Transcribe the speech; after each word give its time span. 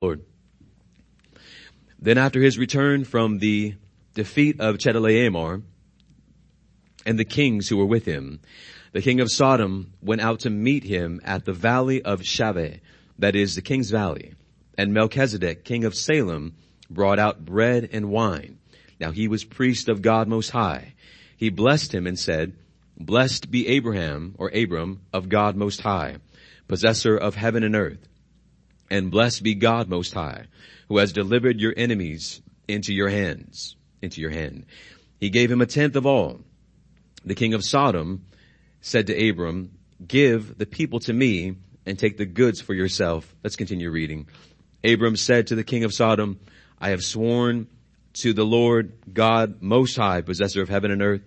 Lord. 0.00 0.22
Then 1.98 2.18
after 2.18 2.40
his 2.40 2.56
return 2.56 3.04
from 3.04 3.38
the 3.38 3.74
defeat 4.14 4.60
of 4.60 4.78
Chedorlaomer 4.78 5.62
and 7.04 7.18
the 7.18 7.24
kings 7.24 7.68
who 7.68 7.76
were 7.78 7.84
with 7.84 8.04
him, 8.04 8.38
the 8.92 9.02
king 9.02 9.18
of 9.18 9.28
Sodom 9.28 9.94
went 10.00 10.20
out 10.20 10.40
to 10.40 10.50
meet 10.50 10.84
him 10.84 11.20
at 11.24 11.44
the 11.44 11.52
valley 11.52 12.00
of 12.00 12.20
Shaveh, 12.20 12.78
that 13.18 13.34
is 13.34 13.56
the 13.56 13.62
king's 13.62 13.90
valley. 13.90 14.34
And 14.76 14.94
Melchizedek, 14.94 15.64
king 15.64 15.84
of 15.84 15.96
Salem, 15.96 16.54
brought 16.88 17.18
out 17.18 17.44
bread 17.44 17.88
and 17.92 18.08
wine. 18.08 18.58
Now 19.00 19.10
he 19.10 19.26
was 19.26 19.42
priest 19.42 19.88
of 19.88 20.00
God 20.00 20.28
most 20.28 20.50
high. 20.50 20.94
He 21.36 21.50
blessed 21.50 21.92
him 21.92 22.06
and 22.06 22.16
said, 22.16 22.56
Blessed 22.96 23.50
be 23.50 23.66
Abraham 23.66 24.36
or 24.38 24.48
Abram 24.54 25.00
of 25.12 25.28
God 25.28 25.56
most 25.56 25.80
high, 25.80 26.18
possessor 26.68 27.16
of 27.16 27.34
heaven 27.34 27.64
and 27.64 27.74
earth. 27.74 28.08
And 28.90 29.10
blessed 29.10 29.42
be 29.42 29.54
God 29.54 29.88
most 29.88 30.14
high, 30.14 30.46
who 30.88 30.98
has 30.98 31.12
delivered 31.12 31.60
your 31.60 31.74
enemies 31.76 32.40
into 32.66 32.94
your 32.94 33.08
hands, 33.08 33.76
into 34.00 34.20
your 34.20 34.30
hand. 34.30 34.66
He 35.20 35.30
gave 35.30 35.50
him 35.50 35.60
a 35.60 35.66
tenth 35.66 35.96
of 35.96 36.06
all. 36.06 36.40
The 37.24 37.34
king 37.34 37.54
of 37.54 37.64
Sodom 37.64 38.24
said 38.80 39.08
to 39.08 39.28
Abram, 39.28 39.72
give 40.06 40.56
the 40.56 40.66
people 40.66 41.00
to 41.00 41.12
me 41.12 41.56
and 41.84 41.98
take 41.98 42.16
the 42.16 42.26
goods 42.26 42.60
for 42.60 42.74
yourself. 42.74 43.34
Let's 43.42 43.56
continue 43.56 43.90
reading. 43.90 44.28
Abram 44.84 45.16
said 45.16 45.48
to 45.48 45.54
the 45.54 45.64
king 45.64 45.84
of 45.84 45.92
Sodom, 45.92 46.38
I 46.78 46.90
have 46.90 47.02
sworn 47.02 47.66
to 48.14 48.32
the 48.32 48.44
Lord 48.44 48.92
God 49.12 49.60
most 49.60 49.96
high, 49.96 50.22
possessor 50.22 50.62
of 50.62 50.68
heaven 50.68 50.90
and 50.90 51.02
earth, 51.02 51.22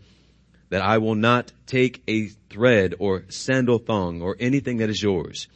that 0.69 0.81
I 0.81 0.99
will 0.99 1.16
not 1.16 1.52
take 1.67 2.02
a 2.07 2.27
thread 2.49 2.95
or 2.99 3.25
sandal 3.30 3.77
thong 3.77 4.21
or 4.21 4.38
anything 4.39 4.77
that 4.77 4.89
is 4.89 5.03
yours 5.03 5.47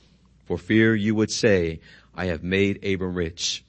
for 0.45 0.57
fear 0.57 0.95
you 0.95 1.15
would 1.15 1.31
say, 1.31 1.81
I 2.13 2.25
have 2.27 2.43
made 2.43 2.85
Abram 2.85 3.15
rich. 3.15 3.63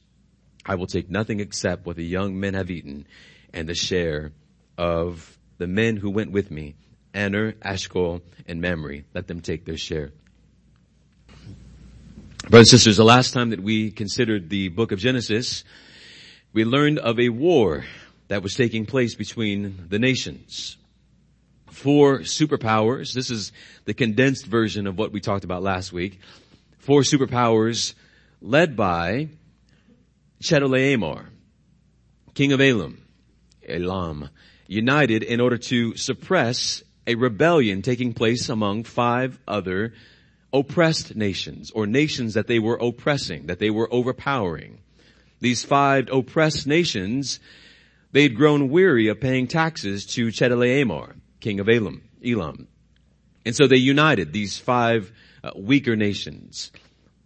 I 0.64 0.74
will 0.74 0.86
take 0.86 1.10
nothing 1.10 1.40
except 1.40 1.86
what 1.86 1.96
the 1.96 2.04
young 2.04 2.38
men 2.38 2.54
have 2.54 2.70
eaten 2.70 3.06
and 3.52 3.68
the 3.68 3.74
share 3.74 4.32
of 4.76 5.38
the 5.58 5.66
men 5.66 5.96
who 5.96 6.10
went 6.10 6.32
with 6.32 6.50
me, 6.50 6.74
Aner, 7.14 7.54
Eshcol, 7.62 8.22
and 8.46 8.60
Mamre. 8.60 9.02
Let 9.14 9.26
them 9.26 9.40
take 9.40 9.64
their 9.64 9.76
share. 9.76 10.12
Brothers 12.48 12.72
and 12.72 12.78
sisters, 12.78 12.96
the 12.96 13.04
last 13.04 13.32
time 13.32 13.50
that 13.50 13.60
we 13.60 13.90
considered 13.90 14.50
the 14.50 14.68
book 14.68 14.92
of 14.92 14.98
Genesis, 14.98 15.64
we 16.52 16.64
learned 16.64 16.98
of 16.98 17.18
a 17.18 17.28
war 17.30 17.84
that 18.28 18.42
was 18.42 18.54
taking 18.54 18.86
place 18.86 19.14
between 19.14 19.86
the 19.88 19.98
nations. 19.98 20.76
Four 21.70 22.20
superpowers, 22.20 23.12
this 23.12 23.30
is 23.30 23.52
the 23.84 23.94
condensed 23.94 24.46
version 24.46 24.86
of 24.86 24.96
what 24.96 25.12
we 25.12 25.20
talked 25.20 25.44
about 25.44 25.62
last 25.62 25.92
week, 25.92 26.20
four 26.86 27.02
superpowers 27.02 27.94
led 28.40 28.76
by 28.76 29.28
Chedorlaomer, 30.40 31.26
king 32.32 32.52
of 32.52 32.60
Elam, 32.60 33.02
Elam, 33.68 34.30
united 34.68 35.24
in 35.24 35.40
order 35.40 35.58
to 35.58 35.96
suppress 35.96 36.84
a 37.04 37.16
rebellion 37.16 37.82
taking 37.82 38.12
place 38.12 38.48
among 38.48 38.84
five 38.84 39.36
other 39.48 39.94
oppressed 40.52 41.16
nations 41.16 41.72
or 41.72 41.88
nations 41.88 42.34
that 42.34 42.46
they 42.46 42.60
were 42.60 42.78
oppressing, 42.80 43.46
that 43.46 43.58
they 43.58 43.70
were 43.70 43.92
overpowering. 43.92 44.78
These 45.40 45.64
five 45.64 46.08
oppressed 46.12 46.68
nations, 46.68 47.40
they'd 48.12 48.36
grown 48.36 48.68
weary 48.70 49.08
of 49.08 49.20
paying 49.20 49.48
taxes 49.48 50.06
to 50.14 50.28
Chedorlaomer, 50.28 51.16
king 51.40 51.58
of 51.58 51.68
Elam, 51.68 52.02
Elam. 52.24 52.68
And 53.44 53.56
so 53.56 53.66
they 53.66 53.76
united 53.76 54.32
these 54.32 54.56
five 54.56 55.10
Uh, 55.46 55.52
weaker 55.54 55.94
nations. 55.94 56.72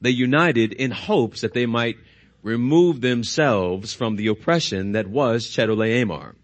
They 0.02 0.10
united 0.10 0.74
in 0.74 0.90
hopes 0.90 1.40
that 1.40 1.54
they 1.54 1.64
might 1.64 1.96
remove 2.42 3.00
themselves 3.00 3.94
from 3.94 4.16
the 4.16 4.26
oppression 4.26 4.92
that 4.92 5.06
was 5.06 5.46
Chedorlaomer. 5.46 6.34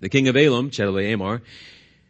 The 0.00 0.10
king 0.10 0.28
of 0.28 0.36
Elam, 0.36 0.70
Chedorlaomer, 0.70 1.40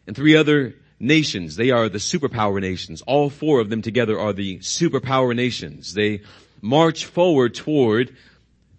and 0.08 0.16
three 0.16 0.34
other 0.34 0.74
nations. 0.98 1.55
They 1.55 1.70
are 1.70 1.89
the 1.89 1.98
superpower 1.98 2.61
nations. 2.61 3.01
All 3.02 3.30
four 3.30 3.61
of 3.61 3.70
them 3.70 3.80
together 3.80 4.18
are 4.18 4.33
the 4.33 4.58
superpower 4.58 5.36
nations. 5.36 5.95
They 5.95 6.22
march 6.61 7.05
forward 7.05 7.55
toward 7.55 8.17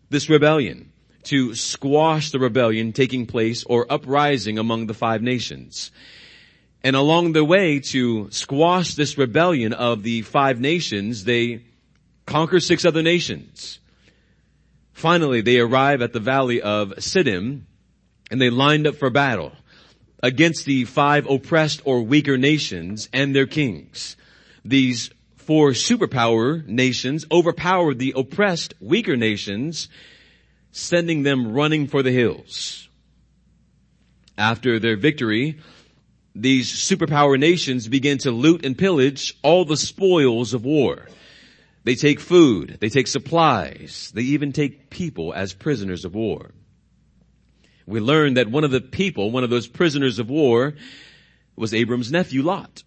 this 0.10 0.30
rebellion 0.30 0.92
to 1.24 1.56
squash 1.56 2.32
the 2.32 2.40
rebellion 2.40 2.92
taking 2.92 3.28
place 3.28 3.64
or 3.64 3.90
uprising 3.90 4.58
among 4.58 4.88
the 4.88 4.94
five 4.94 5.22
nations. 5.22 5.92
And 6.84 6.96
along 6.96 7.34
the 7.34 7.46
way 7.46 7.80
to 7.80 8.32
squash 8.32 8.96
this 8.96 9.18
rebellion 9.18 9.74
of 9.74 10.04
the 10.04 10.24
five 10.24 10.60
nations, 10.60 11.24
they 11.26 11.62
conquer 12.26 12.60
six 12.60 12.86
other 12.86 13.04
nations. 13.04 13.80
Finally, 14.94 15.42
they 15.42 15.60
arrive 15.60 16.02
at 16.02 16.14
the 16.14 16.20
valley 16.20 16.62
of 16.62 16.90
Siddim 16.98 17.62
and 18.30 18.42
they 18.42 18.50
lined 18.50 18.88
up 18.88 18.96
for 18.96 19.10
battle 19.10 19.52
against 20.24 20.66
the 20.66 20.86
five 20.86 21.30
oppressed 21.30 21.82
or 21.86 22.02
weaker 22.02 22.38
nations 22.38 23.10
and 23.12 23.36
their 23.36 23.48
kings. 23.48 24.16
These 24.64 25.12
four 25.38 25.72
superpower 25.72 26.66
nations 26.68 27.26
overpowered 27.32 28.00
the 28.00 28.14
oppressed 28.16 28.74
weaker 28.80 29.18
nations, 29.18 29.90
sending 30.72 31.24
them 31.24 31.52
running 31.52 31.88
for 31.88 32.04
the 32.04 32.12
hills. 32.12 32.88
After 34.38 34.80
their 34.80 34.96
victory, 34.96 35.60
these 36.34 36.72
superpower 36.72 37.38
nations 37.40 37.88
begin 37.88 38.18
to 38.20 38.32
loot 38.32 38.66
and 38.66 38.78
pillage 38.78 39.38
all 39.42 39.66
the 39.66 39.78
spoils 39.78 40.54
of 40.54 40.64
war. 40.64 41.08
They 41.84 41.96
take 41.96 42.20
food, 42.20 42.78
they 42.80 42.90
take 42.90 43.08
supplies, 43.08 44.12
they 44.14 44.22
even 44.22 44.54
take 44.54 44.90
people 44.90 45.34
as 45.34 45.54
prisoners 45.54 46.06
of 46.06 46.14
war. 46.14 46.52
We 47.86 48.00
learn 48.00 48.36
that 48.36 48.50
one 48.50 48.64
of 48.64 48.72
the 48.72 48.82
people, 48.82 49.32
one 49.32 49.44
of 49.44 49.50
those 49.50 49.68
prisoners 49.68 50.20
of 50.20 50.30
war, 50.30 50.76
was 51.56 51.74
Abram's 51.74 52.12
nephew 52.12 52.44
Lot. 52.44 52.84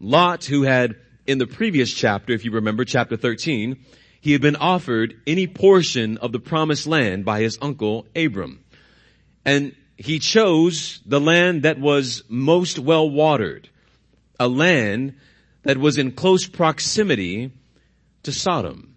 Lot, 0.00 0.44
who 0.44 0.62
had 0.62 0.96
in 1.26 1.38
the 1.38 1.46
previous 1.46 1.92
chapter, 1.92 2.32
if 2.32 2.44
you 2.44 2.52
remember, 2.52 2.84
chapter 2.84 3.16
13, 3.16 3.78
he 4.20 4.32
had 4.32 4.40
been 4.40 4.56
offered 4.56 5.20
any 5.26 5.46
portion 5.46 6.16
of 6.18 6.32
the 6.32 6.40
promised 6.40 6.86
land 6.86 7.24
by 7.24 7.40
his 7.40 7.58
uncle 7.60 8.06
Abram. 8.16 8.64
And 9.44 9.76
he 9.96 10.18
chose 10.18 11.00
the 11.06 11.20
land 11.20 11.62
that 11.62 11.78
was 11.78 12.24
most 12.28 12.78
well 12.78 13.08
watered, 13.08 13.68
a 14.40 14.48
land 14.48 15.16
that 15.62 15.78
was 15.78 15.98
in 15.98 16.12
close 16.12 16.46
proximity 16.46 17.52
to 18.22 18.32
Sodom. 18.32 18.96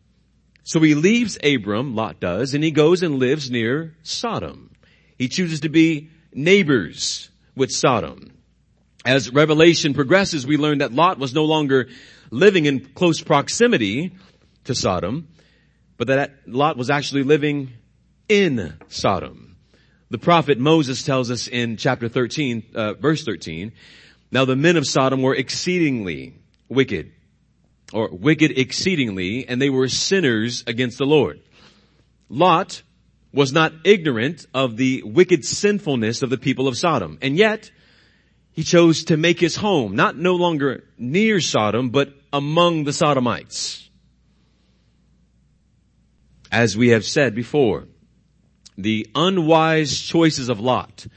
So 0.64 0.82
he 0.82 0.96
leaves 0.96 1.38
Abram, 1.44 1.96
Lot 1.96 2.20
does, 2.20 2.54
and 2.54 2.64
he 2.64 2.72
goes 2.72 3.04
and 3.04 3.20
lives 3.20 3.50
near 3.50 3.96
Sodom. 4.04 4.72
He 5.18 5.30
chooses 5.30 5.62
to 5.62 5.70
be 5.70 6.10
neighbors 6.34 7.30
with 7.56 7.72
Sodom. 7.72 8.34
As 9.06 9.32
Revelation 9.32 9.94
progresses, 9.94 10.46
we 10.46 10.58
learn 10.58 10.80
that 10.80 10.92
Lot 10.92 11.20
was 11.20 11.34
no 11.34 11.46
longer 11.46 11.88
living 12.32 12.66
in 12.66 12.82
close 12.82 13.22
proximity 13.22 14.14
to 14.66 14.76
Sodom, 14.76 15.30
but 15.96 16.08
that 16.08 16.34
Lot 16.46 16.76
was 16.76 16.90
actually 16.90 17.24
living 17.24 17.72
in 18.28 18.74
Sodom. 18.90 19.47
The 20.10 20.18
prophet 20.18 20.58
Moses 20.58 21.04
tells 21.04 21.30
us 21.30 21.48
in 21.48 21.76
chapter 21.76 22.08
13, 22.08 22.64
uh, 22.74 22.94
verse 22.94 23.26
13, 23.26 23.74
now 24.32 24.46
the 24.46 24.56
men 24.56 24.78
of 24.78 24.88
Sodom 24.88 25.22
were 25.22 25.36
exceedingly 25.36 26.36
wicked, 26.70 27.12
or 27.92 28.10
wicked 28.12 28.58
exceedingly, 28.58 29.48
and 29.48 29.62
they 29.62 29.70
were 29.70 29.90
sinners 29.90 30.64
against 30.66 30.98
the 30.98 31.06
Lord. 31.06 31.42
Lot 32.30 32.84
was 33.34 33.52
not 33.52 33.74
ignorant 33.84 34.46
of 34.54 34.78
the 34.78 35.04
wicked 35.04 35.44
sinfulness 35.44 36.22
of 36.22 36.30
the 36.30 36.38
people 36.38 36.70
of 36.70 36.78
Sodom, 36.78 37.18
and 37.22 37.36
yet 37.36 37.72
he 38.54 38.64
chose 38.64 39.04
to 39.06 39.18
make 39.18 39.40
his 39.40 39.58
home 39.58 39.96
not 39.96 40.18
no 40.18 40.36
longer 40.36 40.86
near 40.98 41.42
Sodom, 41.42 41.90
but 41.90 42.14
among 42.32 42.86
the 42.86 42.94
Sodomites. 42.94 43.90
As 46.50 46.78
we 46.78 46.90
have 46.90 47.04
said 47.04 47.36
before, 47.36 47.88
the 48.78 49.08
unwise 49.16 50.00
choices 50.00 50.50
of 50.50 50.60
Lot 50.60 51.08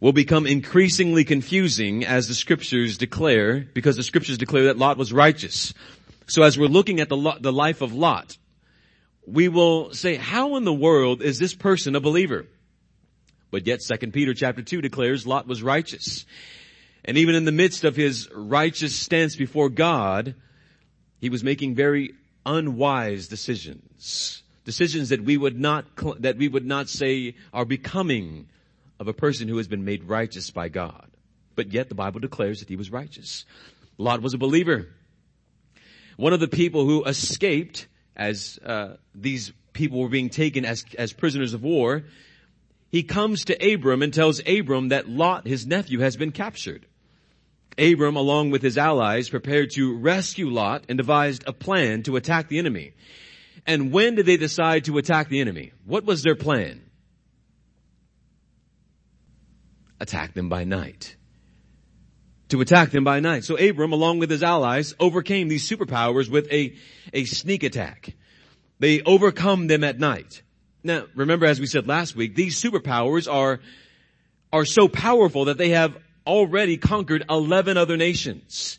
will 0.00 0.12
become 0.12 0.46
increasingly 0.46 1.24
confusing 1.24 2.04
as 2.04 2.28
the 2.28 2.34
scriptures 2.34 2.98
declare, 2.98 3.60
because 3.60 3.96
the 3.96 4.02
scriptures 4.02 4.38
declare 4.38 4.64
that 4.64 4.78
Lot 4.78 4.98
was 4.98 5.12
righteous. 5.12 5.74
So 6.26 6.42
as 6.42 6.58
we're 6.58 6.66
looking 6.66 7.00
at 7.00 7.08
the, 7.08 7.36
the 7.40 7.52
life 7.52 7.80
of 7.80 7.92
Lot, 7.92 8.36
we 9.26 9.48
will 9.48 9.92
say, 9.92 10.16
how 10.16 10.56
in 10.56 10.64
the 10.64 10.72
world 10.72 11.22
is 11.22 11.38
this 11.38 11.54
person 11.54 11.96
a 11.96 12.00
believer? 12.00 12.46
But 13.50 13.66
yet 13.66 13.80
2 13.80 14.10
Peter 14.10 14.34
chapter 14.34 14.62
2 14.62 14.82
declares 14.82 15.26
Lot 15.26 15.46
was 15.46 15.62
righteous. 15.62 16.26
And 17.04 17.16
even 17.16 17.34
in 17.34 17.44
the 17.44 17.52
midst 17.52 17.84
of 17.84 17.96
his 17.96 18.28
righteous 18.32 18.94
stance 18.94 19.34
before 19.36 19.68
God, 19.68 20.34
he 21.20 21.30
was 21.30 21.42
making 21.42 21.74
very 21.74 22.14
unwise 22.44 23.28
decisions. 23.28 24.42
Decisions 24.66 25.10
that 25.10 25.22
we 25.22 25.36
would 25.36 25.58
not, 25.58 25.86
that 26.18 26.36
we 26.36 26.48
would 26.48 26.66
not 26.66 26.88
say 26.88 27.36
are 27.54 27.64
becoming 27.64 28.48
of 28.98 29.06
a 29.06 29.12
person 29.12 29.46
who 29.46 29.56
has 29.58 29.68
been 29.68 29.84
made 29.84 30.02
righteous 30.02 30.50
by 30.50 30.68
God. 30.68 31.06
But 31.54 31.72
yet 31.72 31.88
the 31.88 31.94
Bible 31.94 32.18
declares 32.18 32.58
that 32.58 32.68
he 32.68 32.74
was 32.74 32.90
righteous. 32.90 33.44
Lot 33.96 34.22
was 34.22 34.34
a 34.34 34.38
believer. 34.38 34.88
One 36.16 36.32
of 36.32 36.40
the 36.40 36.48
people 36.48 36.84
who 36.84 37.04
escaped 37.04 37.86
as 38.16 38.58
uh, 38.64 38.96
these 39.14 39.52
people 39.72 40.00
were 40.00 40.08
being 40.08 40.30
taken 40.30 40.64
as, 40.64 40.84
as 40.98 41.12
prisoners 41.12 41.54
of 41.54 41.62
war, 41.62 42.02
he 42.90 43.04
comes 43.04 43.44
to 43.44 43.74
Abram 43.74 44.02
and 44.02 44.12
tells 44.12 44.40
Abram 44.48 44.88
that 44.88 45.08
Lot, 45.08 45.46
his 45.46 45.64
nephew, 45.64 46.00
has 46.00 46.16
been 46.16 46.32
captured. 46.32 46.86
Abram, 47.78 48.16
along 48.16 48.50
with 48.50 48.62
his 48.62 48.76
allies, 48.76 49.28
prepared 49.28 49.70
to 49.72 49.96
rescue 49.96 50.50
Lot 50.50 50.86
and 50.88 50.96
devised 50.96 51.44
a 51.46 51.52
plan 51.52 52.02
to 52.04 52.16
attack 52.16 52.48
the 52.48 52.58
enemy. 52.58 52.94
And 53.66 53.92
when 53.92 54.14
did 54.14 54.26
they 54.26 54.36
decide 54.36 54.84
to 54.84 54.96
attack 54.98 55.28
the 55.28 55.40
enemy? 55.40 55.72
What 55.84 56.04
was 56.04 56.22
their 56.22 56.36
plan? 56.36 56.82
Attack 59.98 60.34
them 60.34 60.48
by 60.48 60.64
night. 60.64 61.16
To 62.50 62.60
attack 62.60 62.90
them 62.90 63.02
by 63.02 63.18
night. 63.18 63.44
So 63.44 63.56
Abram, 63.56 63.92
along 63.92 64.20
with 64.20 64.30
his 64.30 64.44
allies, 64.44 64.94
overcame 65.00 65.48
these 65.48 65.68
superpowers 65.68 66.30
with 66.30 66.50
a, 66.52 66.76
a 67.12 67.24
sneak 67.24 67.64
attack. 67.64 68.14
They 68.78 69.02
overcome 69.02 69.66
them 69.66 69.82
at 69.82 69.98
night. 69.98 70.42
Now, 70.84 71.06
remember 71.16 71.46
as 71.46 71.58
we 71.58 71.66
said 71.66 71.88
last 71.88 72.14
week, 72.14 72.36
these 72.36 72.62
superpowers 72.62 73.32
are, 73.32 73.60
are 74.52 74.64
so 74.64 74.86
powerful 74.86 75.46
that 75.46 75.58
they 75.58 75.70
have 75.70 75.96
already 76.24 76.76
conquered 76.76 77.24
11 77.28 77.76
other 77.76 77.96
nations. 77.96 78.78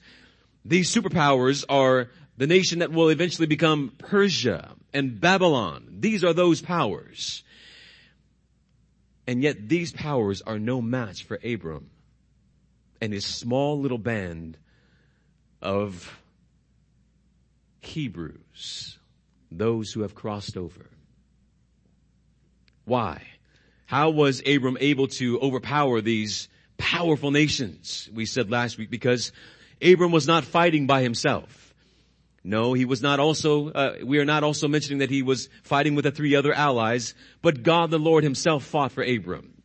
These 0.63 0.93
superpowers 0.93 1.65
are 1.67 2.09
the 2.37 2.47
nation 2.47 2.79
that 2.79 2.91
will 2.91 3.09
eventually 3.09 3.47
become 3.47 3.91
Persia 3.97 4.75
and 4.93 5.19
Babylon. 5.19 5.97
These 5.99 6.23
are 6.23 6.33
those 6.33 6.61
powers. 6.61 7.43
And 9.25 9.43
yet 9.43 9.67
these 9.67 9.91
powers 9.91 10.41
are 10.41 10.59
no 10.59 10.81
match 10.81 11.23
for 11.23 11.39
Abram 11.43 11.89
and 13.01 13.11
his 13.11 13.25
small 13.25 13.79
little 13.79 13.97
band 13.97 14.57
of 15.61 16.17
Hebrews, 17.81 18.97
those 19.51 19.91
who 19.91 20.01
have 20.01 20.15
crossed 20.15 20.57
over. 20.57 20.89
Why? 22.85 23.23
How 23.85 24.09
was 24.11 24.41
Abram 24.45 24.77
able 24.79 25.07
to 25.07 25.39
overpower 25.39 26.01
these 26.01 26.49
powerful 26.77 27.31
nations? 27.31 28.09
We 28.13 28.25
said 28.25 28.51
last 28.51 28.77
week 28.77 28.89
because 28.89 29.31
Abram 29.81 30.11
was 30.11 30.27
not 30.27 30.45
fighting 30.45 30.87
by 30.87 31.01
himself. 31.01 31.66
No, 32.47 32.71
he 32.71 32.85
was 32.85 33.01
not 33.01 33.19
also, 33.19 33.71
uh, 33.71 33.95
we 34.05 34.19
are 34.19 34.25
not 34.25 34.41
also 34.41 34.69
mentioning 34.69 34.99
that 34.99 35.09
he 35.09 35.21
was 35.21 35.49
fighting 35.63 35.95
with 35.95 36.05
the 36.05 36.11
three 36.11 36.33
other 36.33 36.53
allies, 36.53 37.13
but 37.41 37.61
God 37.61 37.91
the 37.91 37.99
Lord 37.99 38.23
himself 38.23 38.63
fought 38.63 38.93
for 38.93 39.03
Abram. 39.03 39.61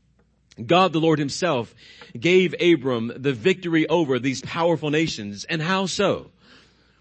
God 0.66 0.92
the 0.92 0.98
Lord 0.98 1.20
himself 1.20 1.72
gave 2.18 2.56
Abram 2.60 3.12
the 3.14 3.34
victory 3.34 3.88
over 3.88 4.18
these 4.18 4.42
powerful 4.42 4.90
nations. 4.90 5.44
And 5.44 5.62
how 5.62 5.86
so? 5.86 6.32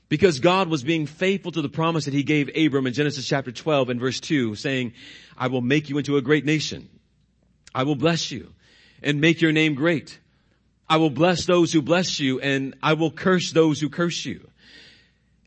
Because 0.08 0.40
God 0.40 0.68
was 0.68 0.84
being 0.84 1.08
faithful 1.08 1.52
to 1.54 1.64
the 1.64 1.70
promise 1.70 2.06
that 2.06 2.14
he 2.14 2.22
gave 2.22 2.56
Abram 2.56 2.86
in 2.86 2.94
Genesis 2.94 3.28
chapter 3.28 3.52
12 3.52 3.90
and 3.90 4.00
verse 4.00 4.20
2 4.20 4.54
saying, 4.54 4.94
I 5.36 5.48
will 5.48 5.62
make 5.62 5.90
you 5.90 5.98
into 5.98 6.18
a 6.18 6.22
great 6.22 6.46
nation. 6.46 6.90
I 7.74 7.84
will 7.84 7.96
bless 7.96 8.30
you 8.30 8.54
and 9.02 9.20
make 9.20 9.42
your 9.42 9.52
name 9.52 9.74
great. 9.74 10.20
I 10.88 10.98
will 10.98 11.10
bless 11.10 11.48
those 11.48 11.74
who 11.74 11.82
bless 11.82 12.20
you 12.20 12.40
and 12.40 12.76
I 12.84 12.94
will 12.94 13.10
curse 13.10 13.52
those 13.52 13.82
who 13.82 13.90
curse 13.90 14.24
you 14.24 14.51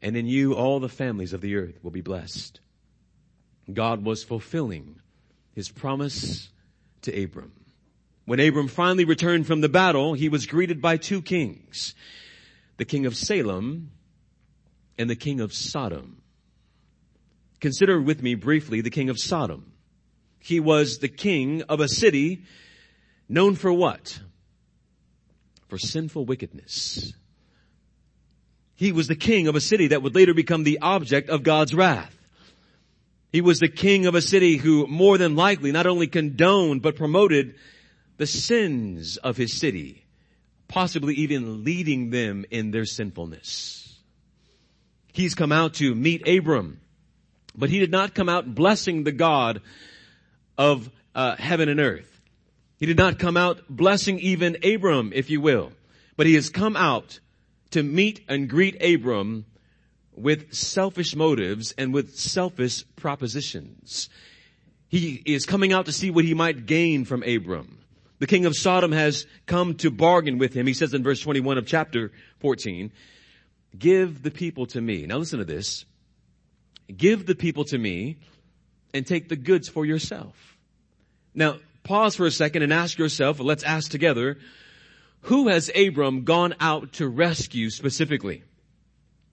and 0.04 0.18
in 0.18 0.26
you 0.26 0.52
all 0.52 0.80
the 0.80 0.88
families 0.88 1.32
of 1.32 1.40
the 1.40 1.56
earth 1.56 1.82
will 1.82 1.90
be 1.90 2.02
blessed. 2.02 2.60
God 3.72 4.04
was 4.04 4.22
fulfilling 4.22 5.00
his 5.54 5.70
promise 5.70 6.50
to 7.02 7.24
Abram. 7.24 7.52
When 8.26 8.38
Abram 8.38 8.68
finally 8.68 9.06
returned 9.06 9.46
from 9.46 9.62
the 9.62 9.68
battle, 9.70 10.12
he 10.12 10.28
was 10.28 10.44
greeted 10.44 10.82
by 10.82 10.98
two 10.98 11.22
kings, 11.22 11.94
the 12.76 12.84
king 12.84 13.06
of 13.06 13.16
Salem 13.16 13.92
and 14.98 15.08
the 15.08 15.16
king 15.16 15.40
of 15.40 15.54
Sodom. 15.54 16.20
Consider 17.60 17.98
with 17.98 18.22
me 18.22 18.34
briefly 18.34 18.82
the 18.82 18.90
king 18.90 19.08
of 19.08 19.18
Sodom. 19.18 19.72
He 20.38 20.60
was 20.60 20.98
the 20.98 21.08
king 21.08 21.62
of 21.62 21.80
a 21.80 21.88
city 21.88 22.44
known 23.26 23.54
for 23.54 23.72
what? 23.72 24.20
For 25.68 25.78
sinful 25.78 26.26
wickedness. 26.26 27.14
He 28.84 28.92
was 28.92 29.08
the 29.08 29.16
king 29.16 29.48
of 29.48 29.56
a 29.56 29.62
city 29.62 29.86
that 29.86 30.02
would 30.02 30.14
later 30.14 30.34
become 30.34 30.62
the 30.62 30.80
object 30.82 31.30
of 31.30 31.42
God's 31.42 31.74
wrath. 31.74 32.14
He 33.32 33.40
was 33.40 33.58
the 33.58 33.66
king 33.66 34.04
of 34.04 34.14
a 34.14 34.20
city 34.20 34.58
who 34.58 34.86
more 34.86 35.16
than 35.16 35.36
likely 35.36 35.72
not 35.72 35.86
only 35.86 36.06
condoned 36.06 36.82
but 36.82 36.94
promoted 36.94 37.54
the 38.18 38.26
sins 38.26 39.16
of 39.16 39.38
his 39.38 39.54
city, 39.54 40.04
possibly 40.68 41.14
even 41.14 41.64
leading 41.64 42.10
them 42.10 42.44
in 42.50 42.72
their 42.72 42.84
sinfulness. 42.84 43.98
He's 45.14 45.34
come 45.34 45.50
out 45.50 45.72
to 45.76 45.94
meet 45.94 46.28
Abram, 46.28 46.78
but 47.56 47.70
he 47.70 47.78
did 47.78 47.90
not 47.90 48.12
come 48.12 48.28
out 48.28 48.54
blessing 48.54 49.04
the 49.04 49.12
God 49.12 49.62
of 50.58 50.90
uh, 51.14 51.36
heaven 51.36 51.70
and 51.70 51.80
earth. 51.80 52.20
He 52.78 52.84
did 52.84 52.98
not 52.98 53.18
come 53.18 53.38
out 53.38 53.62
blessing 53.66 54.18
even 54.18 54.58
Abram, 54.62 55.10
if 55.14 55.30
you 55.30 55.40
will, 55.40 55.72
but 56.18 56.26
he 56.26 56.34
has 56.34 56.50
come 56.50 56.76
out 56.76 57.20
to 57.74 57.82
meet 57.82 58.24
and 58.28 58.48
greet 58.48 58.80
Abram 58.80 59.46
with 60.14 60.54
selfish 60.54 61.16
motives 61.16 61.74
and 61.76 61.92
with 61.92 62.16
selfish 62.16 62.84
propositions. 62.94 64.08
He 64.86 65.20
is 65.26 65.44
coming 65.44 65.72
out 65.72 65.86
to 65.86 65.92
see 65.92 66.12
what 66.12 66.24
he 66.24 66.34
might 66.34 66.66
gain 66.66 67.04
from 67.04 67.24
Abram. 67.24 67.80
The 68.20 68.28
king 68.28 68.46
of 68.46 68.54
Sodom 68.54 68.92
has 68.92 69.26
come 69.46 69.74
to 69.78 69.90
bargain 69.90 70.38
with 70.38 70.54
him. 70.54 70.68
He 70.68 70.72
says 70.72 70.94
in 70.94 71.02
verse 71.02 71.20
21 71.20 71.58
of 71.58 71.66
chapter 71.66 72.12
14, 72.38 72.92
give 73.76 74.22
the 74.22 74.30
people 74.30 74.66
to 74.66 74.80
me. 74.80 75.06
Now 75.06 75.16
listen 75.16 75.40
to 75.40 75.44
this. 75.44 75.84
Give 76.96 77.26
the 77.26 77.34
people 77.34 77.64
to 77.64 77.76
me 77.76 78.18
and 78.92 79.04
take 79.04 79.28
the 79.28 79.36
goods 79.36 79.68
for 79.68 79.84
yourself. 79.84 80.56
Now 81.34 81.56
pause 81.82 82.14
for 82.14 82.24
a 82.24 82.30
second 82.30 82.62
and 82.62 82.72
ask 82.72 82.98
yourself, 82.98 83.40
let's 83.40 83.64
ask 83.64 83.90
together, 83.90 84.38
who 85.24 85.48
has 85.48 85.70
Abram 85.74 86.24
gone 86.24 86.54
out 86.60 86.94
to 86.94 87.08
rescue 87.08 87.70
specifically? 87.70 88.44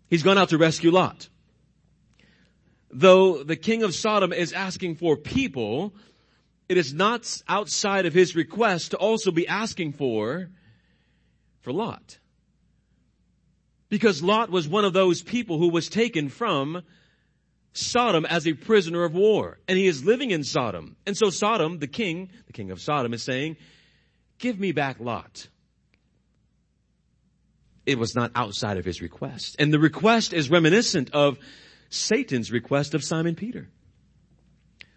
He's 0.09 0.23
gone 0.23 0.37
out 0.37 0.49
to 0.49 0.57
rescue 0.57 0.89
Lot. 0.89 1.27
Though 2.89 3.43
the 3.43 3.57
king 3.57 3.83
of 3.83 3.93
Sodom 3.93 4.31
is 4.31 4.53
asking 4.53 4.95
for 4.95 5.17
people, 5.17 5.93
it 6.69 6.77
is 6.77 6.93
not 6.93 7.41
outside 7.47 8.05
of 8.05 8.13
his 8.13 8.35
request 8.35 8.91
to 8.91 8.97
also 8.97 9.31
be 9.31 9.47
asking 9.47 9.93
for, 9.93 10.49
for 11.59 11.73
Lot. 11.73 12.19
Because 13.89 14.23
Lot 14.23 14.49
was 14.49 14.69
one 14.69 14.85
of 14.85 14.93
those 14.93 15.21
people 15.21 15.57
who 15.57 15.69
was 15.69 15.89
taken 15.89 16.29
from 16.29 16.83
Sodom 17.73 18.25
as 18.25 18.47
a 18.47 18.53
prisoner 18.53 19.03
of 19.03 19.13
war. 19.13 19.59
And 19.67 19.77
he 19.77 19.87
is 19.87 20.05
living 20.05 20.31
in 20.31 20.45
Sodom. 20.45 20.95
And 21.05 21.17
so 21.17 21.29
Sodom, 21.29 21.79
the 21.79 21.87
king, 21.87 22.29
the 22.47 22.53
king 22.53 22.71
of 22.71 22.79
Sodom 22.79 23.13
is 23.13 23.23
saying, 23.23 23.57
give 24.39 24.57
me 24.57 24.71
back 24.71 25.01
Lot 25.01 25.49
it 27.85 27.97
was 27.97 28.15
not 28.15 28.31
outside 28.35 28.77
of 28.77 28.85
his 28.85 29.01
request. 29.01 29.55
And 29.59 29.73
the 29.73 29.79
request 29.79 30.33
is 30.33 30.49
reminiscent 30.49 31.11
of 31.13 31.39
Satan's 31.89 32.51
request 32.51 32.93
of 32.93 33.03
Simon 33.03 33.35
Peter. 33.35 33.69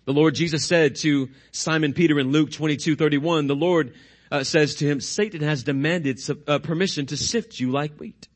The 0.04 0.12
Lord 0.12 0.34
Jesus 0.34 0.64
said 0.66 0.96
to 0.96 1.30
Simon 1.50 1.94
Peter 1.94 2.18
in 2.18 2.30
Luke 2.30 2.52
22, 2.52 2.94
31, 2.96 3.46
the 3.46 3.56
Lord 3.56 3.94
uh, 4.30 4.44
says 4.44 4.76
to 4.76 4.86
him, 4.86 5.00
Satan 5.00 5.40
has 5.40 5.62
demanded 5.62 6.20
uh, 6.46 6.58
permission 6.58 7.06
to 7.06 7.16
sift 7.16 7.58
you 7.58 7.70
like 7.70 7.96
wheat. 7.98 8.28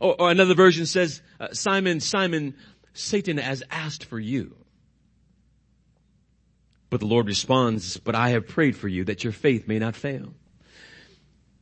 Or, 0.00 0.20
or 0.20 0.30
another 0.30 0.54
version 0.54 0.84
says, 0.84 1.22
uh, 1.38 1.48
Simon, 1.52 2.00
Simon, 2.00 2.54
Satan 2.92 3.38
has 3.38 3.62
asked 3.70 4.04
for 4.04 4.18
you. 4.18 4.56
But 6.90 7.00
the 7.00 7.06
Lord 7.06 7.26
responds, 7.26 7.96
but 7.98 8.14
I 8.14 8.30
have 8.30 8.48
prayed 8.48 8.76
for 8.76 8.88
you 8.88 9.04
that 9.04 9.24
your 9.24 9.32
faith 9.32 9.68
may 9.68 9.78
not 9.78 9.96
fail. 9.96 10.34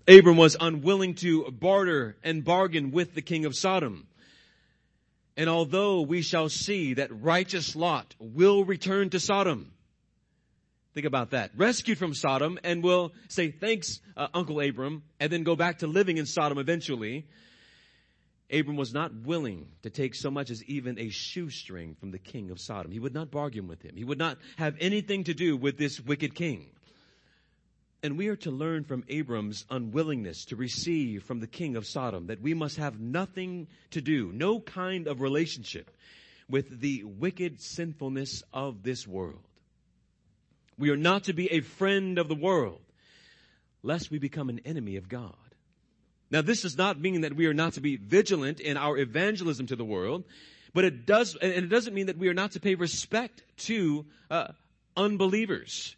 Abram 0.06 0.36
was 0.36 0.56
unwilling 0.60 1.14
to 1.16 1.50
barter 1.50 2.16
and 2.22 2.44
bargain 2.44 2.90
with 2.90 3.14
the 3.14 3.22
king 3.22 3.46
of 3.46 3.56
Sodom. 3.56 4.06
And 5.36 5.48
although 5.48 6.02
we 6.02 6.22
shall 6.22 6.48
see 6.48 6.94
that 6.94 7.22
righteous 7.22 7.74
Lot 7.74 8.14
will 8.18 8.64
return 8.64 9.10
to 9.10 9.20
Sodom, 9.20 9.72
think 10.92 11.06
about 11.06 11.30
that, 11.30 11.52
rescued 11.56 11.98
from 11.98 12.14
Sodom 12.14 12.58
and 12.62 12.84
will 12.84 13.12
say, 13.28 13.50
thanks, 13.50 14.00
uh, 14.16 14.28
Uncle 14.34 14.60
Abram, 14.60 15.02
and 15.18 15.32
then 15.32 15.42
go 15.42 15.56
back 15.56 15.78
to 15.78 15.86
living 15.86 16.18
in 16.18 16.26
Sodom 16.26 16.58
eventually. 16.58 17.26
Abram 18.52 18.76
was 18.76 18.92
not 18.92 19.12
willing 19.12 19.68
to 19.82 19.90
take 19.90 20.14
so 20.14 20.30
much 20.30 20.50
as 20.50 20.62
even 20.64 20.98
a 20.98 21.08
shoestring 21.08 21.96
from 21.98 22.10
the 22.10 22.18
king 22.18 22.50
of 22.50 22.60
Sodom. 22.60 22.92
He 22.92 23.00
would 23.00 23.14
not 23.14 23.30
bargain 23.30 23.66
with 23.66 23.82
him. 23.82 23.96
He 23.96 24.04
would 24.04 24.18
not 24.18 24.36
have 24.56 24.76
anything 24.80 25.24
to 25.24 25.34
do 25.34 25.56
with 25.56 25.78
this 25.78 25.98
wicked 25.98 26.34
king. 26.34 26.66
And 28.04 28.18
we 28.18 28.28
are 28.28 28.36
to 28.36 28.50
learn 28.50 28.84
from 28.84 29.02
Abram's 29.08 29.64
unwillingness 29.70 30.44
to 30.46 30.56
receive 30.56 31.22
from 31.22 31.40
the 31.40 31.46
king 31.46 31.74
of 31.74 31.86
Sodom 31.86 32.26
that 32.26 32.42
we 32.42 32.52
must 32.52 32.76
have 32.76 33.00
nothing 33.00 33.66
to 33.92 34.02
do, 34.02 34.30
no 34.30 34.60
kind 34.60 35.06
of 35.08 35.22
relationship 35.22 35.90
with 36.46 36.80
the 36.80 37.02
wicked 37.04 37.62
sinfulness 37.62 38.42
of 38.52 38.82
this 38.82 39.06
world. 39.06 39.40
We 40.78 40.90
are 40.90 40.98
not 40.98 41.24
to 41.24 41.32
be 41.32 41.50
a 41.50 41.60
friend 41.60 42.18
of 42.18 42.28
the 42.28 42.34
world, 42.34 42.82
lest 43.82 44.10
we 44.10 44.18
become 44.18 44.50
an 44.50 44.60
enemy 44.66 44.96
of 44.96 45.08
God. 45.08 45.34
Now 46.30 46.42
this 46.42 46.60
does 46.60 46.76
not 46.76 47.00
mean 47.00 47.22
that 47.22 47.34
we 47.34 47.46
are 47.46 47.54
not 47.54 47.72
to 47.72 47.80
be 47.80 47.96
vigilant 47.96 48.60
in 48.60 48.76
our 48.76 48.98
evangelism 48.98 49.66
to 49.68 49.76
the 49.76 49.84
world, 49.84 50.24
But 50.74 50.84
it 50.84 51.06
does, 51.06 51.36
and 51.40 51.52
it 51.52 51.68
doesn't 51.68 51.94
mean 51.94 52.06
that 52.06 52.18
we 52.18 52.28
are 52.28 52.34
not 52.34 52.52
to 52.52 52.60
pay 52.60 52.74
respect 52.74 53.44
to 53.58 54.04
uh, 54.28 54.48
unbelievers. 54.96 55.94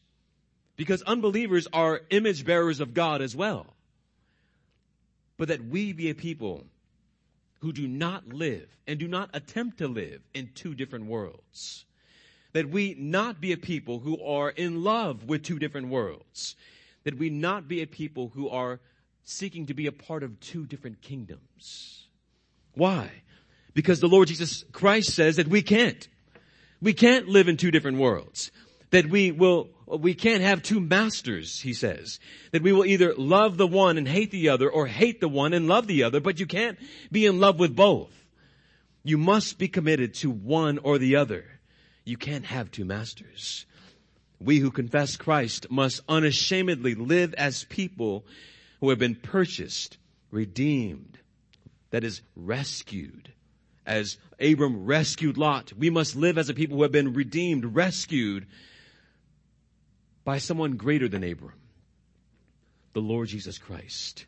Because 0.77 1.03
unbelievers 1.03 1.67
are 1.73 2.03
image 2.11 2.45
bearers 2.45 2.81
of 2.81 2.95
God 2.95 3.23
as 3.23 3.35
well. 3.35 3.67
But 5.39 5.49
that 5.49 5.65
we 5.65 5.93
be 5.93 6.11
a 6.11 6.15
people 6.15 6.65
who 7.61 7.73
do 7.73 7.89
not 7.89 8.29
live 8.29 8.69
and 8.87 8.99
do 8.99 9.09
not 9.09 9.31
attempt 9.33 9.79
to 9.79 9.89
live 9.89 10.21
in 10.35 10.51
two 10.55 10.75
different 10.75 11.07
worlds. 11.07 11.85
That 12.53 12.69
we 12.69 12.95
not 12.99 13.41
be 13.41 13.53
a 13.53 13.57
people 13.57 13.99
who 13.99 14.23
are 14.23 14.51
in 14.51 14.85
love 14.85 15.25
with 15.25 15.43
two 15.43 15.59
different 15.59 15.89
worlds. 15.89 16.57
That 17.05 17.19
we 17.19 17.31
not 17.31 17.69
be 17.69 17.83
a 17.83 17.87
people 17.87 18.31
who 18.35 18.49
are 18.49 18.81
seeking 19.25 19.67
to 19.67 19.75
be 19.75 19.87
a 19.87 19.93
part 19.93 20.23
of 20.23 20.39
two 20.41 20.67
different 20.67 21.03
kingdoms. 21.03 22.07
Why? 22.75 23.11
Because 23.75 24.01
the 24.01 24.09
Lord 24.09 24.29
Jesus 24.29 24.65
Christ 24.73 25.13
says 25.15 25.37
that 25.37 25.49
we 25.49 25.63
can't. 25.63 26.09
We 26.81 26.93
can't 26.93 27.29
live 27.29 27.49
in 27.49 27.57
two 27.57 27.71
different 27.71 27.99
worlds. 27.99 28.51
That 28.91 29.07
we 29.07 29.33
will, 29.33 29.69
we 29.87 30.15
can't 30.15 30.43
have 30.43 30.63
two 30.63 30.81
masters, 30.81 31.61
he 31.61 31.73
says. 31.73 32.21
That 32.53 32.63
we 32.63 32.73
will 32.73 32.85
either 32.85 33.15
love 33.15 33.57
the 33.57 33.67
one 33.67 33.99
and 33.99 34.07
hate 34.07 34.31
the 34.31 34.49
other 34.49 34.71
or 34.71 34.87
hate 34.87 35.21
the 35.21 35.29
one 35.29 35.53
and 35.53 35.67
love 35.67 35.87
the 35.87 36.05
other, 36.05 36.21
but 36.21 36.39
you 36.39 36.47
can't 36.47 36.79
be 37.11 37.27
in 37.27 37.41
love 37.41 37.59
with 37.59 37.75
both. 37.75 38.13
You 39.03 39.19
must 39.19 39.59
be 39.59 39.69
committed 39.69 40.15
to 40.15 40.31
one 40.31 40.79
or 40.79 40.99
the 40.99 41.17
other. 41.17 41.45
You 42.05 42.17
can't 42.17 42.45
have 42.47 42.71
two 42.71 42.85
masters. 42.85 43.67
We 44.41 44.59
who 44.59 44.71
confess 44.71 45.17
Christ 45.17 45.71
must 45.71 46.03
unashamedly 46.09 46.95
live 46.95 47.35
as 47.35 47.65
people 47.65 48.25
who 48.81 48.91
have 48.91 48.99
been 48.99 49.15
purchased, 49.15 49.99
redeemed, 50.31 51.19
that 51.91 52.05
is 52.05 52.21
rescued. 52.35 53.33
As 53.87 54.19
Abram 54.41 54.85
rescued 54.85 55.39
Lot, 55.39 55.73
we 55.73 55.91
must 55.91 56.17
live 56.17 56.37
as 56.37 56.49
a 56.49 56.55
people 56.55 56.77
who 56.77 56.83
have 56.83 56.93
been 56.93 57.15
redeemed, 57.15 57.77
rescued 57.77 58.47
by 60.27 60.39
someone 60.39 60.73
greater 60.73 61.09
than 61.09 61.23
Abram, 61.23 61.55
the 62.95 63.01
Lord 63.01 63.29
Jesus 63.29 63.59
Christ. 63.59 64.27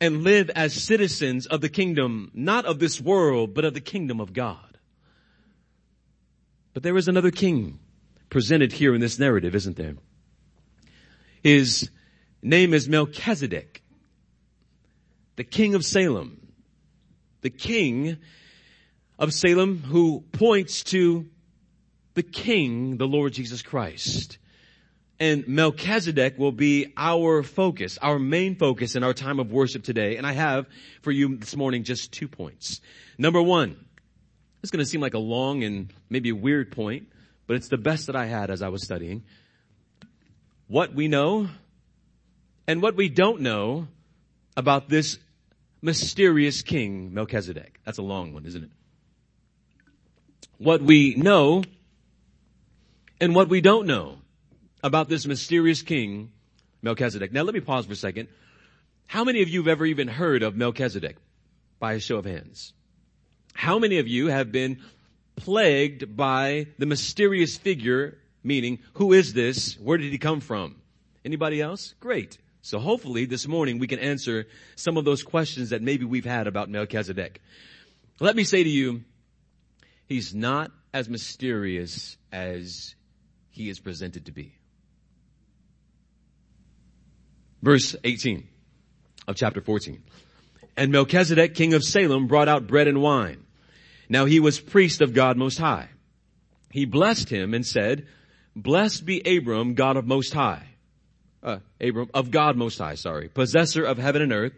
And 0.00 0.24
live 0.24 0.50
as 0.50 0.74
citizens 0.74 1.46
of 1.46 1.60
the 1.60 1.68
kingdom, 1.68 2.32
not 2.34 2.66
of 2.66 2.80
this 2.80 3.00
world, 3.00 3.54
but 3.54 3.64
of 3.64 3.74
the 3.74 3.80
kingdom 3.80 4.20
of 4.20 4.32
God. 4.32 4.76
But 6.74 6.82
there 6.82 6.96
is 6.96 7.06
another 7.06 7.30
king 7.30 7.78
presented 8.28 8.72
here 8.72 8.92
in 8.92 9.00
this 9.00 9.20
narrative, 9.20 9.54
isn't 9.54 9.76
there? 9.76 9.94
His 11.44 11.88
name 12.42 12.74
is 12.74 12.88
Melchizedek, 12.88 13.82
the 15.36 15.44
king 15.44 15.76
of 15.76 15.84
Salem. 15.84 16.40
The 17.42 17.50
king 17.50 18.16
of 19.16 19.32
Salem 19.32 19.78
who 19.78 20.24
points 20.32 20.82
to 20.84 21.28
the 22.14 22.24
king, 22.24 22.96
the 22.96 23.06
Lord 23.06 23.34
Jesus 23.34 23.62
Christ. 23.62 24.38
And 25.20 25.46
Melchizedek 25.46 26.38
will 26.38 26.52
be 26.52 26.92
our 26.96 27.42
focus, 27.42 27.98
our 28.02 28.18
main 28.18 28.56
focus 28.56 28.96
in 28.96 29.04
our 29.04 29.14
time 29.14 29.38
of 29.38 29.52
worship 29.52 29.84
today. 29.84 30.16
And 30.16 30.26
I 30.26 30.32
have 30.32 30.66
for 31.02 31.12
you 31.12 31.36
this 31.36 31.54
morning 31.54 31.84
just 31.84 32.12
two 32.12 32.26
points. 32.26 32.80
Number 33.16 33.40
one, 33.40 33.76
it's 34.62 34.72
going 34.72 34.84
to 34.84 34.90
seem 34.90 35.00
like 35.00 35.14
a 35.14 35.18
long 35.18 35.62
and 35.62 35.92
maybe 36.10 36.30
a 36.30 36.34
weird 36.34 36.72
point, 36.72 37.08
but 37.46 37.56
it's 37.56 37.68
the 37.68 37.78
best 37.78 38.08
that 38.08 38.16
I 38.16 38.26
had 38.26 38.50
as 38.50 38.60
I 38.60 38.68
was 38.68 38.82
studying. 38.82 39.22
What 40.66 40.94
we 40.94 41.06
know 41.06 41.48
and 42.66 42.82
what 42.82 42.96
we 42.96 43.08
don't 43.08 43.40
know 43.40 43.86
about 44.56 44.88
this 44.88 45.18
mysterious 45.80 46.62
king, 46.62 47.14
Melchizedek. 47.14 47.78
That's 47.84 47.98
a 47.98 48.02
long 48.02 48.32
one, 48.32 48.46
isn't 48.46 48.64
it? 48.64 48.70
What 50.58 50.82
we 50.82 51.14
know 51.14 51.62
and 53.20 53.34
what 53.34 53.48
we 53.48 53.60
don't 53.60 53.86
know 53.86 54.18
about 54.84 55.08
this 55.08 55.26
mysterious 55.26 55.80
king, 55.80 56.30
Melchizedek. 56.82 57.32
Now 57.32 57.42
let 57.42 57.54
me 57.54 57.60
pause 57.60 57.86
for 57.86 57.94
a 57.94 57.96
second. 57.96 58.28
How 59.06 59.24
many 59.24 59.40
of 59.40 59.48
you 59.48 59.60
have 59.60 59.68
ever 59.68 59.86
even 59.86 60.08
heard 60.08 60.42
of 60.42 60.56
Melchizedek? 60.56 61.16
By 61.80 61.94
a 61.94 62.00
show 62.00 62.18
of 62.18 62.26
hands. 62.26 62.74
How 63.54 63.78
many 63.78 63.98
of 63.98 64.06
you 64.06 64.26
have 64.26 64.52
been 64.52 64.82
plagued 65.36 66.14
by 66.16 66.66
the 66.78 66.84
mysterious 66.84 67.56
figure, 67.56 68.18
meaning, 68.42 68.78
who 68.94 69.14
is 69.14 69.32
this? 69.32 69.78
Where 69.80 69.96
did 69.96 70.12
he 70.12 70.18
come 70.18 70.40
from? 70.40 70.76
Anybody 71.24 71.62
else? 71.62 71.94
Great. 71.98 72.36
So 72.60 72.78
hopefully 72.78 73.24
this 73.24 73.48
morning 73.48 73.78
we 73.78 73.86
can 73.86 73.98
answer 73.98 74.46
some 74.76 74.98
of 74.98 75.06
those 75.06 75.22
questions 75.22 75.70
that 75.70 75.80
maybe 75.80 76.04
we've 76.04 76.26
had 76.26 76.46
about 76.46 76.68
Melchizedek. 76.68 77.40
Let 78.20 78.36
me 78.36 78.44
say 78.44 78.62
to 78.62 78.70
you, 78.70 79.02
he's 80.06 80.34
not 80.34 80.70
as 80.92 81.08
mysterious 81.08 82.18
as 82.30 82.94
he 83.48 83.70
is 83.70 83.80
presented 83.80 84.26
to 84.26 84.32
be. 84.32 84.58
Verse 87.64 87.96
18 88.04 88.46
of 89.26 89.36
chapter 89.36 89.60
14. 89.60 90.02
And 90.76 90.92
Melchizedek, 90.92 91.54
king 91.54 91.74
of 91.74 91.82
Salem, 91.82 92.26
brought 92.26 92.48
out 92.48 92.66
bread 92.66 92.88
and 92.88 93.00
wine. 93.00 93.44
Now 94.08 94.26
he 94.26 94.38
was 94.38 94.60
priest 94.60 95.00
of 95.00 95.14
God 95.14 95.36
Most 95.36 95.58
High. 95.58 95.88
He 96.70 96.84
blessed 96.84 97.30
him 97.30 97.54
and 97.54 97.64
said, 97.64 98.06
Blessed 98.54 99.06
be 99.06 99.20
Abram, 99.20 99.74
God 99.74 99.96
of 99.96 100.06
Most 100.06 100.34
High 100.34 100.74
uh, 101.44 101.58
Abram, 101.80 102.10
of 102.14 102.30
God 102.30 102.56
Most 102.56 102.78
High, 102.78 102.94
sorry, 102.94 103.28
possessor 103.28 103.84
of 103.84 103.98
heaven 103.98 104.22
and 104.22 104.32
earth, 104.32 104.54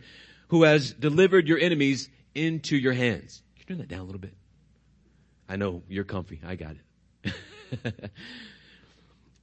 who 0.49 0.63
has 0.63 0.93
delivered 0.93 1.49
your 1.49 1.59
enemies 1.59 2.09
into 2.35 2.77
your 2.77 2.93
hands. 2.93 3.43
Can 3.57 3.61
you 3.61 3.67
turn 3.67 3.79
that 3.79 3.89
down 3.89 4.01
a 4.01 4.05
little 4.05 4.21
bit? 4.21 4.35
I 5.49 5.57
know 5.57 5.83
you're 5.89 6.05
comfy. 6.05 6.41
I 6.45 6.55
got 6.55 6.77
it. 7.25 7.95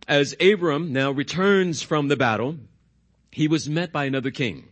As 0.08 0.36
Abram 0.40 0.92
now 0.92 1.12
returns 1.12 1.82
from 1.82 2.08
the 2.08 2.18
battle, 2.18 2.58
he 3.34 3.48
was 3.48 3.68
met 3.68 3.92
by 3.92 4.06
another 4.06 4.32
king. 4.32 4.68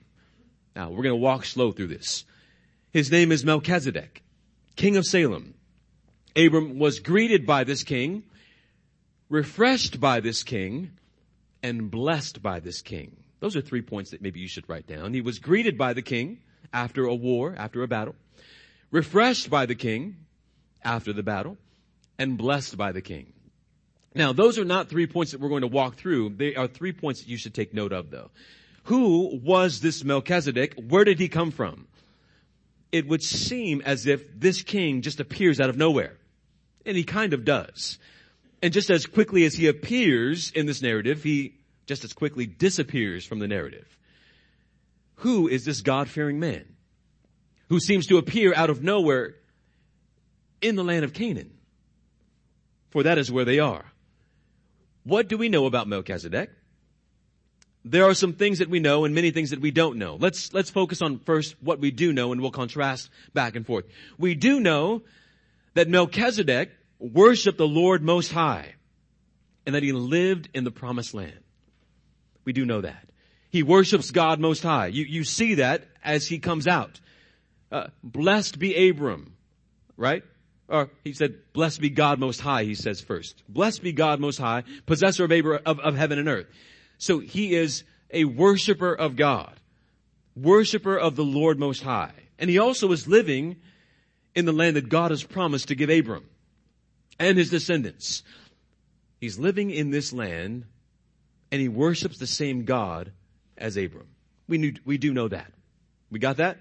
Now 0.76 0.90
we're 0.90 1.04
going 1.04 1.10
to 1.10 1.16
walk 1.16 1.46
slow 1.46 1.72
through 1.72 1.88
this. 1.88 2.26
His 2.92 3.12
name 3.12 3.32
is 3.32 3.44
Melchizedek, 3.44 4.22
king 4.76 4.98
of 4.98 5.06
Salem. 5.06 5.56
Abram 6.36 6.78
was 6.78 7.00
greeted 7.00 7.46
by 7.46 7.64
this 7.64 7.84
king, 7.84 8.24
refreshed 9.30 10.00
by 10.00 10.20
this 10.20 10.44
king, 10.44 10.92
and 11.64 11.90
blessed 11.90 12.42
by 12.42 12.60
this 12.60 12.82
king. 12.82 13.18
Those 13.40 13.56
are 13.56 13.62
three 13.62 13.82
points 13.82 14.12
that 14.12 14.22
maybe 14.22 14.40
you 14.40 14.48
should 14.48 14.70
write 14.70 14.88
down. 14.88 15.14
He 15.14 15.22
was 15.22 15.40
greeted 15.40 15.78
by 15.78 15.94
the 15.94 16.02
king 16.02 16.40
after 16.72 17.06
a 17.06 17.16
war, 17.16 17.56
after 17.58 17.82
a 17.82 17.88
battle, 17.88 18.16
refreshed 18.92 19.50
by 19.50 19.66
the 19.66 19.76
king 19.76 20.18
after 20.84 21.14
the 21.14 21.24
battle, 21.24 21.58
and 22.20 22.38
blessed 22.38 22.78
by 22.78 22.92
the 22.92 23.02
king. 23.02 23.34
Now, 24.14 24.34
those 24.34 24.60
are 24.60 24.66
not 24.66 24.90
three 24.90 25.08
points 25.08 25.32
that 25.32 25.40
we're 25.40 25.50
going 25.50 25.62
to 25.62 25.68
walk 25.68 25.96
through. 25.96 26.32
They 26.32 26.56
are 26.56 26.68
three 26.68 26.92
points 26.92 27.22
that 27.22 27.30
you 27.30 27.38
should 27.38 27.54
take 27.54 27.74
note 27.74 27.94
of 27.94 28.10
though. 28.10 28.30
Who 28.86 29.40
was 29.42 29.80
this 29.80 30.04
Melchizedek? 30.04 30.76
Where 30.76 31.04
did 31.04 31.20
he 31.20 31.30
come 31.30 31.52
from? 31.52 31.88
It 32.92 33.08
would 33.08 33.24
seem 33.24 33.82
as 33.86 34.06
if 34.08 34.38
this 34.38 34.64
king 34.64 35.02
just 35.02 35.20
appears 35.20 35.62
out 35.62 35.70
of 35.70 35.78
nowhere. 35.78 36.18
And 36.86 36.98
he 36.98 37.04
kind 37.04 37.34
of 37.34 37.46
does. 37.46 38.00
And 38.62 38.74
just 38.74 38.90
as 38.90 39.06
quickly 39.06 39.46
as 39.46 39.54
he 39.54 39.68
appears 39.68 40.52
in 40.52 40.66
this 40.66 40.82
narrative, 40.82 41.24
he 41.24 41.56
just 41.86 42.04
as 42.04 42.14
quickly 42.14 42.46
disappears 42.46 43.26
from 43.26 43.40
the 43.40 43.48
narrative. 43.48 43.88
Who 45.18 45.48
is 45.48 45.64
this 45.64 45.82
God-fearing 45.82 46.40
man 46.40 46.66
who 47.70 47.80
seems 47.80 48.08
to 48.08 48.18
appear 48.18 48.54
out 48.56 48.70
of 48.70 48.84
nowhere 48.84 49.36
in 50.62 50.76
the 50.76 50.84
land 50.84 51.06
of 51.06 51.14
Canaan? 51.14 51.52
For 52.90 53.04
that 53.04 53.18
is 53.18 53.32
where 53.32 53.46
they 53.46 53.60
are. 53.60 53.86
What 55.04 55.28
do 55.28 55.38
we 55.38 55.50
know 55.50 55.66
about 55.66 55.88
Melchizedek? 55.88 56.52
There 57.84 58.06
are 58.06 58.14
some 58.14 58.34
things 58.34 58.60
that 58.60 58.70
we 58.70 58.80
know 58.80 59.06
and 59.06 59.16
many 59.16 59.32
things 59.32 59.50
that 59.50 59.60
we 59.60 59.72
don't 59.72 59.98
know. 59.98 60.16
Let's, 60.16 60.54
let's 60.54 60.70
focus 60.70 61.02
on 61.02 61.20
first 61.20 61.56
what 61.62 61.80
we 61.80 61.90
do 61.90 62.14
know 62.14 62.32
and 62.32 62.40
we'll 62.40 62.52
contrast 62.52 63.10
back 63.34 63.56
and 63.56 63.66
forth. 63.66 63.86
We 64.20 64.36
do 64.36 64.60
know 64.60 65.02
that 65.74 65.90
Melchizedek 65.90 66.72
worshiped 67.00 67.58
the 67.58 67.68
Lord 67.68 68.04
Most 68.04 68.32
High 68.32 68.76
and 69.66 69.74
that 69.74 69.84
he 69.84 69.94
lived 69.94 70.50
in 70.54 70.64
the 70.64 70.72
promised 70.72 71.14
land. 71.14 71.40
We 72.46 72.54
do 72.54 72.66
know 72.66 72.82
that. 72.82 73.10
He 73.50 73.64
worships 73.64 74.12
God 74.12 74.40
Most 74.40 74.62
High. 74.62 74.88
You, 74.88 75.06
you 75.06 75.24
see 75.24 75.56
that 75.56 75.84
as 76.04 76.28
he 76.28 76.40
comes 76.40 76.68
out. 76.68 77.00
Uh, 77.72 77.88
blessed 78.04 78.60
be 78.60 78.90
Abram, 78.90 79.34
right? 79.98 80.24
Or 80.72 80.90
he 81.04 81.12
said, 81.12 81.36
blessed 81.52 81.82
be 81.82 81.90
God 81.90 82.18
Most 82.18 82.40
High, 82.40 82.64
he 82.64 82.76
says 82.76 83.02
first. 83.02 83.44
Blessed 83.50 83.84
be 83.84 83.92
God 83.92 84.22
Most 84.22 84.38
High, 84.38 84.64
possessor 84.86 85.26
of, 85.26 85.32
Abram, 85.32 85.62
of, 85.66 85.80
of 85.82 85.96
heaven 85.96 86.18
and 86.18 86.30
earth. 86.30 86.48
So 86.98 87.20
he 87.20 87.54
is 87.54 87.84
a 88.10 88.24
worshiper 88.24 88.94
of 88.94 89.16
God, 89.18 89.60
worshiper 90.36 90.98
of 90.98 91.16
the 91.16 91.26
Lord 91.26 91.60
Most 91.60 91.84
High. 91.84 92.14
And 92.40 92.50
he 92.50 92.58
also 92.58 92.92
is 92.92 93.08
living 93.08 93.58
in 94.34 94.46
the 94.46 94.54
land 94.54 94.78
that 94.78 94.88
God 94.88 95.12
has 95.12 95.24
promised 95.24 95.68
to 95.68 95.76
give 95.76 95.90
Abram 95.90 96.26
and 97.20 97.38
his 97.38 97.50
descendants. 97.50 98.24
He's 99.20 99.38
living 99.38 99.72
in 99.72 99.92
this 99.92 100.14
land 100.14 100.66
and 101.52 101.62
he 101.62 101.68
worships 101.68 102.18
the 102.18 102.28
same 102.28 102.64
God 102.64 103.12
as 103.58 103.76
Abram. 103.76 104.08
We 104.48 104.58
knew, 104.58 104.74
we 104.86 104.98
do 104.98 105.14
know 105.14 105.28
that. 105.28 105.52
We 106.10 106.20
got 106.20 106.38
that? 106.38 106.58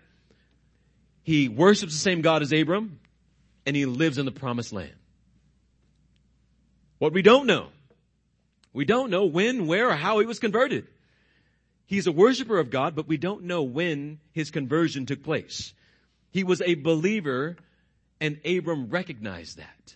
He 1.22 1.48
worships 1.48 1.92
the 1.92 1.98
same 1.98 2.22
God 2.22 2.42
as 2.42 2.52
Abram 2.52 2.99
and 3.70 3.76
he 3.76 3.86
lives 3.86 4.18
in 4.18 4.24
the 4.24 4.32
promised 4.32 4.72
land. 4.72 4.90
What 6.98 7.12
we 7.12 7.22
don't 7.22 7.46
know, 7.46 7.68
we 8.72 8.84
don't 8.84 9.10
know 9.10 9.26
when, 9.26 9.68
where, 9.68 9.90
or 9.90 9.94
how 9.94 10.18
he 10.18 10.26
was 10.26 10.40
converted. 10.40 10.88
He's 11.86 12.08
a 12.08 12.10
worshiper 12.10 12.58
of 12.58 12.70
God, 12.70 12.96
but 12.96 13.06
we 13.06 13.16
don't 13.16 13.44
know 13.44 13.62
when 13.62 14.18
his 14.32 14.50
conversion 14.50 15.06
took 15.06 15.22
place. 15.22 15.72
He 16.32 16.42
was 16.42 16.60
a 16.60 16.74
believer 16.74 17.54
and 18.20 18.40
Abram 18.44 18.88
recognized 18.88 19.58
that. 19.58 19.94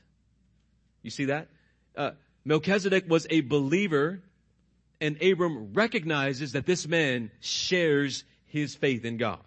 You 1.03 1.11
see 1.11 1.25
that? 1.25 1.49
Uh, 1.97 2.13
Melchizedek 2.45 3.11
was 3.11 3.27
a 3.29 3.41
believer 3.41 4.23
and 5.01 5.21
Abram 5.21 5.73
recognizes 5.73 6.53
that 6.53 6.65
this 6.65 6.87
man 6.87 7.33
shares 7.41 8.23
his 8.47 8.77
faith 8.77 9.05
in 9.05 9.17
God. 9.17 9.41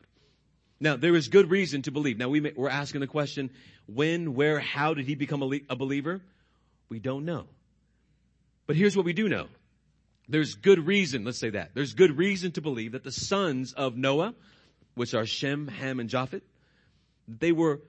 Now, 0.81 0.97
there 0.97 1.15
is 1.15 1.29
good 1.29 1.49
reason 1.49 1.81
to 1.83 1.91
believe. 1.91 2.17
Now, 2.17 2.27
we 2.27 2.41
may, 2.41 2.51
we're 2.55 2.67
asking 2.67 2.99
the 3.01 3.07
question, 3.07 3.51
when, 3.87 4.35
where, 4.35 4.59
how 4.59 4.93
did 4.93 5.05
he 5.05 5.15
become 5.15 5.41
a, 5.41 5.75
believer? 5.75 6.21
We 6.89 6.99
don't 6.99 7.25
know. 7.25 7.45
But 8.65 8.75
here's 8.75 8.95
what 8.95 9.05
we 9.05 9.13
do 9.13 9.29
know. 9.29 9.47
There's 10.29 10.55
good 10.55 10.85
reason, 10.85 11.23
let's 11.23 11.39
say 11.39 11.51
that. 11.51 11.71
There's 11.73 11.93
good 11.93 12.17
reason 12.17 12.51
to 12.53 12.61
believe 12.61 12.91
that 12.91 13.03
the 13.03 13.11
sons 13.11 13.73
of 13.73 13.95
Noah, 13.95 14.35
which 14.95 15.13
are 15.13 15.25
Shem, 15.25 15.67
Ham, 15.69 15.99
and 16.01 16.09
Japhet, 16.09 16.41
they 17.27 17.53
were 17.53 17.81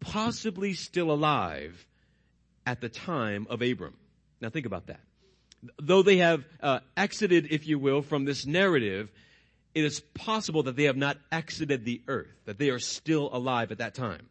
possibly 0.00 0.72
still 0.72 1.10
alive 1.10 1.86
at 2.64 2.80
the 2.80 2.88
time 2.88 3.46
of 3.50 3.60
Abram. 3.60 3.94
Now 4.40 4.48
think 4.48 4.64
about 4.64 4.86
that. 4.86 5.00
Though 5.78 6.02
they 6.02 6.18
have 6.18 6.44
uh, 6.62 6.80
exited, 6.96 7.48
if 7.50 7.66
you 7.66 7.78
will, 7.78 8.00
from 8.00 8.24
this 8.24 8.46
narrative, 8.46 9.10
it 9.74 9.84
is 9.84 10.00
possible 10.00 10.62
that 10.64 10.76
they 10.76 10.84
have 10.84 10.96
not 10.96 11.18
exited 11.30 11.84
the 11.84 12.00
earth, 12.08 12.32
that 12.46 12.58
they 12.58 12.70
are 12.70 12.78
still 12.78 13.28
alive 13.32 13.70
at 13.70 13.78
that 13.78 13.94
time. 13.94 14.28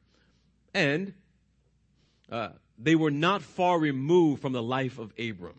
And 0.75 1.13
uh, 2.29 2.49
they 2.77 2.95
were 2.95 3.09
not 3.09 3.41
far 3.41 3.79
removed 3.79 4.41
from 4.41 4.51
the 4.51 4.61
life 4.61 4.99
of 4.99 5.13
Abram. 5.17 5.57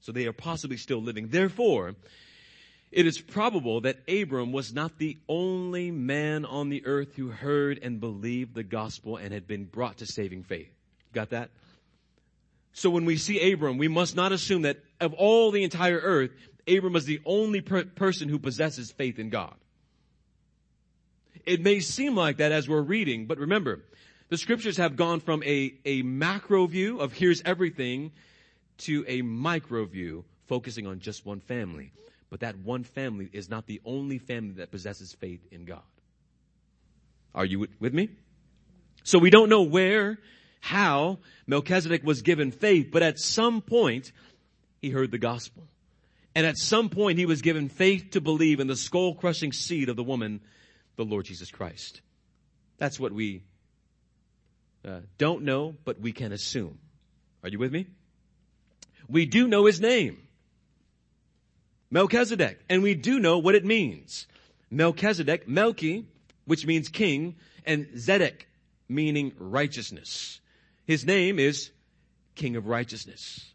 So 0.00 0.10
they 0.10 0.26
are 0.26 0.32
possibly 0.32 0.76
still 0.76 1.00
living. 1.00 1.28
Therefore, 1.28 1.94
it 2.90 3.06
is 3.06 3.20
probable 3.20 3.82
that 3.82 4.00
Abram 4.08 4.50
was 4.50 4.74
not 4.74 4.98
the 4.98 5.16
only 5.28 5.92
man 5.92 6.44
on 6.44 6.70
the 6.70 6.84
earth 6.84 7.14
who 7.14 7.28
heard 7.28 7.78
and 7.82 8.00
believed 8.00 8.54
the 8.54 8.64
gospel 8.64 9.16
and 9.16 9.32
had 9.32 9.46
been 9.46 9.64
brought 9.64 9.98
to 9.98 10.06
saving 10.06 10.42
faith. 10.42 10.72
Got 11.12 11.30
that? 11.30 11.50
So 12.72 12.90
when 12.90 13.04
we 13.04 13.18
see 13.18 13.52
Abram, 13.52 13.78
we 13.78 13.86
must 13.86 14.16
not 14.16 14.32
assume 14.32 14.62
that 14.62 14.78
of 15.00 15.12
all 15.14 15.52
the 15.52 15.62
entire 15.62 15.98
earth, 15.98 16.32
Abram 16.66 16.96
is 16.96 17.04
the 17.04 17.20
only 17.24 17.60
per- 17.60 17.84
person 17.84 18.28
who 18.28 18.40
possesses 18.40 18.90
faith 18.90 19.20
in 19.20 19.30
God. 19.30 19.54
It 21.46 21.60
may 21.60 21.78
seem 21.78 22.16
like 22.16 22.38
that 22.38 22.50
as 22.50 22.68
we're 22.68 22.82
reading, 22.82 23.26
but 23.26 23.38
remember, 23.38 23.84
the 24.32 24.38
scriptures 24.38 24.78
have 24.78 24.96
gone 24.96 25.20
from 25.20 25.42
a, 25.42 25.74
a 25.84 26.00
macro 26.00 26.64
view 26.64 27.00
of 27.00 27.12
here's 27.12 27.42
everything 27.44 28.10
to 28.78 29.04
a 29.06 29.20
micro 29.20 29.84
view 29.84 30.24
focusing 30.46 30.86
on 30.86 31.00
just 31.00 31.26
one 31.26 31.40
family. 31.40 31.92
But 32.30 32.40
that 32.40 32.56
one 32.56 32.82
family 32.82 33.28
is 33.30 33.50
not 33.50 33.66
the 33.66 33.82
only 33.84 34.16
family 34.16 34.54
that 34.54 34.70
possesses 34.70 35.12
faith 35.12 35.46
in 35.50 35.66
God. 35.66 35.82
Are 37.34 37.44
you 37.44 37.68
with 37.78 37.92
me? 37.92 38.08
So 39.04 39.18
we 39.18 39.28
don't 39.28 39.50
know 39.50 39.64
where, 39.64 40.18
how 40.60 41.18
Melchizedek 41.46 42.02
was 42.02 42.22
given 42.22 42.52
faith, 42.52 42.88
but 42.90 43.02
at 43.02 43.18
some 43.18 43.60
point 43.60 44.12
he 44.80 44.88
heard 44.88 45.10
the 45.10 45.18
gospel. 45.18 45.64
And 46.34 46.46
at 46.46 46.56
some 46.56 46.88
point 46.88 47.18
he 47.18 47.26
was 47.26 47.42
given 47.42 47.68
faith 47.68 48.12
to 48.12 48.22
believe 48.22 48.60
in 48.60 48.66
the 48.66 48.76
skull 48.76 49.14
crushing 49.14 49.52
seed 49.52 49.90
of 49.90 49.96
the 49.96 50.02
woman, 50.02 50.40
the 50.96 51.04
Lord 51.04 51.26
Jesus 51.26 51.50
Christ. 51.50 52.00
That's 52.78 52.98
what 52.98 53.12
we 53.12 53.42
uh, 54.86 55.00
don't 55.18 55.42
know, 55.42 55.76
but 55.84 56.00
we 56.00 56.12
can 56.12 56.32
assume. 56.32 56.78
Are 57.42 57.48
you 57.48 57.58
with 57.58 57.72
me? 57.72 57.86
We 59.08 59.26
do 59.26 59.46
know 59.46 59.66
his 59.66 59.80
name. 59.80 60.22
Melchizedek. 61.90 62.60
And 62.68 62.82
we 62.82 62.94
do 62.94 63.20
know 63.20 63.38
what 63.38 63.54
it 63.54 63.64
means. 63.64 64.26
Melchizedek, 64.70 65.46
Melchi, 65.46 66.06
which 66.46 66.66
means 66.66 66.88
king, 66.88 67.36
and 67.64 67.86
Zedek, 67.94 68.46
meaning 68.88 69.32
righteousness. 69.38 70.40
His 70.86 71.04
name 71.04 71.38
is 71.38 71.70
King 72.34 72.56
of 72.56 72.66
Righteousness. 72.66 73.52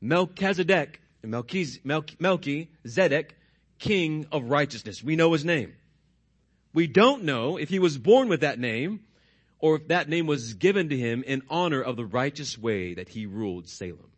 Melchizedek, 0.00 1.00
Melchi, 1.24 1.80
Melchi, 1.84 2.68
Zedek, 2.84 3.30
King 3.78 4.26
of 4.32 4.50
Righteousness. 4.50 5.02
We 5.02 5.16
know 5.16 5.32
his 5.32 5.44
name. 5.44 5.74
We 6.74 6.86
don't 6.86 7.24
know 7.24 7.56
if 7.56 7.68
he 7.68 7.78
was 7.78 7.96
born 7.96 8.28
with 8.28 8.40
that 8.40 8.58
name 8.58 9.00
or 9.60 9.76
if 9.76 9.88
that 9.88 10.08
name 10.08 10.26
was 10.26 10.54
given 10.54 10.88
to 10.88 10.96
him 10.96 11.22
in 11.26 11.42
honor 11.50 11.80
of 11.80 11.96
the 11.96 12.04
righteous 12.04 12.56
way 12.56 12.94
that 12.94 13.08
he 13.08 13.26
ruled 13.26 13.68
Salem. 13.68 14.10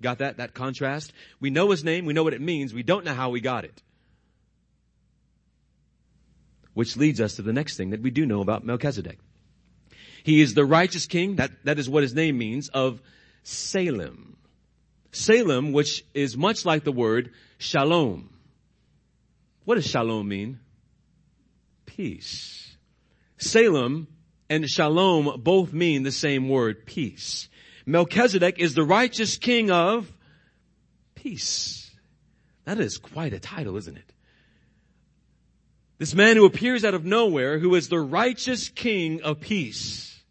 Got 0.00 0.18
that? 0.18 0.38
That 0.38 0.54
contrast? 0.54 1.12
We 1.40 1.50
know 1.50 1.70
his 1.70 1.84
name. 1.84 2.04
We 2.04 2.12
know 2.12 2.24
what 2.24 2.34
it 2.34 2.40
means. 2.40 2.74
We 2.74 2.82
don't 2.82 3.04
know 3.04 3.14
how 3.14 3.30
we 3.30 3.40
got 3.40 3.64
it. 3.64 3.82
Which 6.74 6.96
leads 6.96 7.20
us 7.20 7.36
to 7.36 7.42
the 7.42 7.52
next 7.52 7.76
thing 7.76 7.90
that 7.90 8.02
we 8.02 8.10
do 8.10 8.26
know 8.26 8.40
about 8.40 8.64
Melchizedek. 8.64 9.18
He 10.24 10.40
is 10.40 10.54
the 10.54 10.64
righteous 10.64 11.06
king. 11.06 11.36
That, 11.36 11.50
that 11.64 11.78
is 11.78 11.88
what 11.88 12.02
his 12.02 12.14
name 12.14 12.38
means 12.38 12.68
of 12.68 13.00
Salem. 13.42 14.36
Salem, 15.12 15.72
which 15.72 16.04
is 16.14 16.36
much 16.36 16.64
like 16.64 16.84
the 16.84 16.92
word 16.92 17.32
shalom. 17.58 18.30
What 19.64 19.76
does 19.76 19.86
shalom 19.86 20.26
mean? 20.26 20.58
Peace. 21.86 22.71
Salem 23.42 24.06
and 24.48 24.68
shalom 24.68 25.40
both 25.42 25.72
mean 25.72 26.02
the 26.02 26.12
same 26.12 26.48
word, 26.48 26.86
peace. 26.86 27.48
Melchizedek 27.84 28.58
is 28.58 28.74
the 28.74 28.84
righteous 28.84 29.36
king 29.36 29.70
of 29.70 30.12
peace. 31.14 31.90
That 32.64 32.78
is 32.78 32.98
quite 32.98 33.32
a 33.32 33.40
title, 33.40 33.76
isn't 33.76 33.96
it? 33.96 34.12
This 35.98 36.14
man 36.14 36.36
who 36.36 36.44
appears 36.44 36.84
out 36.84 36.94
of 36.94 37.04
nowhere, 37.04 37.58
who 37.58 37.74
is 37.74 37.88
the 37.88 38.00
righteous 38.00 38.68
king 38.68 39.22
of 39.22 39.40
peace, 39.40 40.22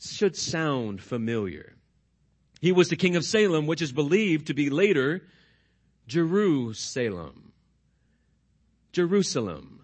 should 0.00 0.36
sound 0.36 1.02
familiar. 1.02 1.74
He 2.60 2.72
was 2.72 2.88
the 2.88 2.96
king 2.96 3.16
of 3.16 3.24
Salem, 3.24 3.66
which 3.66 3.82
is 3.82 3.92
believed 3.92 4.48
to 4.48 4.54
be 4.54 4.70
later 4.70 5.22
Jerusalem. 6.06 7.52
Jerusalem. 8.92 9.83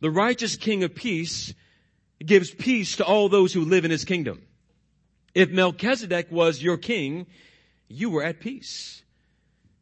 The 0.00 0.10
righteous 0.10 0.56
king 0.56 0.84
of 0.84 0.94
peace 0.94 1.54
gives 2.24 2.50
peace 2.50 2.96
to 2.96 3.04
all 3.04 3.28
those 3.28 3.52
who 3.52 3.64
live 3.64 3.84
in 3.84 3.90
his 3.90 4.04
kingdom. 4.04 4.42
If 5.34 5.50
Melchizedek 5.50 6.30
was 6.30 6.62
your 6.62 6.76
king, 6.76 7.26
you 7.88 8.10
were 8.10 8.22
at 8.22 8.40
peace. 8.40 9.02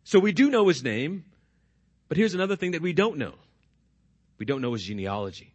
So 0.04 0.18
we 0.18 0.32
do 0.32 0.50
know 0.50 0.68
his 0.68 0.82
name, 0.82 1.24
but 2.08 2.16
here's 2.16 2.34
another 2.34 2.56
thing 2.56 2.72
that 2.72 2.82
we 2.82 2.92
don't 2.92 3.18
know. 3.18 3.34
We 4.38 4.46
don't 4.46 4.60
know 4.60 4.72
his 4.72 4.82
genealogy. 4.82 5.54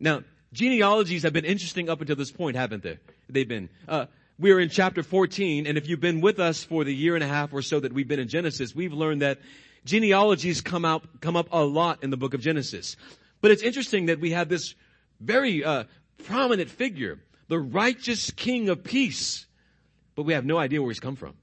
Now, 0.00 0.22
genealogies 0.52 1.22
have 1.22 1.32
been 1.32 1.44
interesting 1.44 1.88
up 1.88 2.00
until 2.00 2.16
this 2.16 2.30
point, 2.30 2.56
haven't 2.56 2.82
they? 2.82 2.98
They've 3.28 3.48
been. 3.48 3.68
Uh, 3.88 4.06
we're 4.38 4.58
in 4.58 4.68
chapter 4.68 5.02
14, 5.02 5.66
and 5.66 5.78
if 5.78 5.88
you've 5.88 6.00
been 6.00 6.20
with 6.20 6.38
us 6.40 6.64
for 6.64 6.84
the 6.84 6.94
year 6.94 7.14
and 7.14 7.22
a 7.22 7.28
half 7.28 7.52
or 7.52 7.62
so 7.62 7.80
that 7.80 7.92
we've 7.92 8.08
been 8.08 8.20
in 8.20 8.28
Genesis, 8.28 8.74
we've 8.74 8.92
learned 8.92 9.22
that 9.22 9.38
genealogies 9.84 10.60
come 10.60 10.84
out, 10.84 11.20
come 11.20 11.36
up 11.36 11.48
a 11.52 11.64
lot 11.64 12.02
in 12.02 12.10
the 12.10 12.16
book 12.16 12.34
of 12.34 12.40
Genesis. 12.40 12.96
But 13.40 13.50
it's 13.50 13.62
interesting 13.62 14.06
that 14.06 14.20
we 14.20 14.30
have 14.30 14.48
this 14.48 14.74
very 15.20 15.64
uh, 15.64 15.84
prominent 16.24 16.70
figure 16.70 17.18
the 17.48 17.58
righteous 17.58 18.30
king 18.30 18.70
of 18.70 18.82
peace, 18.82 19.46
but 20.14 20.22
we 20.22 20.32
have 20.32 20.46
no 20.46 20.56
idea 20.56 20.80
where 20.80 20.90
he's 20.90 20.98
come 20.98 21.14
from. 21.14 21.34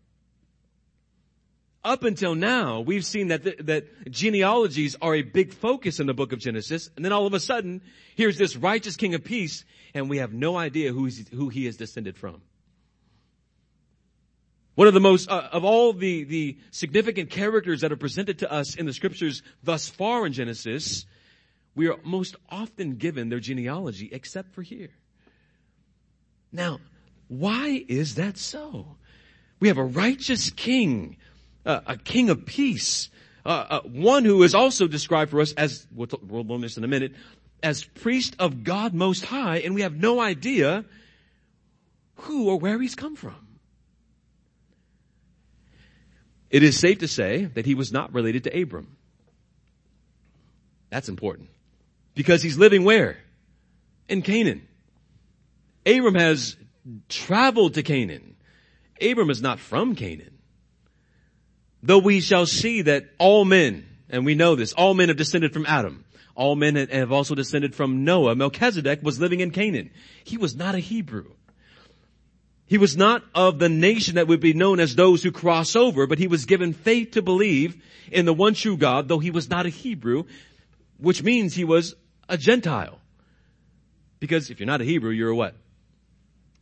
Up 1.83 2.03
until 2.03 2.35
now, 2.35 2.81
we've 2.81 3.05
seen 3.05 3.29
that, 3.29 3.65
that 3.65 4.11
genealogies 4.11 4.95
are 5.01 5.15
a 5.15 5.21
big 5.21 5.53
focus 5.53 5.99
in 5.99 6.07
the 6.07 6.13
book 6.13 6.31
of 6.31 6.39
Genesis, 6.39 6.89
and 6.95 7.03
then 7.03 7.11
all 7.11 7.25
of 7.25 7.33
a 7.33 7.39
sudden, 7.39 7.81
here's 8.15 8.37
this 8.37 8.55
righteous 8.55 8.95
king 8.95 9.15
of 9.15 9.23
peace, 9.23 9.65
and 9.93 10.09
we 10.09 10.17
have 10.17 10.33
no 10.33 10.57
idea 10.57 10.91
who, 10.91 11.07
who 11.07 11.49
he 11.49 11.65
is 11.65 11.77
descended 11.77 12.17
from. 12.17 12.41
One 14.75 14.87
of 14.87 14.93
the 14.93 15.01
most, 15.01 15.29
uh, 15.29 15.49
of 15.51 15.65
all 15.65 15.91
the, 15.93 16.23
the 16.23 16.57
significant 16.71 17.29
characters 17.29 17.81
that 17.81 17.91
are 17.91 17.97
presented 17.97 18.39
to 18.39 18.51
us 18.51 18.75
in 18.75 18.85
the 18.85 18.93
scriptures 18.93 19.43
thus 19.63 19.89
far 19.89 20.25
in 20.25 20.33
Genesis, 20.33 21.05
we 21.75 21.87
are 21.87 21.97
most 22.03 22.35
often 22.49 22.95
given 22.95 23.29
their 23.29 23.39
genealogy 23.39 24.09
except 24.11 24.53
for 24.53 24.61
here. 24.61 24.91
Now, 26.51 26.79
why 27.27 27.83
is 27.87 28.15
that 28.15 28.37
so? 28.37 28.97
We 29.59 29.67
have 29.67 29.77
a 29.77 29.83
righteous 29.83 30.49
king, 30.49 31.17
uh, 31.65 31.81
a 31.85 31.97
king 31.97 32.29
of 32.29 32.45
peace, 32.45 33.09
uh, 33.45 33.81
one 33.81 34.25
who 34.25 34.43
is 34.43 34.55
also 34.55 34.87
described 34.87 35.31
for 35.31 35.41
us 35.41 35.53
as, 35.53 35.85
we'll, 35.93 36.07
talk, 36.07 36.21
we'll 36.25 36.59
this 36.59 36.77
in 36.77 36.83
a 36.83 36.87
minute, 36.87 37.13
as 37.63 37.83
priest 37.83 38.35
of 38.39 38.63
God 38.63 38.93
Most 38.93 39.25
High, 39.25 39.57
and 39.57 39.75
we 39.75 39.81
have 39.81 39.95
no 39.95 40.19
idea 40.19 40.85
who 42.15 42.49
or 42.49 42.57
where 42.57 42.81
he's 42.81 42.95
come 42.95 43.15
from. 43.15 43.50
It 46.51 46.63
is 46.63 46.77
safe 46.77 46.99
to 46.99 47.07
say 47.07 47.45
that 47.45 47.65
he 47.65 47.75
was 47.75 47.91
not 47.93 48.13
related 48.13 48.43
to 48.43 48.61
Abram. 48.61 48.95
That's 50.89 51.07
important. 51.07 51.49
Because 52.13 52.43
he's 52.43 52.57
living 52.57 52.83
where? 52.83 53.17
In 54.09 54.21
Canaan. 54.21 54.67
Abram 55.85 56.15
has 56.15 56.57
traveled 57.07 57.75
to 57.75 57.83
Canaan. 57.83 58.35
Abram 59.01 59.29
is 59.29 59.41
not 59.41 59.59
from 59.59 59.95
Canaan. 59.95 60.37
Though 61.81 61.99
we 61.99 62.19
shall 62.19 62.45
see 62.45 62.81
that 62.83 63.05
all 63.17 63.45
men, 63.45 63.87
and 64.09 64.25
we 64.25 64.35
know 64.35 64.55
this, 64.55 64.73
all 64.73 64.93
men 64.93 65.07
have 65.07 65.17
descended 65.17 65.53
from 65.53 65.65
Adam. 65.65 66.03
All 66.35 66.57
men 66.57 66.75
have 66.75 67.13
also 67.13 67.33
descended 67.33 67.73
from 67.73 68.03
Noah. 68.03 68.35
Melchizedek 68.35 68.99
was 69.01 69.19
living 69.19 69.39
in 69.39 69.51
Canaan. 69.51 69.89
He 70.25 70.37
was 70.37 70.55
not 70.55 70.75
a 70.75 70.79
Hebrew. 70.79 71.31
He 72.71 72.77
was 72.77 72.95
not 72.95 73.21
of 73.35 73.59
the 73.59 73.67
nation 73.67 74.15
that 74.15 74.29
would 74.29 74.39
be 74.39 74.53
known 74.53 74.79
as 74.79 74.95
those 74.95 75.21
who 75.21 75.33
cross 75.33 75.75
over, 75.75 76.07
but 76.07 76.19
he 76.19 76.27
was 76.27 76.45
given 76.45 76.71
faith 76.71 77.11
to 77.11 77.21
believe 77.21 77.75
in 78.09 78.23
the 78.23 78.33
one 78.33 78.53
true 78.53 78.77
God, 78.77 79.09
though 79.09 79.19
he 79.19 79.29
was 79.29 79.49
not 79.49 79.65
a 79.65 79.69
Hebrew, 79.69 80.23
which 80.97 81.21
means 81.21 81.53
he 81.53 81.65
was 81.65 81.95
a 82.29 82.37
Gentile. 82.37 82.97
Because 84.21 84.49
if 84.49 84.61
you're 84.61 84.67
not 84.67 84.79
a 84.79 84.85
Hebrew, 84.85 85.09
you're 85.09 85.31
a 85.31 85.35
what? 85.35 85.53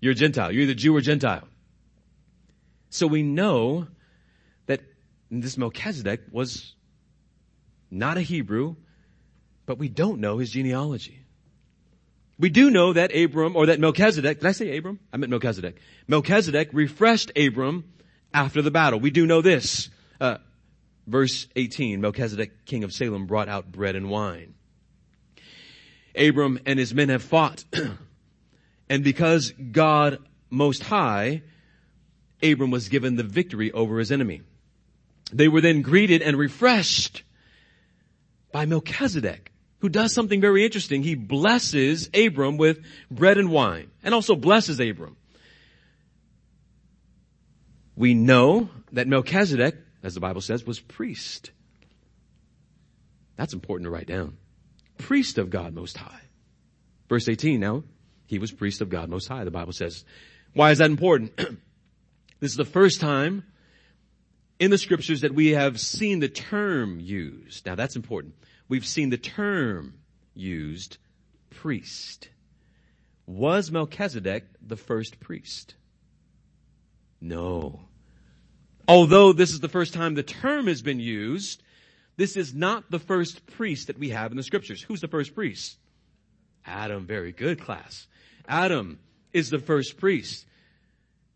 You're 0.01 0.13
a 0.13 0.15
Gentile. 0.15 0.51
You're 0.51 0.63
either 0.63 0.73
Jew 0.73 0.95
or 0.95 1.01
Gentile. 1.01 1.47
So 2.89 3.05
we 3.05 3.21
know 3.21 3.85
that 4.65 4.81
this 5.29 5.59
Melchizedek 5.59 6.21
was 6.31 6.73
not 7.91 8.17
a 8.17 8.21
Hebrew, 8.21 8.77
but 9.67 9.77
we 9.77 9.89
don't 9.89 10.21
know 10.21 10.39
his 10.39 10.49
genealogy. 10.49 11.19
We 12.39 12.49
do 12.49 12.71
know 12.71 12.93
that 12.93 13.13
Abram, 13.13 13.57
or 13.57 13.65
that 13.65 13.81
Melchizedek, 13.81 14.39
did 14.39 14.47
I 14.47 14.53
say 14.53 14.77
Abram? 14.77 14.99
I 15.11 15.17
meant 15.17 15.29
Melchizedek. 15.29 15.75
Melchizedek 16.07 16.69
refreshed 16.71 17.33
Abram 17.37 17.83
after 18.33 18.61
the 18.61 18.71
battle. 18.71 18.99
We 18.99 19.11
do 19.11 19.27
know 19.27 19.41
this. 19.41 19.89
Uh, 20.21 20.37
verse 21.05 21.47
18, 21.57 21.99
Melchizedek, 21.99 22.65
king 22.65 22.85
of 22.85 22.93
Salem, 22.93 23.25
brought 23.25 23.49
out 23.49 23.69
bread 23.69 23.97
and 23.97 24.09
wine. 24.09 24.53
Abram 26.15 26.59
and 26.65 26.79
his 26.79 26.93
men 26.93 27.09
have 27.09 27.23
fought. 27.23 27.65
and 28.89 29.03
because 29.03 29.51
God 29.51 30.19
most 30.49 30.81
high, 30.81 31.41
Abram 32.41 32.71
was 32.71 32.87
given 32.87 33.17
the 33.17 33.23
victory 33.23 33.73
over 33.73 33.99
his 33.99 34.13
enemy. 34.13 34.43
They 35.33 35.49
were 35.49 35.61
then 35.61 35.81
greeted 35.81 36.21
and 36.21 36.37
refreshed 36.37 37.23
by 38.53 38.65
Melchizedek 38.65 39.48
who 39.79 39.89
does 39.89 40.13
something 40.13 40.41
very 40.41 40.63
interesting. 40.63 41.03
He 41.03 41.15
blesses 41.15 42.09
Abram 42.13 42.57
with 42.57 42.79
bread 43.09 43.37
and 43.37 43.49
wine 43.49 43.89
and 44.03 44.13
also 44.13 44.35
blesses 44.35 44.79
Abram. 44.79 45.15
We 47.95 48.13
know 48.13 48.69
that 48.93 49.07
Melchizedek, 49.07 49.75
as 50.03 50.13
the 50.13 50.19
Bible 50.19 50.41
says, 50.41 50.65
was 50.65 50.79
priest. 50.79 51.51
That's 53.35 53.53
important 53.53 53.85
to 53.85 53.91
write 53.91 54.07
down. 54.07 54.37
Priest 54.97 55.37
of 55.37 55.49
God 55.49 55.73
Most 55.73 55.97
High. 55.97 56.21
Verse 57.07 57.27
18 57.27 57.59
now, 57.59 57.83
he 58.25 58.37
was 58.37 58.51
priest 58.51 58.81
of 58.81 58.89
God 58.89 59.09
Most 59.09 59.27
High, 59.27 59.43
the 59.43 59.51
Bible 59.51 59.73
says. 59.73 60.05
Why 60.53 60.71
is 60.71 60.77
that 60.79 60.89
important? 60.89 61.35
this 62.39 62.51
is 62.51 62.57
the 62.57 62.65
first 62.65 63.01
time 63.01 63.43
in 64.59 64.71
the 64.71 64.77
scriptures 64.77 65.21
that 65.21 65.33
we 65.33 65.49
have 65.49 65.79
seen 65.79 66.19
the 66.19 66.27
term 66.27 66.99
used. 66.99 67.65
Now 67.65 67.75
that's 67.75 67.95
important 67.95 68.35
we've 68.69 68.85
seen 68.85 69.09
the 69.09 69.17
term 69.17 69.95
used, 70.33 70.97
priest. 71.49 72.29
Was 73.25 73.69
Melchizedek 73.69 74.45
the 74.65 74.77
first 74.77 75.19
priest? 75.19 75.75
No. 77.19 77.81
Although 78.87 79.33
this 79.33 79.51
is 79.51 79.59
the 79.59 79.67
first 79.67 79.93
time 79.93 80.15
the 80.15 80.23
term 80.23 80.67
has 80.67 80.81
been 80.81 80.99
used, 80.99 81.61
this 82.15 82.37
is 82.37 82.53
not 82.53 82.89
the 82.89 82.99
first 82.99 83.45
priest 83.45 83.87
that 83.87 83.99
we 83.99 84.09
have 84.09 84.31
in 84.31 84.37
the 84.37 84.43
scriptures. 84.43 84.81
Who's 84.81 85.01
the 85.01 85.07
first 85.07 85.35
priest? 85.35 85.77
Adam. 86.65 87.05
Very 87.05 87.31
good 87.31 87.61
class. 87.61 88.07
Adam 88.47 88.99
is 89.33 89.49
the 89.49 89.59
first 89.59 89.97
priest. 89.97 90.45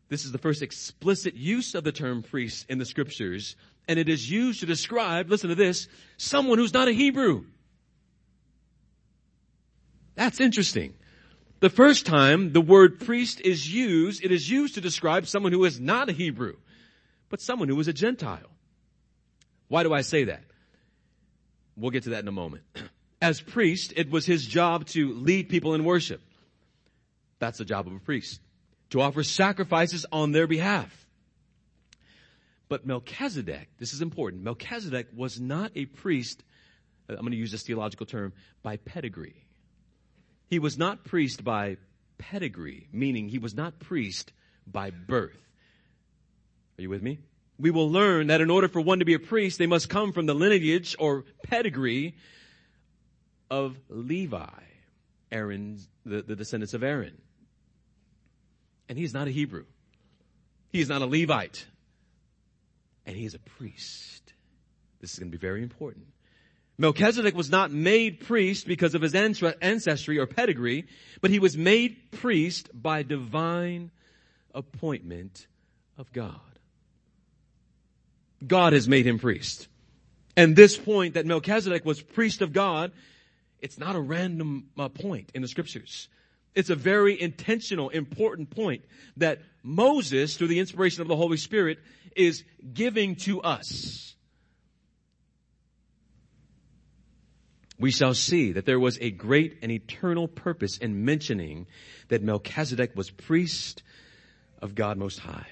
This 0.10 0.26
is 0.26 0.32
the 0.32 0.38
first 0.38 0.62
explicit 0.62 1.36
use 1.36 1.76
of 1.76 1.84
the 1.84 1.92
term 1.92 2.24
priest 2.24 2.66
in 2.70 2.78
the 2.78 2.86
scriptures 2.86 3.56
and 3.88 4.00
it 4.00 4.10
is 4.10 4.30
used 4.30 4.62
to 4.62 4.66
describe, 4.66 5.30
listen 5.30 5.50
to 5.50 5.56
this, 5.56 5.88
someone 6.18 6.58
who's 6.58 6.74
not 6.74 6.88
a 6.88 6.94
Hebrew. 6.94 7.46
That's 10.16 10.40
interesting. 10.40 10.94
The 11.60 11.70
first 11.70 12.06
time 12.06 12.54
the 12.54 12.62
word 12.62 13.00
priest 13.00 13.42
is 13.42 13.74
used, 13.74 14.24
it 14.24 14.32
is 14.32 14.50
used 14.50 14.76
to 14.76 14.82
describe 14.82 15.28
someone 15.28 15.52
who 15.52 15.64
is 15.66 15.80
not 15.80 16.10
a 16.10 16.14
Hebrew, 16.14 16.56
but 17.30 17.42
someone 17.42 17.70
who 17.70 17.80
is 17.80 17.88
a 17.88 17.94
Gentile. 17.94 18.50
Why 19.70 19.84
do 19.84 19.94
I 19.94 20.02
say 20.02 20.26
that? 20.26 20.44
We'll 21.76 21.92
get 21.92 22.04
to 22.04 22.12
that 22.12 22.20
in 22.20 22.28
a 22.28 22.34
moment. 22.34 22.64
As 23.22 23.42
priest, 23.42 23.94
it 23.96 24.12
was 24.12 24.26
his 24.26 24.46
job 24.46 24.86
to 24.88 25.14
lead 25.14 25.50
people 25.50 25.74
in 25.74 25.86
worship. 25.86 26.22
That's 27.40 27.58
the 27.58 27.66
job 27.66 27.88
of 27.88 27.94
a 27.94 28.00
priest. 28.00 28.42
To 28.92 29.02
offer 29.02 29.24
sacrifices 29.24 30.06
on 30.12 30.34
their 30.34 30.48
behalf. 30.48 31.03
But 32.74 32.88
Melchizedek, 32.88 33.70
this 33.78 33.94
is 33.94 34.02
important, 34.02 34.42
Melchizedek 34.42 35.10
was 35.16 35.40
not 35.40 35.72
a 35.76 35.86
priest, 35.86 36.44
uh, 37.08 37.14
I'm 37.14 37.20
going 37.20 37.30
to 37.30 37.38
use 37.38 37.52
this 37.52 37.62
theological 37.62 38.08
term, 38.08 38.34
by 38.64 38.78
pedigree. 38.78 39.46
He 40.50 40.58
was 40.58 40.76
not 40.76 41.04
priest 41.04 41.44
by 41.44 41.78
pedigree, 42.18 42.88
meaning 42.92 43.30
he 43.30 43.38
was 43.38 43.54
not 43.54 43.78
priest 43.78 44.34
by 44.66 44.90
birth. 44.90 45.38
Are 46.80 46.82
you 46.82 46.90
with 46.90 47.04
me? 47.04 47.20
We 47.60 47.70
will 47.70 47.92
learn 47.92 48.26
that 48.26 48.42
in 48.42 48.50
order 48.50 48.68
for 48.68 48.82
one 48.82 48.98
to 48.98 49.06
be 49.06 49.14
a 49.14 49.20
priest, 49.20 49.60
they 49.60 49.68
must 49.68 49.88
come 49.88 50.12
from 50.12 50.26
the 50.26 50.34
lineage 50.34 50.96
or 50.98 51.26
pedigree 51.44 52.16
of 53.52 53.78
Levi, 53.88 54.50
Aaron's, 55.32 55.88
the, 56.08 56.24
the 56.24 56.36
descendants 56.36 56.74
of 56.74 56.82
Aaron. 56.82 57.22
And 58.90 58.98
he's 58.98 59.14
not 59.14 59.28
a 59.28 59.32
Hebrew. 59.32 59.66
He 60.72 60.82
is 60.82 60.90
not 60.90 61.04
a 61.04 61.06
Levite 61.06 61.68
and 63.06 63.16
he 63.16 63.26
is 63.26 63.34
a 63.34 63.40
priest. 63.40 64.34
This 65.02 65.14
is 65.14 65.20
going 65.20 65.32
to 65.32 65.38
be 65.38 65.42
very 65.42 65.62
important. 65.62 66.06
Melchizedek 66.78 67.36
was 67.36 67.50
not 67.50 67.72
made 67.72 68.22
priest 68.22 68.66
because 68.68 68.96
of 68.96 69.02
his 69.02 69.14
ancestry 69.14 70.18
or 70.18 70.26
pedigree, 70.26 70.88
but 71.22 71.30
he 71.30 71.40
was 71.40 71.56
made 71.56 72.12
priest 72.12 72.70
by 72.74 73.04
divine 73.04 73.92
appointment 74.54 75.48
of 75.98 76.12
God. 76.12 76.40
God 78.46 78.74
has 78.74 78.90
made 78.90 79.06
him 79.06 79.20
priest. 79.20 79.68
And 80.36 80.56
this 80.56 80.78
point 80.78 81.14
that 81.14 81.26
Melchizedek 81.26 81.86
was 81.86 82.02
priest 82.02 82.42
of 82.42 82.54
God, 82.54 82.92
it's 83.60 83.78
not 83.78 83.96
a 83.96 84.00
random 84.00 84.70
uh, 84.78 84.90
point 84.90 85.32
in 85.34 85.42
the 85.42 85.48
scriptures. 85.48 86.10
It's 86.56 86.70
a 86.70 86.76
very 86.76 87.20
intentional, 87.20 87.90
important 87.90 88.50
point 88.50 88.84
that 89.18 89.42
Moses, 89.64 90.36
through 90.36 90.48
the 90.48 90.60
inspiration 90.60 91.02
of 91.02 91.08
the 91.08 91.16
Holy 91.16 91.38
Spirit, 91.38 91.80
is 92.16 92.44
giving 92.74 93.16
to 93.18 93.42
us. 93.42 94.16
We 97.80 97.92
shall 97.92 98.14
see 98.14 98.54
that 98.54 98.66
there 98.66 98.80
was 98.80 98.98
a 99.02 99.12
great 99.12 99.58
and 99.62 99.72
eternal 99.72 100.28
purpose 100.28 100.78
in 100.78 101.06
mentioning 101.06 101.68
that 102.08 102.22
Melchizedek 102.22 102.96
was 102.96 103.10
priest 103.10 103.84
of 104.62 104.76
God 104.76 104.98
Most 104.98 105.20
High. 105.20 105.48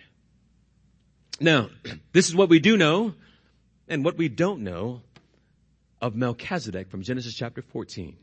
Now, 1.39 1.69
this 2.13 2.29
is 2.29 2.35
what 2.35 2.49
we 2.49 2.59
do 2.59 2.77
know 2.77 3.15
and 3.87 4.05
what 4.05 4.17
we 4.17 4.29
don't 4.29 4.61
know 4.61 5.01
of 6.01 6.15
Melchizedek 6.15 6.89
from 6.89 7.01
Genesis 7.03 7.35
chapter 7.35 7.61
14. 7.61 8.15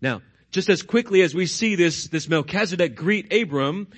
Now, 0.00 0.22
just 0.50 0.68
as 0.68 0.82
quickly 0.82 1.22
as 1.22 1.34
we 1.34 1.46
see 1.46 1.74
this, 1.74 2.08
this 2.08 2.28
Melchizedek 2.28 2.94
greet 2.94 3.32
Abram, 3.32 3.88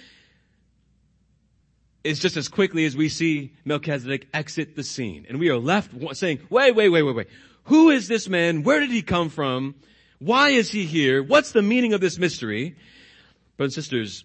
it's 2.07 2.21
just 2.21 2.37
as 2.37 2.49
quickly 2.49 2.85
as 2.85 2.97
we 2.97 3.09
see 3.09 3.53
Melchizedek 3.65 4.29
exit 4.33 4.77
the 4.77 4.83
scene. 4.83 5.27
And 5.29 5.39
we 5.39 5.51
are 5.51 5.59
left 5.59 5.91
saying, 6.17 6.41
wait, 6.51 6.75
wait, 6.75 6.89
wait, 6.89 7.03
wait, 7.03 7.17
wait. 7.17 7.29
Who 7.65 7.91
is 7.91 8.09
this 8.09 8.29
man? 8.29 8.63
Where 8.63 8.81
did 8.81 8.91
he 8.91 9.03
come 9.03 9.29
from? 9.29 9.75
Why 10.19 10.51
is 10.51 10.71
he 10.71 10.85
here? 10.85 11.23
What's 11.23 11.53
the 11.53 11.63
meaning 11.63 11.93
of 11.93 12.01
this 12.01 12.19
mystery? 12.19 12.77
Brothers 13.57 13.77
and 13.77 13.85
sisters, 13.85 14.25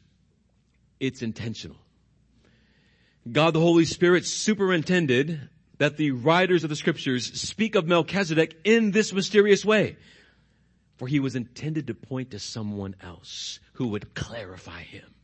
it's 1.00 1.22
intentional. 1.22 1.78
God 3.30 3.54
the 3.54 3.60
Holy 3.60 3.86
Spirit 3.86 4.26
superintended 4.26 5.50
that 5.78 5.98
the 5.98 6.12
writers 6.12 6.64
of 6.64 6.70
the 6.70 6.76
scriptures 6.76 7.40
speak 7.40 7.76
of 7.76 7.88
Melchizedek 7.88 8.60
in 8.64 8.92
this 8.92 9.14
mysterious 9.14 9.66
way 9.66 9.98
for 11.02 11.08
he 11.08 11.20
was 11.20 11.36
intended 11.36 11.88
to 11.88 11.96
point 11.96 12.30
to 12.30 12.38
someone 12.38 12.96
else 13.02 13.60
who 13.74 13.88
would 13.88 14.14
clarify 14.14 14.84
him. 14.84 15.16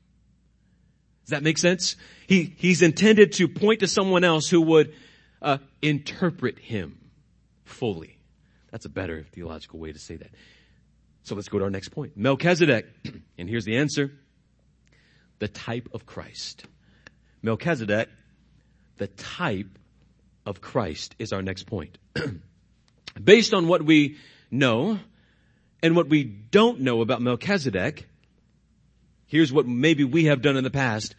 Does 1.28 1.32
that 1.32 1.44
make 1.44 1.58
sense? 1.58 1.98
He, 2.26 2.54
he's 2.56 2.82
intended 2.82 3.34
to 3.34 3.50
point 3.50 3.82
to 3.82 3.88
someone 3.88 4.24
else 4.24 4.48
who 4.48 4.62
would 4.62 4.94
uh, 5.42 5.58
interpret 5.82 6.58
him 6.58 7.00
fully. 7.66 8.18
That's 8.72 8.86
a 8.86 8.90
better 8.90 9.26
theological 9.34 9.78
way 9.78 9.92
to 9.92 10.00
say 10.00 10.16
that. 10.16 10.30
So 11.24 11.36
let's 11.36 11.50
go 11.50 11.60
to 11.60 11.66
our 11.66 11.70
next 11.70 11.90
point. 11.90 12.16
Melchizedek, 12.16 12.86
and 13.38 13.50
here's 13.50 13.66
the 13.66 13.76
answer. 13.76 14.14
The 15.40 15.50
type 15.50 15.90
of 15.94 16.06
Christ. 16.06 16.64
Melchizedek, 17.42 18.08
the 18.96 19.08
type 19.08 19.78
of 20.46 20.62
Christ 20.62 21.14
is 21.20 21.34
our 21.34 21.42
next 21.42 21.64
point. 21.64 21.98
Based 23.22 23.54
on 23.54 23.68
what 23.68 23.84
we 23.84 24.16
know 24.50 24.98
and 25.84 25.94
what 25.94 26.08
we 26.08 26.24
don't 26.24 26.80
know 26.80 27.02
about 27.02 27.22
Melchizedek, 27.22 28.08
here's 29.28 29.54
what 29.54 29.68
maybe 29.68 30.04
we 30.04 30.26
have 30.26 30.42
done 30.42 30.58
in 30.58 30.64
the 30.64 30.70
past. 30.70 31.16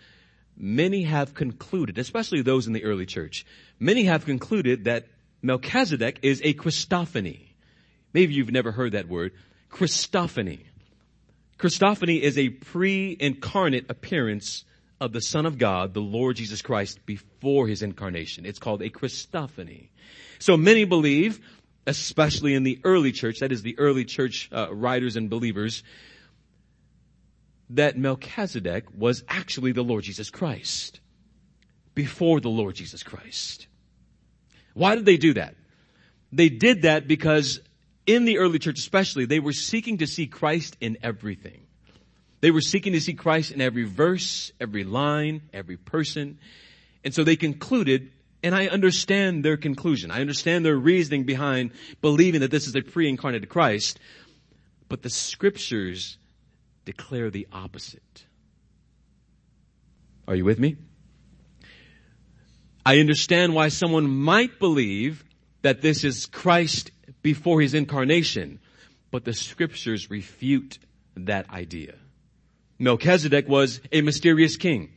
Many 0.56 1.04
have 1.04 1.34
concluded, 1.34 1.98
especially 1.98 2.42
those 2.42 2.66
in 2.66 2.72
the 2.72 2.84
early 2.84 3.06
church, 3.06 3.46
many 3.78 4.04
have 4.04 4.24
concluded 4.24 4.84
that 4.84 5.06
Melchizedek 5.40 6.18
is 6.22 6.40
a 6.42 6.52
Christophany. 6.54 7.48
Maybe 8.12 8.34
you've 8.34 8.50
never 8.50 8.72
heard 8.72 8.92
that 8.92 9.08
word. 9.08 9.32
Christophany. 9.70 10.60
Christophany 11.58 12.20
is 12.20 12.38
a 12.38 12.48
pre-incarnate 12.48 13.86
appearance 13.88 14.64
of 15.00 15.12
the 15.12 15.20
Son 15.20 15.46
of 15.46 15.58
God, 15.58 15.94
the 15.94 16.00
Lord 16.00 16.36
Jesus 16.36 16.62
Christ, 16.62 17.04
before 17.06 17.68
his 17.68 17.82
incarnation. 17.82 18.46
It's 18.46 18.58
called 18.58 18.82
a 18.82 18.90
Christophany. 18.90 19.88
So 20.38 20.56
many 20.56 20.84
believe, 20.84 21.40
especially 21.86 22.54
in 22.54 22.64
the 22.64 22.80
early 22.84 23.12
church, 23.12 23.40
that 23.40 23.52
is 23.52 23.62
the 23.62 23.78
early 23.78 24.04
church 24.04 24.48
uh, 24.52 24.74
writers 24.74 25.16
and 25.16 25.30
believers, 25.30 25.82
that 27.70 27.98
Melchizedek 27.98 28.84
was 28.96 29.24
actually 29.28 29.72
the 29.72 29.82
Lord 29.82 30.04
Jesus 30.04 30.30
Christ 30.30 31.00
before 31.94 32.40
the 32.40 32.48
Lord 32.48 32.74
Jesus 32.74 33.02
Christ. 33.02 33.66
Why 34.74 34.94
did 34.94 35.04
they 35.04 35.16
do 35.16 35.34
that? 35.34 35.54
They 36.32 36.48
did 36.48 36.82
that 36.82 37.08
because 37.08 37.60
in 38.06 38.24
the 38.24 38.38
early 38.38 38.58
church 38.58 38.78
especially, 38.78 39.26
they 39.26 39.40
were 39.40 39.52
seeking 39.52 39.98
to 39.98 40.06
see 40.06 40.26
Christ 40.26 40.76
in 40.80 40.98
everything. 41.02 41.66
They 42.40 42.50
were 42.50 42.60
seeking 42.60 42.92
to 42.92 43.00
see 43.00 43.14
Christ 43.14 43.50
in 43.50 43.60
every 43.60 43.84
verse, 43.84 44.52
every 44.60 44.84
line, 44.84 45.42
every 45.52 45.76
person. 45.76 46.38
And 47.02 47.12
so 47.12 47.24
they 47.24 47.36
concluded, 47.36 48.12
and 48.42 48.54
I 48.54 48.68
understand 48.68 49.44
their 49.44 49.56
conclusion. 49.56 50.10
I 50.10 50.20
understand 50.20 50.64
their 50.64 50.76
reasoning 50.76 51.24
behind 51.24 51.72
believing 52.00 52.42
that 52.42 52.50
this 52.50 52.68
is 52.68 52.76
a 52.76 52.82
pre-incarnated 52.82 53.48
Christ. 53.48 53.98
But 54.88 55.02
the 55.02 55.10
scriptures 55.10 56.17
declare 56.88 57.28
the 57.28 57.46
opposite. 57.52 58.24
Are 60.26 60.34
you 60.34 60.46
with 60.46 60.58
me? 60.58 60.76
I 62.86 62.98
understand 62.98 63.54
why 63.54 63.68
someone 63.68 64.08
might 64.08 64.58
believe 64.58 65.22
that 65.60 65.82
this 65.82 66.02
is 66.02 66.24
Christ 66.24 66.90
before 67.20 67.60
his 67.60 67.74
incarnation, 67.74 68.58
but 69.10 69.26
the 69.26 69.34
scriptures 69.34 70.08
refute 70.08 70.78
that 71.14 71.50
idea. 71.50 71.96
Melchizedek 72.78 73.46
was 73.46 73.82
a 73.92 74.00
mysterious 74.00 74.56
king 74.56 74.88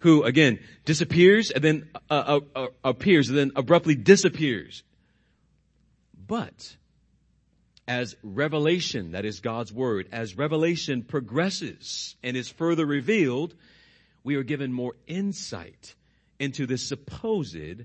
who 0.00 0.22
again 0.22 0.60
disappears 0.86 1.50
and 1.50 1.62
then 1.62 1.90
uh, 2.08 2.38
uh, 2.54 2.58
uh 2.58 2.66
appears 2.82 3.28
and 3.28 3.36
then 3.36 3.52
abruptly 3.54 3.96
disappears. 3.96 4.82
But 6.26 6.76
as 7.86 8.16
revelation, 8.22 9.12
that 9.12 9.24
is 9.24 9.40
God's 9.40 9.72
word, 9.72 10.08
as 10.12 10.36
revelation 10.36 11.02
progresses 11.02 12.16
and 12.22 12.36
is 12.36 12.48
further 12.48 12.86
revealed, 12.86 13.54
we 14.22 14.36
are 14.36 14.42
given 14.42 14.72
more 14.72 14.94
insight 15.06 15.94
into 16.38 16.66
this 16.66 16.88
supposed 16.88 17.84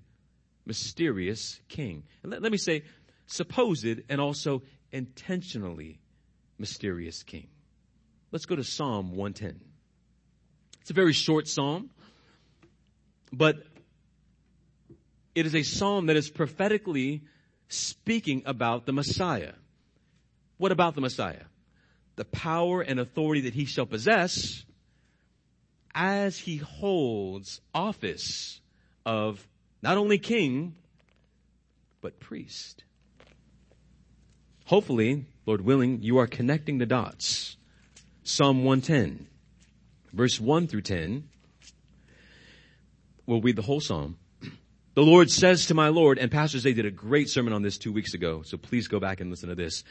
mysterious 0.65 1.59
king. 1.67 2.03
And 2.23 2.31
let, 2.31 2.41
let 2.41 2.51
me 2.51 2.57
say, 2.57 2.83
supposed 3.27 4.01
and 4.09 4.21
also 4.21 4.63
intentionally 4.91 5.99
mysterious 6.57 7.23
king. 7.23 7.47
Let's 8.31 8.45
go 8.45 8.55
to 8.55 8.63
Psalm 8.63 9.15
110. 9.15 9.59
It's 10.81 10.91
a 10.91 10.93
very 10.93 11.13
short 11.13 11.47
psalm, 11.47 11.89
but 13.33 13.57
it 15.35 15.45
is 15.45 15.55
a 15.55 15.63
psalm 15.63 16.07
that 16.07 16.15
is 16.15 16.29
prophetically 16.29 17.23
speaking 17.67 18.43
about 18.45 18.85
the 18.85 18.93
Messiah. 18.93 19.53
What 20.59 20.73
about 20.73 20.93
the 20.93 21.01
Messiah? 21.01 21.45
The 22.17 22.25
power 22.25 22.81
and 22.81 22.99
authority 22.99 23.41
that 23.41 23.53
he 23.53 23.63
shall 23.63 23.85
possess 23.85 24.65
as 25.95 26.37
he 26.37 26.57
holds 26.57 27.61
office 27.73 28.59
of 29.05 29.47
not 29.81 29.97
only 29.97 30.17
king, 30.17 30.75
but 32.01 32.19
priest. 32.19 32.83
Hopefully, 34.65 35.25
Lord 35.45 35.61
willing, 35.61 36.03
you 36.03 36.17
are 36.17 36.27
connecting 36.27 36.77
the 36.77 36.85
dots. 36.85 37.55
Psalm 38.23 38.65
110, 38.65 39.27
verse 40.11 40.41
1 40.41 40.67
through 40.67 40.81
10. 40.81 41.23
We'll 43.25 43.41
read 43.41 43.55
the 43.55 43.63
whole 43.63 43.79
psalm. 43.81 44.17
The 44.95 45.05
Lord 45.05 45.29
says 45.29 45.67
to 45.67 45.73
my 45.73 45.87
Lord, 45.87 46.17
and 46.17 46.29
Pastor 46.29 46.59
Zay 46.59 46.73
did 46.73 46.85
a 46.85 46.91
great 46.91 47.29
sermon 47.29 47.53
on 47.53 47.61
this 47.61 47.77
two 47.77 47.93
weeks 47.93 48.13
ago, 48.13 48.41
so 48.41 48.57
please 48.57 48.89
go 48.89 48.99
back 48.99 49.21
and 49.21 49.29
listen 49.29 49.47
to 49.47 49.55
this. 49.55 49.85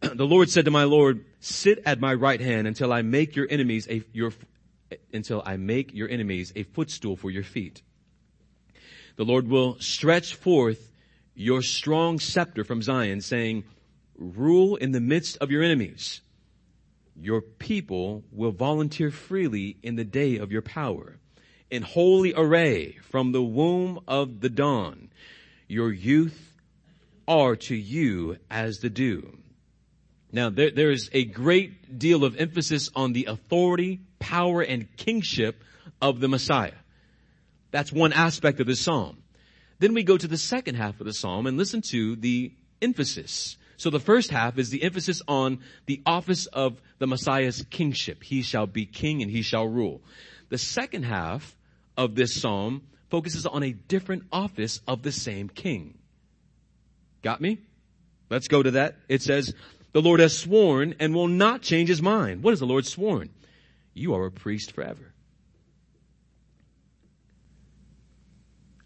the 0.14 0.26
Lord 0.26 0.50
said 0.50 0.64
to 0.64 0.70
my 0.70 0.84
Lord, 0.84 1.24
sit 1.40 1.82
at 1.84 2.00
my 2.00 2.14
right 2.14 2.40
hand 2.40 2.66
until 2.66 2.92
I 2.92 3.02
make 3.02 3.36
your 3.36 3.46
enemies 3.50 3.86
a, 3.88 4.02
your, 4.12 4.32
until 5.12 5.42
I 5.44 5.56
make 5.56 5.92
your 5.92 6.08
enemies 6.08 6.52
a 6.56 6.62
footstool 6.62 7.16
for 7.16 7.30
your 7.30 7.42
feet. 7.42 7.82
The 9.16 9.24
Lord 9.24 9.48
will 9.48 9.78
stretch 9.80 10.34
forth 10.34 10.92
your 11.34 11.62
strong 11.62 12.18
scepter 12.18 12.64
from 12.64 12.82
Zion 12.82 13.20
saying, 13.20 13.64
rule 14.16 14.76
in 14.76 14.92
the 14.92 15.00
midst 15.00 15.36
of 15.38 15.50
your 15.50 15.62
enemies. 15.62 16.20
Your 17.16 17.40
people 17.42 18.24
will 18.32 18.52
volunteer 18.52 19.10
freely 19.10 19.76
in 19.82 19.96
the 19.96 20.04
day 20.04 20.38
of 20.38 20.52
your 20.52 20.62
power. 20.62 21.18
In 21.70 21.82
holy 21.82 22.32
array 22.34 22.96
from 23.02 23.32
the 23.32 23.42
womb 23.42 24.00
of 24.08 24.40
the 24.40 24.48
dawn, 24.48 25.10
your 25.68 25.92
youth 25.92 26.56
are 27.28 27.56
to 27.56 27.74
you 27.74 28.38
as 28.50 28.80
the 28.80 28.90
dew. 28.90 29.38
Now, 30.32 30.50
there, 30.50 30.70
there 30.70 30.90
is 30.90 31.10
a 31.12 31.24
great 31.24 31.98
deal 31.98 32.24
of 32.24 32.36
emphasis 32.36 32.90
on 32.94 33.12
the 33.12 33.26
authority, 33.26 34.00
power, 34.18 34.62
and 34.62 34.94
kingship 34.96 35.62
of 36.00 36.20
the 36.20 36.28
Messiah. 36.28 36.74
That's 37.70 37.92
one 37.92 38.12
aspect 38.12 38.60
of 38.60 38.66
the 38.66 38.76
psalm. 38.76 39.22
Then 39.78 39.94
we 39.94 40.02
go 40.02 40.16
to 40.16 40.28
the 40.28 40.38
second 40.38 40.76
half 40.76 41.00
of 41.00 41.06
the 41.06 41.12
psalm 41.12 41.46
and 41.46 41.56
listen 41.56 41.82
to 41.90 42.16
the 42.16 42.52
emphasis. 42.82 43.56
So 43.76 43.90
the 43.90 43.98
first 43.98 44.30
half 44.30 44.58
is 44.58 44.70
the 44.70 44.82
emphasis 44.82 45.22
on 45.26 45.60
the 45.86 46.02
office 46.04 46.46
of 46.46 46.80
the 46.98 47.06
Messiah's 47.06 47.64
kingship. 47.70 48.22
He 48.22 48.42
shall 48.42 48.66
be 48.66 48.84
king 48.84 49.22
and 49.22 49.30
he 49.30 49.42
shall 49.42 49.66
rule. 49.66 50.02
The 50.50 50.58
second 50.58 51.04
half 51.04 51.56
of 51.96 52.14
this 52.14 52.40
psalm 52.40 52.82
focuses 53.08 53.46
on 53.46 53.62
a 53.62 53.72
different 53.72 54.24
office 54.30 54.80
of 54.86 55.02
the 55.02 55.12
same 55.12 55.48
king. 55.48 55.98
Got 57.22 57.40
me? 57.40 57.58
Let's 58.28 58.48
go 58.48 58.62
to 58.62 58.72
that. 58.72 58.96
It 59.08 59.22
says, 59.22 59.54
the 59.92 60.02
Lord 60.02 60.20
has 60.20 60.36
sworn 60.36 60.94
and 61.00 61.14
will 61.14 61.28
not 61.28 61.62
change 61.62 61.88
his 61.88 62.02
mind. 62.02 62.42
What 62.42 62.52
has 62.52 62.60
the 62.60 62.66
Lord 62.66 62.86
sworn? 62.86 63.30
You 63.94 64.14
are 64.14 64.26
a 64.26 64.30
priest 64.30 64.72
forever. 64.72 65.12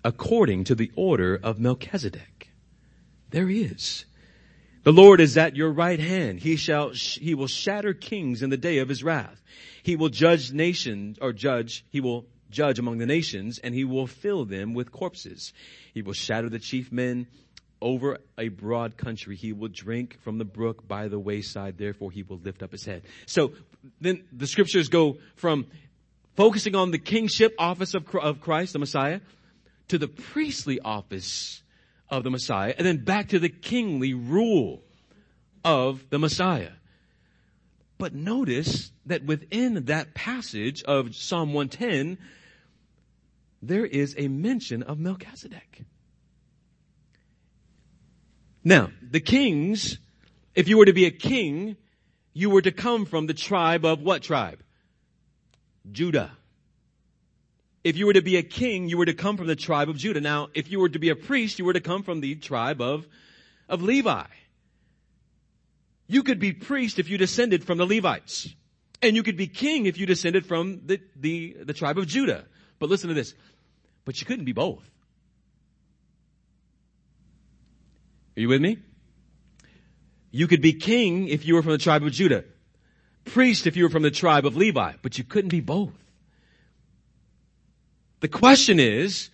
According 0.03 0.64
to 0.64 0.75
the 0.75 0.93
order 0.97 1.38
of 1.43 1.59
Melchizedek. 1.59 2.51
There 3.31 3.49
he 3.49 3.62
is. 3.62 4.05
The 4.85 4.93
Lord 4.93 5.21
is 5.21 5.37
at 5.38 5.57
your 5.57 5.71
right 5.71 5.99
hand. 5.99 6.40
He 6.40 6.57
shall, 6.57 6.90
he 6.90 7.35
will 7.35 7.47
shatter 7.47 7.95
kings 7.95 8.43
in 8.43 8.51
the 8.51 8.57
day 8.59 8.79
of 8.79 8.88
his 8.88 9.03
wrath. 9.03 9.43
He 9.83 9.97
will 9.97 10.11
judge 10.11 10.53
nations, 10.53 11.19
or 11.21 11.33
judge, 11.33 11.85
he 11.88 12.01
will 12.01 12.27
judge 12.51 12.79
among 12.79 12.99
the 12.99 13.07
nations, 13.07 13.59
and 13.59 13.75
he 13.75 13.85
will 13.85 14.07
fill 14.07 14.45
them 14.45 14.75
with 14.75 14.93
corpses. 14.93 15.55
He 15.95 16.03
will 16.03 16.12
shatter 16.12 16.51
the 16.51 16.59
chief 16.59 16.93
men 16.93 17.27
over 17.80 18.18
a 18.38 18.48
broad 18.48 18.96
country. 18.96 19.37
He 19.37 19.52
will 19.52 19.68
drink 19.68 20.18
from 20.22 20.38
the 20.38 20.44
brook 20.44 20.87
by 20.87 21.08
the 21.08 21.18
wayside. 21.18 21.78
Therefore, 21.78 22.10
he 22.10 22.22
will 22.22 22.38
lift 22.38 22.62
up 22.62 22.72
his 22.72 22.84
head. 22.84 23.02
So 23.26 23.52
then 24.00 24.24
the 24.32 24.46
scriptures 24.46 24.88
go 24.88 25.18
from 25.37 25.66
focusing 26.37 26.74
on 26.74 26.90
the 26.90 26.98
kingship 26.98 27.54
office 27.58 27.94
of, 27.94 28.06
Christ, 28.40 28.72
the 28.72 28.78
Messiah, 28.78 29.20
to 29.88 29.98
the 29.98 30.08
priestly 30.08 30.80
office 30.80 31.62
of 32.08 32.24
the 32.24 32.30
Messiah, 32.30 32.74
and 32.76 32.87
then 32.87 33.04
back 33.04 33.28
to 33.28 33.38
the 33.38 33.48
kingly 33.48 34.14
rule 34.14 34.82
of 35.64 36.08
the 36.10 36.18
Messiah. 36.18 36.72
But 37.98 38.14
notice 38.14 38.90
that 39.06 39.24
within 39.24 39.84
that 39.87 40.14
passage 40.14 40.82
of 40.82 41.14
Psalm 41.14 41.52
110, 41.52 42.18
there 43.62 43.87
is 43.87 44.14
a 44.18 44.28
mention 44.28 44.82
of 44.82 44.98
Melchizedek. 44.98 45.84
Now, 48.64 48.90
the 49.03 49.20
kings, 49.20 49.98
if 50.55 50.68
you 50.68 50.79
were 50.79 50.87
to 50.87 50.94
be 50.94 51.05
a 51.05 51.11
king, 51.11 51.77
you 52.33 52.48
were 52.48 52.62
to 52.62 52.72
come 52.72 53.05
from 53.05 53.27
the 53.27 53.35
tribe 53.35 53.85
of 53.85 54.00
what 54.00 54.22
tribe? 54.22 54.61
Judah. 55.92 56.33
If 57.85 57.98
you 57.98 58.07
were 58.07 58.14
to 58.14 58.22
be 58.22 58.38
a 58.38 58.42
king, 58.42 58.88
you 58.88 58.96
were 58.96 59.05
to 59.05 59.12
come 59.12 59.37
from 59.37 59.46
the 59.46 59.57
tribe 59.57 59.90
of 59.90 59.98
Judah. 59.98 60.22
Now, 60.22 60.48
if 60.55 60.70
you 60.70 60.81
were 60.81 60.88
to 60.88 60.98
be 60.98 61.11
a 61.11 61.16
priest, 61.16 61.59
you 61.59 61.66
were 61.66 61.74
to 61.74 61.83
come 61.83 62.03
from 62.03 62.22
the 62.22 62.35
tribe 62.37 62.81
of, 62.81 63.07
of 63.68 63.83
Levi. 63.83 64.24
You 66.07 66.22
could 66.22 66.38
be 66.38 66.53
priest 66.53 66.98
if 66.98 67.11
you 67.11 67.18
descended 67.18 67.64
from 67.64 67.77
the 67.77 67.87
Levites. 67.87 68.48
And 69.03 69.14
you 69.14 69.22
could 69.22 69.37
be 69.37 69.46
king 69.46 69.85
if 69.85 69.98
you 69.98 70.07
descended 70.07 70.46
from 70.46 70.81
the, 70.87 71.00
the, 71.16 71.57
the 71.62 71.74
tribe 71.74 71.98
of 71.98 72.07
Judah. 72.07 72.46
But 72.79 72.88
listen 72.88 73.09
to 73.09 73.14
this. 73.14 73.35
But 74.07 74.18
you 74.18 74.27
couldn't 74.27 74.46
be 74.46 74.53
both. 74.53 74.88
Are 78.37 78.40
you 78.40 78.49
with 78.49 78.61
me? 78.61 78.79
You 80.31 80.49
could 80.49 80.61
be 80.61 80.73
king 80.73 81.29
if 81.29 81.47
you 81.47 81.55
were 81.55 81.62
from 81.62 81.73
the 81.73 81.79
tribe 81.79 82.03
of 82.03 82.11
Judah, 82.12 82.44
priest 83.25 83.66
if 83.66 83.77
you 83.77 83.85
were 83.85 83.90
from 83.90 84.03
the 84.03 84.11
tribe 84.11 84.47
of 84.47 84.57
Levi, 84.57 84.94
but 85.03 85.16
you 85.16 85.25
couldn't 85.25 85.51
be 85.51 85.61
both. 85.61 85.94
The 88.20 88.29
question 88.29 88.81
is, 88.81 89.31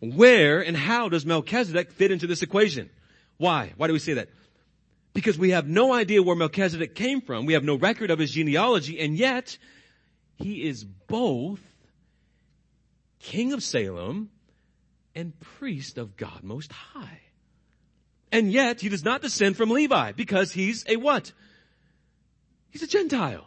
where 0.00 0.60
and 0.60 0.76
how 0.76 1.08
does 1.08 1.24
Melchizedek 1.24 1.92
fit 1.92 2.10
into 2.10 2.26
this 2.26 2.42
equation? 2.42 2.90
Why? 3.38 3.72
Why 3.76 3.86
do 3.86 3.92
we 3.92 3.98
say 3.98 4.14
that? 4.14 4.28
Because 5.14 5.38
we 5.38 5.50
have 5.50 5.66
no 5.66 5.92
idea 5.92 6.22
where 6.22 6.36
Melchizedek 6.36 6.94
came 6.94 7.20
from. 7.20 7.46
We 7.46 7.52
have 7.52 7.64
no 7.64 7.76
record 7.76 8.10
of 8.10 8.18
his 8.18 8.32
genealogy, 8.32 8.98
and 8.98 9.16
yet 9.16 9.56
he 10.36 10.64
is 10.64 10.84
both 10.84 11.60
king 13.20 13.52
of 13.52 13.62
Salem 13.62 14.30
and 15.14 15.38
priest 15.40 15.96
of 15.96 16.16
God 16.16 16.42
Most 16.42 16.72
High. 16.72 17.20
And 18.32 18.50
yet 18.50 18.80
he 18.80 18.88
does 18.88 19.04
not 19.04 19.20
descend 19.20 19.58
from 19.58 19.68
Levi 19.68 20.12
because 20.12 20.52
he's 20.52 20.84
a 20.88 20.96
what? 20.96 21.30
He's 22.70 22.82
a 22.82 22.86
Gentile. 22.86 23.46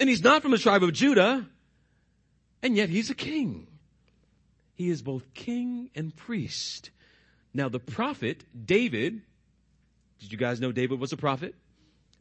And 0.00 0.08
he's 0.08 0.22
not 0.22 0.42
from 0.42 0.50
the 0.50 0.58
tribe 0.58 0.82
of 0.82 0.92
Judah, 0.92 1.46
and 2.62 2.76
yet 2.76 2.90
he's 2.90 3.08
a 3.08 3.14
king. 3.14 3.68
He 4.74 4.90
is 4.90 5.00
both 5.00 5.32
king 5.32 5.90
and 5.94 6.14
priest. 6.14 6.90
Now 7.54 7.68
the 7.68 7.78
prophet, 7.78 8.44
David, 8.66 9.22
did 10.18 10.32
you 10.32 10.36
guys 10.36 10.60
know 10.60 10.72
David 10.72 10.98
was 10.98 11.12
a 11.12 11.16
prophet? 11.16 11.54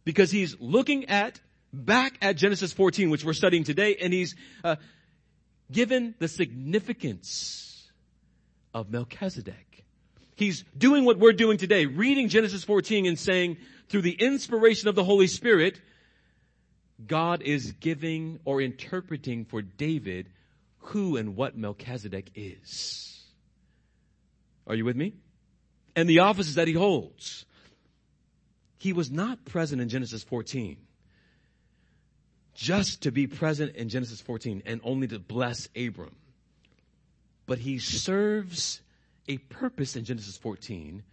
Because 0.06 0.30
he's 0.32 0.56
looking 0.60 1.06
at, 1.10 1.42
back 1.74 2.18
at 2.22 2.38
Genesis 2.38 2.72
14, 2.72 3.10
which 3.10 3.26
we're 3.26 3.34
studying 3.34 3.64
today, 3.64 3.98
and 4.00 4.14
he's 4.14 4.36
uh, 4.64 4.76
given 5.72 6.14
the 6.20 6.28
significance 6.28 7.90
of 8.74 8.92
Melchizedek. 8.92 9.65
He's 10.36 10.64
doing 10.78 11.06
what 11.06 11.18
we're 11.18 11.34
doing 11.34 11.58
today, 11.58 11.86
reading 11.86 12.30
Genesis 12.30 12.64
14 12.64 13.06
and 13.06 13.18
saying, 13.18 13.58
through 13.88 14.02
the 14.02 14.12
inspiration 14.12 14.90
of 14.90 14.96
the 14.96 15.04
Holy 15.04 15.28
Spirit, 15.28 15.80
God 17.06 17.42
is 17.42 17.72
giving 17.74 18.40
or 18.46 18.62
interpreting 18.62 19.46
for 19.46 19.62
David 19.62 20.30
who 20.80 21.18
and 21.18 21.36
what 21.36 21.58
Melchizedek 21.58 22.32
is. 22.36 23.24
Are 24.68 24.76
you 24.76 24.86
with 24.86 24.96
me? 24.96 25.14
And 25.96 26.10
the 26.10 26.20
offices 26.20 26.56
that 26.56 26.68
he 26.68 26.74
holds. 26.74 27.46
He 28.78 28.94
was 28.94 29.10
not 29.10 29.46
present 29.46 29.82
in 29.82 29.90
Genesis 29.90 30.24
14 30.24 30.78
just 32.54 33.04
to 33.04 33.12
be 33.12 33.28
present 33.28 33.76
in 33.76 33.90
Genesis 33.90 34.22
14 34.22 34.64
and 34.66 34.80
only 34.84 35.08
to 35.08 35.20
bless 35.20 35.68
Abram. 35.76 36.16
But 37.46 37.60
he 37.60 37.80
serves 37.80 38.82
a 39.28 39.38
purpose 39.38 39.96
in 39.96 40.06
Genesis 40.06 40.38
14 40.38 41.04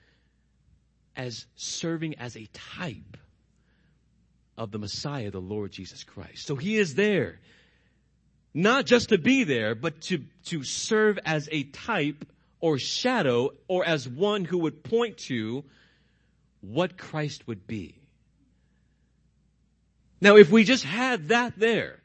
as 1.16 1.46
serving 1.57 2.18
as 2.18 2.37
a 2.37 2.46
type 2.53 3.16
of 4.57 4.70
the 4.70 4.79
Messiah, 4.79 5.31
the 5.31 5.40
Lord 5.40 5.72
Jesus 5.72 6.05
Christ. 6.05 6.46
So 6.46 6.57
he 6.57 6.77
is 6.77 6.94
there, 6.94 7.40
not 8.55 8.87
just 8.87 9.11
to 9.11 9.18
be 9.18 9.44
there, 9.44 9.75
but 9.75 10.01
to, 10.03 10.22
to 10.46 10.62
serve 10.62 11.18
as 11.25 11.48
a 11.51 11.64
type 11.64 12.27
or 12.61 12.79
shadow 12.79 13.51
or 13.68 13.85
as 13.85 14.09
one 14.09 14.44
who 14.44 14.59
would 14.59 14.85
point 14.85 15.18
to 15.18 15.64
what 16.61 16.96
Christ 16.96 17.46
would 17.46 17.66
be. 17.66 17.96
Now, 20.20 20.37
if 20.37 20.51
we 20.51 20.62
just 20.62 20.85
had 20.85 21.29
that 21.29 21.59
there 21.59 21.98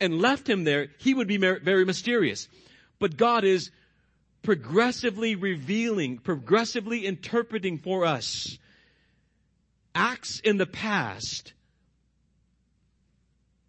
and 0.00 0.22
left 0.22 0.48
him 0.48 0.62
there, 0.62 0.88
he 0.98 1.12
would 1.12 1.26
be 1.26 1.38
very 1.38 1.84
mysterious. 1.84 2.48
But 3.00 3.16
God 3.16 3.44
is 3.44 3.72
progressively 4.42 5.34
revealing, 5.34 6.18
progressively 6.18 7.06
interpreting 7.06 7.78
for 7.78 8.04
us 8.04 8.58
acts 9.94 10.40
in 10.40 10.56
the 10.56 10.66
past 10.66 11.52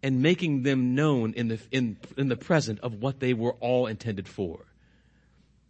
and 0.02 0.22
making 0.22 0.62
them 0.62 0.94
known 0.94 1.34
in 1.34 1.48
the, 1.48 1.60
in, 1.70 1.98
in 2.16 2.28
the 2.28 2.36
present 2.36 2.80
of 2.80 2.94
what 2.94 3.20
they 3.20 3.34
were 3.34 3.54
all 3.54 3.86
intended 3.86 4.28
for. 4.28 4.64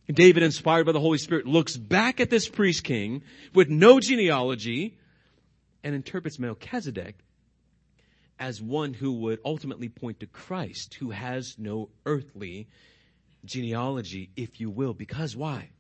David, 0.09 0.43
inspired 0.43 0.87
by 0.87 0.93
the 0.93 1.01
Holy 1.01 1.19
Spirit, 1.19 1.47
looks 1.47 1.77
back 1.77 2.21
at 2.21 2.31
this 2.31 2.49
priest 2.49 2.85
king 2.85 3.23
with 3.55 3.69
no 3.69 4.01
genealogy 4.01 4.99
and 5.83 5.95
interprets 5.95 6.39
Melchizedek 6.39 7.17
as 8.39 8.61
one 8.61 8.95
who 8.95 9.13
would 9.13 9.39
ultimately 9.45 9.89
point 9.89 10.21
to 10.21 10.27
Christ, 10.27 10.95
who 10.95 11.11
has 11.11 11.57
no 11.59 11.91
earthly 12.07 12.69
genealogy, 13.45 14.31
if 14.37 14.61
you 14.61 14.71
will. 14.71 14.95
Because 14.95 15.37
why? 15.37 15.71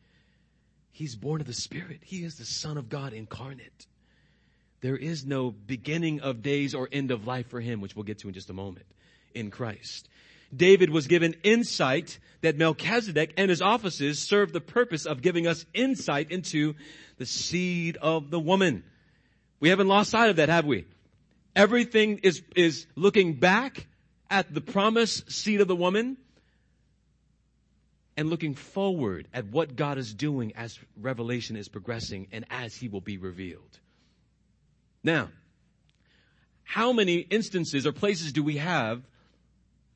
He's 0.92 1.16
born 1.16 1.40
of 1.40 1.46
the 1.46 1.52
Spirit. 1.52 2.00
He 2.02 2.24
is 2.24 2.36
the 2.36 2.44
Son 2.44 2.76
of 2.76 2.88
God 2.88 3.12
incarnate. 3.12 3.86
There 4.80 4.96
is 4.96 5.26
no 5.26 5.50
beginning 5.50 6.20
of 6.20 6.42
days 6.42 6.74
or 6.74 6.88
end 6.90 7.10
of 7.10 7.26
life 7.26 7.48
for 7.48 7.60
him, 7.60 7.80
which 7.80 7.94
we'll 7.94 8.04
get 8.04 8.18
to 8.20 8.28
in 8.28 8.34
just 8.34 8.50
a 8.50 8.54
moment, 8.54 8.86
in 9.34 9.50
Christ. 9.50 10.08
David 10.54 10.90
was 10.90 11.06
given 11.06 11.36
insight 11.42 12.18
that 12.40 12.56
Melchizedek 12.56 13.34
and 13.36 13.50
his 13.50 13.62
offices 13.62 14.18
served 14.18 14.52
the 14.52 14.60
purpose 14.60 15.06
of 15.06 15.22
giving 15.22 15.46
us 15.46 15.64
insight 15.74 16.30
into 16.30 16.74
the 17.18 17.26
seed 17.26 17.96
of 17.98 18.30
the 18.30 18.40
woman. 18.40 18.82
We 19.60 19.68
haven't 19.68 19.88
lost 19.88 20.10
sight 20.10 20.30
of 20.30 20.36
that, 20.36 20.48
have 20.48 20.64
we? 20.64 20.86
Everything 21.54 22.18
is, 22.22 22.42
is 22.56 22.86
looking 22.96 23.34
back 23.34 23.86
at 24.30 24.52
the 24.52 24.60
promised 24.60 25.30
seed 25.30 25.60
of 25.60 25.68
the 25.68 25.76
woman 25.76 26.16
and 28.20 28.28
looking 28.28 28.52
forward 28.54 29.26
at 29.32 29.46
what 29.46 29.76
God 29.76 29.96
is 29.96 30.12
doing 30.12 30.52
as 30.54 30.78
revelation 31.00 31.56
is 31.56 31.68
progressing 31.68 32.28
and 32.30 32.44
as 32.50 32.76
he 32.76 32.86
will 32.86 33.00
be 33.00 33.16
revealed. 33.16 33.78
Now, 35.02 35.30
how 36.62 36.92
many 36.92 37.14
instances 37.14 37.86
or 37.86 37.92
places 37.92 38.34
do 38.34 38.42
we 38.42 38.58
have 38.58 39.00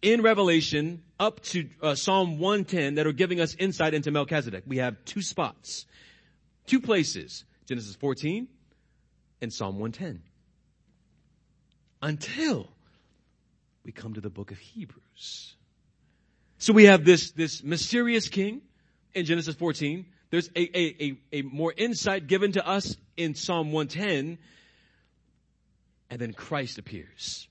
in 0.00 0.22
Revelation 0.22 1.02
up 1.20 1.42
to 1.42 1.68
uh, 1.82 1.94
Psalm 1.96 2.38
110 2.38 2.94
that 2.94 3.06
are 3.06 3.12
giving 3.12 3.42
us 3.42 3.54
insight 3.56 3.92
into 3.92 4.10
Melchizedek? 4.10 4.64
We 4.66 4.78
have 4.78 4.96
two 5.04 5.20
spots, 5.20 5.84
two 6.66 6.80
places, 6.80 7.44
Genesis 7.66 7.94
14 7.94 8.48
and 9.42 9.52
Psalm 9.52 9.78
110. 9.78 10.22
Until 12.00 12.70
we 13.84 13.92
come 13.92 14.14
to 14.14 14.22
the 14.22 14.30
book 14.30 14.50
of 14.50 14.56
Hebrews. 14.56 15.56
So 16.64 16.72
we 16.72 16.86
have 16.86 17.04
this, 17.04 17.32
this 17.32 17.62
mysterious 17.62 18.30
king 18.30 18.62
in 19.12 19.26
Genesis 19.26 19.54
14. 19.54 20.06
There's 20.30 20.48
a, 20.56 20.60
a, 20.62 21.04
a, 21.04 21.18
a 21.30 21.42
more 21.42 21.74
insight 21.76 22.26
given 22.26 22.52
to 22.52 22.66
us 22.66 22.96
in 23.18 23.34
Psalm 23.34 23.70
110 23.70 24.38
and 26.08 26.18
then 26.18 26.32
Christ 26.32 26.78
appears. 26.78 27.48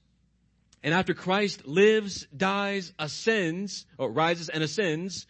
And 0.81 0.95
after 0.95 1.13
Christ 1.13 1.67
lives, 1.67 2.25
dies, 2.35 2.91
ascends, 2.97 3.85
or 3.99 4.09
rises 4.09 4.49
and 4.49 4.63
ascends, 4.63 5.27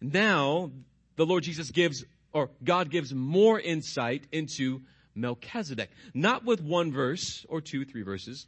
now 0.00 0.70
the 1.16 1.26
Lord 1.26 1.42
Jesus 1.42 1.72
gives, 1.72 2.04
or 2.32 2.50
God 2.62 2.88
gives 2.88 3.12
more 3.12 3.58
insight 3.58 4.28
into 4.30 4.80
Melchizedek. 5.16 5.90
Not 6.14 6.44
with 6.44 6.62
one 6.62 6.92
verse, 6.92 7.44
or 7.48 7.60
two, 7.60 7.84
three 7.84 8.02
verses, 8.02 8.46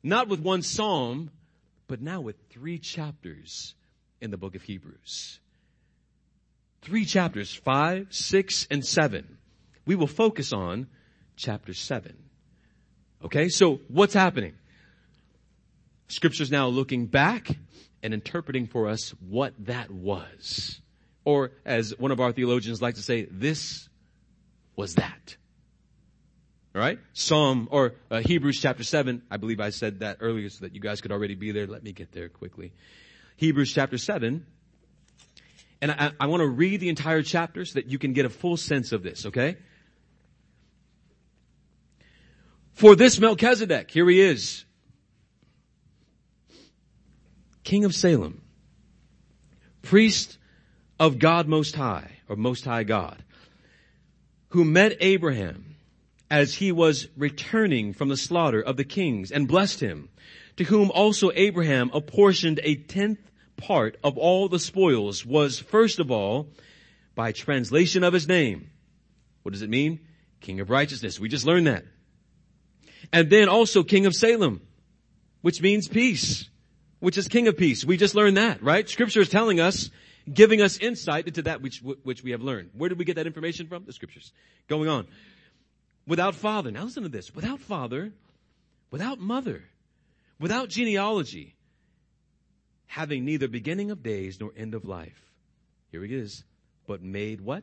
not 0.00 0.28
with 0.28 0.38
one 0.38 0.62
psalm, 0.62 1.32
but 1.88 2.00
now 2.00 2.20
with 2.20 2.36
three 2.50 2.78
chapters 2.78 3.74
in 4.20 4.30
the 4.30 4.36
book 4.36 4.54
of 4.54 4.62
Hebrews. 4.62 5.40
Three 6.82 7.04
chapters, 7.04 7.54
five, 7.54 8.08
six, 8.10 8.66
and 8.70 8.84
seven. 8.84 9.38
We 9.86 9.96
will 9.96 10.06
focus 10.06 10.52
on 10.52 10.86
chapter 11.36 11.74
seven. 11.74 12.16
Okay, 13.24 13.48
so 13.48 13.80
what's 13.88 14.14
happening? 14.14 14.54
Scripture's 16.08 16.50
now 16.50 16.68
looking 16.68 17.06
back 17.06 17.48
and 18.02 18.14
interpreting 18.14 18.66
for 18.66 18.88
us 18.88 19.14
what 19.28 19.54
that 19.66 19.90
was. 19.90 20.80
Or 21.24 21.52
as 21.64 21.96
one 21.98 22.10
of 22.10 22.20
our 22.20 22.32
theologians 22.32 22.80
like 22.80 22.94
to 22.94 23.02
say, 23.02 23.26
this 23.30 23.88
was 24.74 24.94
that. 24.94 25.36
Alright? 26.74 26.98
Psalm, 27.12 27.68
or 27.70 27.94
uh, 28.10 28.20
Hebrews 28.20 28.60
chapter 28.60 28.84
7, 28.84 29.22
I 29.30 29.36
believe 29.36 29.60
I 29.60 29.70
said 29.70 30.00
that 30.00 30.18
earlier 30.20 30.48
so 30.48 30.64
that 30.64 30.74
you 30.74 30.80
guys 30.80 31.00
could 31.00 31.12
already 31.12 31.34
be 31.34 31.52
there. 31.52 31.66
Let 31.66 31.82
me 31.82 31.92
get 31.92 32.12
there 32.12 32.28
quickly. 32.28 32.72
Hebrews 33.40 33.72
chapter 33.72 33.96
7. 33.96 34.44
And 35.80 35.90
I, 35.90 36.12
I 36.20 36.26
want 36.26 36.42
to 36.42 36.46
read 36.46 36.80
the 36.80 36.90
entire 36.90 37.22
chapter 37.22 37.64
so 37.64 37.76
that 37.76 37.86
you 37.86 37.98
can 37.98 38.12
get 38.12 38.26
a 38.26 38.28
full 38.28 38.58
sense 38.58 38.92
of 38.92 39.02
this, 39.02 39.24
okay? 39.24 39.56
For 42.74 42.94
this 42.94 43.18
Melchizedek, 43.18 43.90
here 43.90 44.06
he 44.10 44.20
is, 44.20 44.66
king 47.64 47.86
of 47.86 47.94
Salem, 47.94 48.42
priest 49.80 50.36
of 50.98 51.18
God 51.18 51.48
Most 51.48 51.74
High, 51.74 52.18
or 52.28 52.36
Most 52.36 52.66
High 52.66 52.84
God, 52.84 53.24
who 54.48 54.66
met 54.66 54.98
Abraham 55.00 55.76
as 56.30 56.56
he 56.56 56.72
was 56.72 57.08
returning 57.16 57.94
from 57.94 58.10
the 58.10 58.18
slaughter 58.18 58.60
of 58.60 58.76
the 58.76 58.84
kings 58.84 59.32
and 59.32 59.48
blessed 59.48 59.80
him, 59.80 60.10
to 60.58 60.64
whom 60.64 60.90
also 60.90 61.30
Abraham 61.34 61.90
apportioned 61.94 62.60
a 62.62 62.74
tenth 62.74 63.29
part 63.60 63.96
of 64.02 64.18
all 64.18 64.48
the 64.48 64.58
spoils 64.58 65.24
was 65.24 65.58
first 65.58 65.98
of 65.98 66.10
all 66.10 66.48
by 67.14 67.32
translation 67.32 68.04
of 68.04 68.12
his 68.12 68.26
name. 68.26 68.70
What 69.42 69.52
does 69.52 69.62
it 69.62 69.70
mean? 69.70 70.00
King 70.40 70.60
of 70.60 70.70
righteousness. 70.70 71.20
We 71.20 71.28
just 71.28 71.46
learned 71.46 71.66
that 71.66 71.84
and 73.12 73.30
then 73.30 73.48
also 73.48 73.82
king 73.82 74.06
of 74.06 74.14
Salem. 74.14 74.60
which 75.42 75.62
means 75.62 75.88
peace, 75.88 76.50
which 76.98 77.16
is 77.16 77.26
king 77.26 77.48
of 77.48 77.56
peace. 77.56 77.82
We 77.82 77.96
just 77.96 78.14
learned 78.14 78.36
that, 78.36 78.62
right? 78.62 78.86
Scripture 78.86 79.20
is 79.20 79.30
telling 79.30 79.58
us, 79.58 79.90
giving 80.30 80.60
us 80.60 80.76
insight 80.76 81.26
into 81.26 81.42
that 81.42 81.62
which, 81.62 81.80
which 81.80 82.22
we 82.22 82.32
have 82.32 82.42
learned. 82.42 82.70
Where 82.74 82.90
did 82.90 82.98
we 82.98 83.06
get 83.06 83.16
that 83.16 83.26
information 83.26 83.66
from? 83.66 83.86
The 83.86 83.94
scriptures. 83.94 84.32
Going 84.68 84.90
on. 84.90 85.06
Without 86.06 86.34
father. 86.34 86.70
Now 86.70 86.84
listen 86.84 87.04
to 87.04 87.08
this. 87.08 87.34
Without 87.34 87.60
father, 87.60 88.12
without 88.90 89.18
mother, 89.18 89.64
without 90.38 90.68
genealogy, 90.68 91.54
having 92.90 93.24
neither 93.24 93.46
beginning 93.46 93.92
of 93.92 94.02
days 94.02 94.40
nor 94.40 94.50
end 94.56 94.74
of 94.74 94.84
life. 94.84 95.30
Here 95.92 96.04
it 96.04 96.10
is. 96.10 96.42
But 96.88 97.00
made 97.00 97.40
what? 97.40 97.62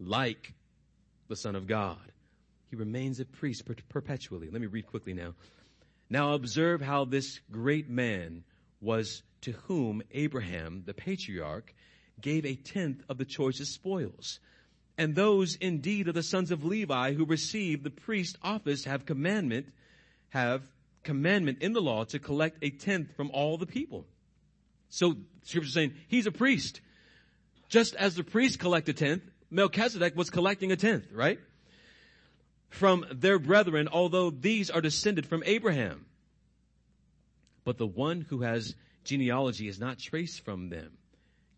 Like 0.00 0.54
the 1.28 1.36
Son 1.36 1.54
of 1.54 1.68
God. 1.68 2.10
He 2.68 2.74
remains 2.74 3.20
a 3.20 3.24
priest 3.24 3.62
perpetually. 3.88 4.50
Let 4.50 4.60
me 4.60 4.66
read 4.66 4.88
quickly 4.88 5.14
now. 5.14 5.34
Now 6.10 6.32
observe 6.32 6.80
how 6.80 7.04
this 7.04 7.38
great 7.52 7.88
man 7.88 8.42
was 8.80 9.22
to 9.42 9.52
whom 9.52 10.02
Abraham, 10.10 10.82
the 10.84 10.94
patriarch, 10.94 11.72
gave 12.20 12.44
a 12.44 12.56
tenth 12.56 13.04
of 13.08 13.18
the 13.18 13.24
choicest 13.24 13.72
spoils. 13.72 14.40
And 14.98 15.14
those 15.14 15.54
indeed 15.54 16.08
of 16.08 16.14
the 16.14 16.24
sons 16.24 16.50
of 16.50 16.64
Levi 16.64 17.12
who 17.12 17.24
received 17.24 17.84
the 17.84 17.90
priest 17.90 18.36
office 18.42 18.84
have 18.84 19.06
commandment, 19.06 19.66
have 20.30 20.62
commandment 21.02 21.62
in 21.62 21.72
the 21.72 21.80
law 21.80 22.04
to 22.04 22.18
collect 22.18 22.58
a 22.62 22.70
tenth 22.70 23.14
from 23.16 23.30
all 23.32 23.58
the 23.58 23.66
people. 23.66 24.06
So 24.88 25.16
scripture 25.42 25.68
is 25.68 25.74
saying 25.74 25.94
he's 26.08 26.26
a 26.26 26.32
priest. 26.32 26.80
Just 27.68 27.94
as 27.94 28.14
the 28.14 28.24
priest 28.24 28.58
collect 28.58 28.88
a 28.88 28.92
tenth, 28.92 29.22
Melchizedek 29.50 30.16
was 30.16 30.30
collecting 30.30 30.72
a 30.72 30.76
tenth, 30.76 31.10
right? 31.12 31.38
From 32.68 33.04
their 33.10 33.38
brethren, 33.38 33.88
although 33.90 34.30
these 34.30 34.70
are 34.70 34.80
descended 34.80 35.26
from 35.26 35.42
Abraham. 35.46 36.06
But 37.64 37.78
the 37.78 37.86
one 37.86 38.22
who 38.22 38.42
has 38.42 38.74
genealogy 39.04 39.68
is 39.68 39.78
not 39.78 39.98
traced 39.98 40.44
from 40.44 40.68
them, 40.68 40.92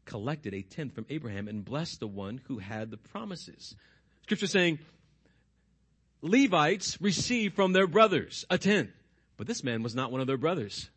collected 0.05 0.55
a 0.55 0.63
tenth 0.63 0.95
from 0.95 1.07
Abraham 1.09 1.49
and 1.49 1.65
blessed 1.65 2.01
the 2.01 2.07
one 2.07 2.41
who 2.47 2.59
had 2.59 2.91
the 2.91 2.97
promises. 2.97 3.75
Scripture 4.23 4.47
saying, 4.47 4.79
Levites 6.23 7.01
receive 7.01 7.55
from 7.55 7.73
their 7.73 7.87
brothers 7.87 8.45
a 8.49 8.59
tenth. 8.59 8.91
But 9.37 9.47
this 9.47 9.65
man 9.65 9.83
was 9.83 9.95
not 9.95 10.13
one 10.13 10.21
of 10.21 10.27
their 10.27 10.37
brothers, 10.37 10.89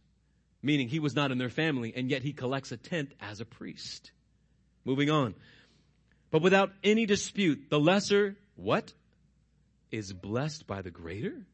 meaning 0.62 0.88
he 0.88 1.00
was 1.00 1.16
not 1.16 1.32
in 1.32 1.38
their 1.38 1.50
family, 1.50 1.94
and 1.96 2.10
yet 2.10 2.22
he 2.22 2.34
collects 2.34 2.72
a 2.72 2.78
tenth 2.78 3.14
as 3.20 3.42
a 3.42 3.46
priest. 3.46 4.12
Moving 4.86 5.10
on. 5.10 5.36
But 6.30 6.42
without 6.42 6.72
any 6.84 7.06
dispute, 7.06 7.70
the 7.70 7.80
lesser, 7.80 8.36
what? 8.56 8.94
Is 9.92 10.14
blessed 10.14 10.68
by 10.68 10.82
the 10.82 10.92
greater? 10.92 11.46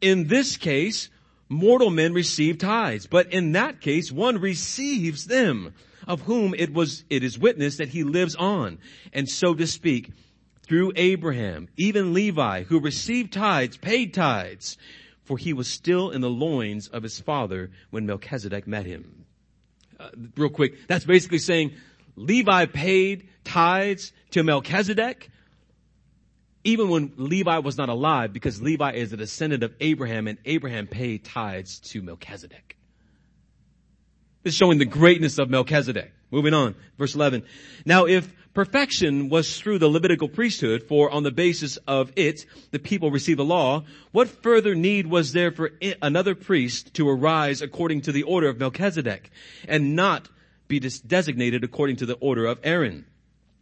In 0.00 0.26
this 0.26 0.56
case, 0.56 1.08
mortal 1.48 1.90
men 1.90 2.12
receive 2.12 2.58
tithes, 2.58 3.06
but 3.06 3.32
in 3.32 3.52
that 3.52 3.80
case, 3.80 4.10
one 4.10 4.38
receives 4.38 5.26
them, 5.26 5.74
of 6.06 6.22
whom 6.22 6.54
it 6.54 6.72
was, 6.72 7.04
it 7.10 7.22
is 7.22 7.38
witnessed 7.38 7.78
that 7.78 7.88
he 7.88 8.04
lives 8.04 8.34
on, 8.34 8.78
and 9.12 9.28
so 9.28 9.54
to 9.54 9.66
speak, 9.66 10.10
through 10.62 10.92
Abraham, 10.96 11.68
even 11.76 12.14
Levi, 12.14 12.64
who 12.64 12.80
received 12.80 13.32
tithes, 13.32 13.76
paid 13.76 14.14
tithes, 14.14 14.78
for 15.24 15.38
he 15.38 15.52
was 15.52 15.68
still 15.68 16.10
in 16.10 16.20
the 16.20 16.30
loins 16.30 16.88
of 16.88 17.02
his 17.02 17.18
father 17.18 17.70
when 17.90 18.06
Melchizedek 18.06 18.66
met 18.66 18.86
him. 18.86 19.24
Uh, 19.98 20.10
real 20.36 20.50
quick, 20.50 20.86
that's 20.86 21.04
basically 21.04 21.38
saying 21.38 21.72
Levi 22.16 22.66
paid 22.66 23.28
tithes 23.44 24.12
to 24.32 24.42
Melchizedek, 24.42 25.30
even 26.64 26.88
when 26.88 27.12
Levi 27.16 27.58
was 27.58 27.76
not 27.76 27.88
alive, 27.88 28.32
because 28.32 28.60
Levi 28.60 28.92
is 28.92 29.12
a 29.12 29.16
descendant 29.16 29.62
of 29.62 29.74
Abraham 29.80 30.26
and 30.28 30.38
Abraham 30.44 30.86
paid 30.86 31.24
tithes 31.24 31.78
to 31.80 32.02
Melchizedek. 32.02 32.76
This 34.42 34.52
is 34.52 34.58
showing 34.58 34.78
the 34.78 34.84
greatness 34.84 35.38
of 35.38 35.48
Melchizedek. 35.48 36.12
Moving 36.30 36.52
on, 36.52 36.74
verse 36.98 37.14
11. 37.14 37.44
Now 37.86 38.06
if 38.06 38.30
perfection 38.54 39.28
was 39.28 39.58
through 39.58 39.78
the 39.78 39.88
Levitical 39.88 40.28
priesthood, 40.28 40.84
for 40.84 41.10
on 41.10 41.24
the 41.24 41.32
basis 41.32 41.76
of 41.88 42.12
it, 42.16 42.46
the 42.70 42.78
people 42.78 43.10
received 43.10 43.40
the 43.40 43.44
law, 43.44 43.84
what 44.12 44.28
further 44.28 44.74
need 44.74 45.08
was 45.08 45.32
there 45.32 45.50
for 45.50 45.72
another 46.00 46.34
priest 46.34 46.94
to 46.94 47.08
arise 47.08 47.60
according 47.60 48.00
to 48.02 48.12
the 48.12 48.22
order 48.22 48.48
of 48.48 48.58
Melchizedek, 48.58 49.30
and 49.68 49.96
not 49.96 50.28
be 50.68 50.78
designated 50.78 51.64
according 51.64 51.96
to 51.96 52.06
the 52.06 52.14
order 52.14 52.46
of 52.46 52.60
Aaron? 52.62 53.04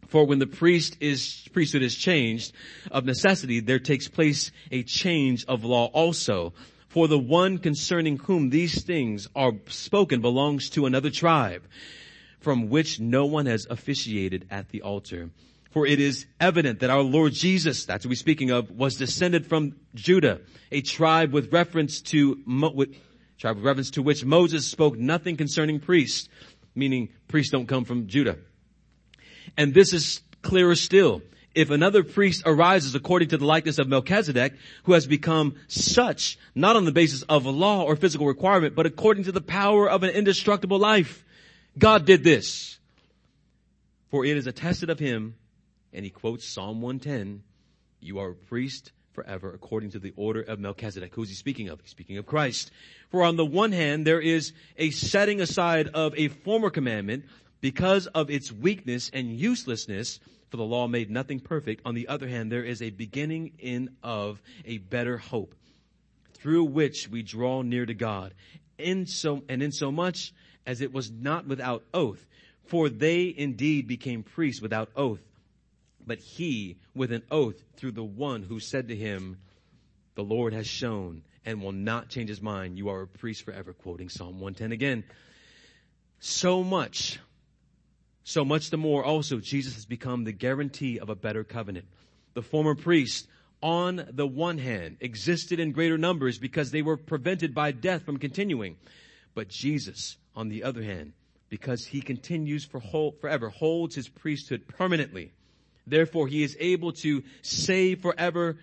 For 0.07 0.25
when 0.25 0.37
the 0.37 0.47
priest 0.47 0.95
is, 0.99 1.47
priesthood 1.51 1.81
is 1.81 1.95
changed, 1.95 2.53
of 2.91 3.03
necessity, 3.03 3.59
there 3.59 3.79
takes 3.79 4.07
place 4.07 4.51
a 4.71 4.83
change 4.83 5.43
of 5.45 5.63
law 5.63 5.87
also. 5.87 6.53
For 6.89 7.07
the 7.07 7.17
one 7.17 7.57
concerning 7.57 8.19
whom 8.19 8.51
these 8.51 8.83
things 8.83 9.27
are 9.35 9.53
spoken 9.67 10.21
belongs 10.21 10.69
to 10.71 10.85
another 10.85 11.09
tribe 11.09 11.63
from 12.43 12.69
which 12.69 12.99
no 12.99 13.25
one 13.25 13.45
has 13.45 13.65
officiated 13.69 14.45
at 14.51 14.69
the 14.69 14.81
altar. 14.81 15.29
For 15.71 15.87
it 15.87 15.99
is 15.99 16.27
evident 16.39 16.81
that 16.81 16.91
our 16.91 17.01
Lord 17.01 17.33
Jesus, 17.33 17.85
that's 17.85 18.05
what 18.05 18.09
we're 18.09 18.15
speaking 18.15 18.51
of, 18.51 18.69
was 18.69 18.97
descended 18.97 19.47
from 19.47 19.77
Judah, 19.95 20.41
a 20.71 20.81
tribe 20.81 21.33
with 21.33 21.51
reference 21.51 22.01
to, 22.01 22.37
with, 22.45 22.95
tribe 23.39 23.55
with 23.55 23.65
reference 23.65 23.89
to 23.91 24.03
which 24.03 24.23
Moses 24.23 24.67
spoke 24.67 24.99
nothing 24.99 25.35
concerning 25.35 25.79
priests, 25.79 26.29
meaning 26.75 27.09
priests 27.27 27.51
don't 27.51 27.65
come 27.65 27.85
from 27.85 28.07
Judah. 28.07 28.37
And 29.57 29.73
this 29.73 29.93
is 29.93 30.21
clearer 30.43 30.75
still. 30.75 31.23
If 31.55 31.69
another 31.69 32.03
priest 32.03 32.43
arises 32.45 32.93
according 32.93 33.29
to 33.29 33.37
the 33.37 33.45
likeness 33.45 33.79
of 33.79 33.87
Melchizedek, 33.87 34.53
who 34.83 34.93
has 34.93 35.07
become 35.07 35.55
such, 35.67 36.37
not 36.55 36.75
on 36.75 36.85
the 36.85 36.91
basis 36.91 37.21
of 37.23 37.45
a 37.45 37.51
law 37.51 37.83
or 37.83 37.95
physical 37.95 38.27
requirement, 38.27 38.75
but 38.75 38.85
according 38.85 39.23
to 39.25 39.31
the 39.31 39.41
power 39.41 39.89
of 39.89 40.03
an 40.03 40.09
indestructible 40.09 40.79
life, 40.79 41.22
God 41.77 42.05
did 42.05 42.23
this. 42.23 42.77
For 44.09 44.25
it 44.25 44.37
is 44.37 44.47
attested 44.47 44.89
of 44.89 44.99
him, 44.99 45.35
and 45.91 46.05
he 46.05 46.11
quotes 46.11 46.47
Psalm 46.47 46.81
110, 46.81 47.41
you 47.99 48.19
are 48.19 48.29
a 48.29 48.35
priest 48.35 48.91
forever 49.13 49.51
according 49.53 49.91
to 49.91 49.99
the 49.99 50.13
order 50.15 50.41
of 50.41 50.59
Melchizedek. 50.59 51.13
Who's 51.15 51.29
he 51.29 51.35
speaking 51.35 51.69
of? 51.69 51.79
He's 51.81 51.89
speaking 51.89 52.17
of 52.17 52.25
Christ. 52.25 52.71
For 53.09 53.23
on 53.23 53.37
the 53.37 53.45
one 53.45 53.71
hand, 53.71 54.05
there 54.05 54.19
is 54.19 54.53
a 54.77 54.91
setting 54.91 55.41
aside 55.41 55.87
of 55.89 56.13
a 56.17 56.27
former 56.27 56.69
commandment 56.69 57.25
because 57.61 58.07
of 58.07 58.29
its 58.29 58.51
weakness 58.51 59.09
and 59.13 59.39
uselessness, 59.39 60.19
for 60.49 60.57
the 60.57 60.63
law 60.63 60.87
made 60.87 61.09
nothing 61.09 61.39
perfect. 61.39 61.81
On 61.85 61.95
the 61.95 62.07
other 62.07 62.27
hand, 62.27 62.51
there 62.51 62.63
is 62.63 62.81
a 62.81 62.89
beginning 62.89 63.53
in 63.59 63.95
of 64.03 64.41
a 64.65 64.79
better 64.79 65.17
hope 65.17 65.55
through 66.33 66.65
which 66.65 67.07
we 67.09 67.23
draw 67.23 67.61
near 67.61 67.85
to 67.85 67.93
God. 67.93 68.33
In 68.77 69.05
so, 69.05 69.43
and 69.47 69.63
in 69.63 69.71
so 69.71 69.91
much 69.91 70.33
as 70.65 70.81
it 70.81 70.93
was 70.93 71.11
not 71.11 71.47
without 71.47 71.83
oath. 71.93 72.25
For 72.65 72.89
they 72.89 73.33
indeed 73.35 73.87
became 73.87 74.23
priests 74.23 74.61
without 74.61 74.89
oath, 74.95 75.23
but 76.05 76.19
he 76.19 76.77
with 76.95 77.11
an 77.11 77.23
oath 77.29 77.61
through 77.75 77.91
the 77.91 78.03
one 78.03 78.43
who 78.43 78.59
said 78.59 78.87
to 78.87 78.95
him, 78.95 79.37
the 80.15 80.23
Lord 80.23 80.53
has 80.53 80.67
shown 80.67 81.23
and 81.45 81.61
will 81.61 81.71
not 81.71 82.09
change 82.09 82.29
his 82.29 82.41
mind. 82.41 82.77
You 82.77 82.89
are 82.89 83.01
a 83.01 83.07
priest 83.07 83.43
forever, 83.43 83.73
quoting 83.73 84.09
Psalm 84.09 84.39
110 84.39 84.71
again. 84.71 85.03
So 86.19 86.63
much, 86.63 87.19
so 88.23 88.45
much 88.45 88.69
the 88.69 88.77
more 88.77 89.03
also 89.03 89.39
Jesus 89.39 89.75
has 89.75 89.85
become 89.85 90.23
the 90.23 90.31
guarantee 90.31 90.99
of 90.99 91.09
a 91.09 91.15
better 91.15 91.43
covenant. 91.43 91.85
The 92.33 92.41
former 92.41 92.75
priests, 92.75 93.27
on 93.61 94.07
the 94.11 94.27
one 94.27 94.57
hand, 94.57 94.97
existed 95.01 95.59
in 95.59 95.73
greater 95.73 95.97
numbers 95.97 96.39
because 96.39 96.71
they 96.71 96.81
were 96.81 96.97
prevented 96.97 97.53
by 97.53 97.71
death 97.71 98.03
from 98.03 98.17
continuing. 98.17 98.77
But 99.35 99.49
Jesus, 99.49 100.17
on 100.35 100.49
the 100.49 100.63
other 100.63 100.83
hand, 100.83 101.13
because 101.49 101.85
he 101.85 102.01
continues 102.01 102.65
for 102.65 102.79
whole, 102.79 103.11
forever, 103.11 103.49
holds 103.49 103.95
his 103.95 104.09
priesthood 104.09 104.67
permanently. 104.67 105.31
Therefore, 105.85 106.27
he 106.27 106.43
is 106.43 106.57
able 106.59 106.93
to 106.93 107.23
save 107.41 108.01
forever 108.01 108.57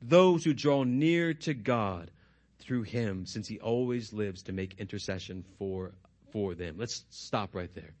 those 0.00 0.44
who 0.44 0.54
draw 0.54 0.84
near 0.84 1.34
to 1.34 1.54
God 1.54 2.10
through 2.58 2.82
him, 2.82 3.26
since 3.26 3.46
he 3.48 3.58
always 3.60 4.12
lives 4.12 4.42
to 4.44 4.52
make 4.52 4.78
intercession 4.78 5.44
for, 5.58 5.92
for 6.32 6.54
them. 6.54 6.76
Let's 6.78 7.04
stop 7.10 7.54
right 7.54 7.72
there. 7.74 7.92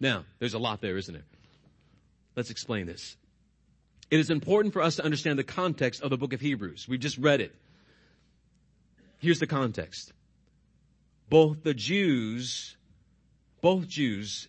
Now, 0.00 0.24
there's 0.38 0.54
a 0.54 0.58
lot 0.58 0.80
there, 0.80 0.96
isn't 0.96 1.12
there? 1.12 1.24
Let's 2.36 2.50
explain 2.50 2.86
this. 2.86 3.16
It 4.10 4.20
is 4.20 4.30
important 4.30 4.72
for 4.72 4.80
us 4.80 4.96
to 4.96 5.04
understand 5.04 5.38
the 5.38 5.44
context 5.44 6.02
of 6.02 6.10
the 6.10 6.16
book 6.16 6.32
of 6.32 6.40
Hebrews. 6.40 6.86
We 6.88 6.98
just 6.98 7.18
read 7.18 7.40
it. 7.40 7.54
Here's 9.18 9.40
the 9.40 9.46
context 9.46 10.12
both 11.28 11.62
the 11.62 11.74
Jews, 11.74 12.76
both 13.60 13.88
Jews, 13.88 14.48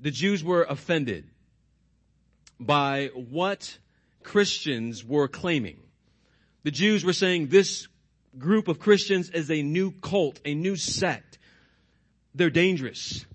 the 0.00 0.10
Jews 0.10 0.42
were 0.42 0.64
offended 0.64 1.26
by 2.58 3.10
what 3.14 3.78
Christians 4.22 5.04
were 5.04 5.28
claiming. 5.28 5.78
The 6.64 6.70
Jews 6.70 7.04
were 7.04 7.12
saying 7.12 7.48
this 7.48 7.88
group 8.38 8.68
of 8.68 8.78
Christians 8.78 9.30
is 9.30 9.50
a 9.50 9.62
new 9.62 9.92
cult, 9.92 10.40
a 10.44 10.54
new 10.54 10.76
sect. 10.76 11.38
They're 12.34 12.50
dangerous. 12.50 13.26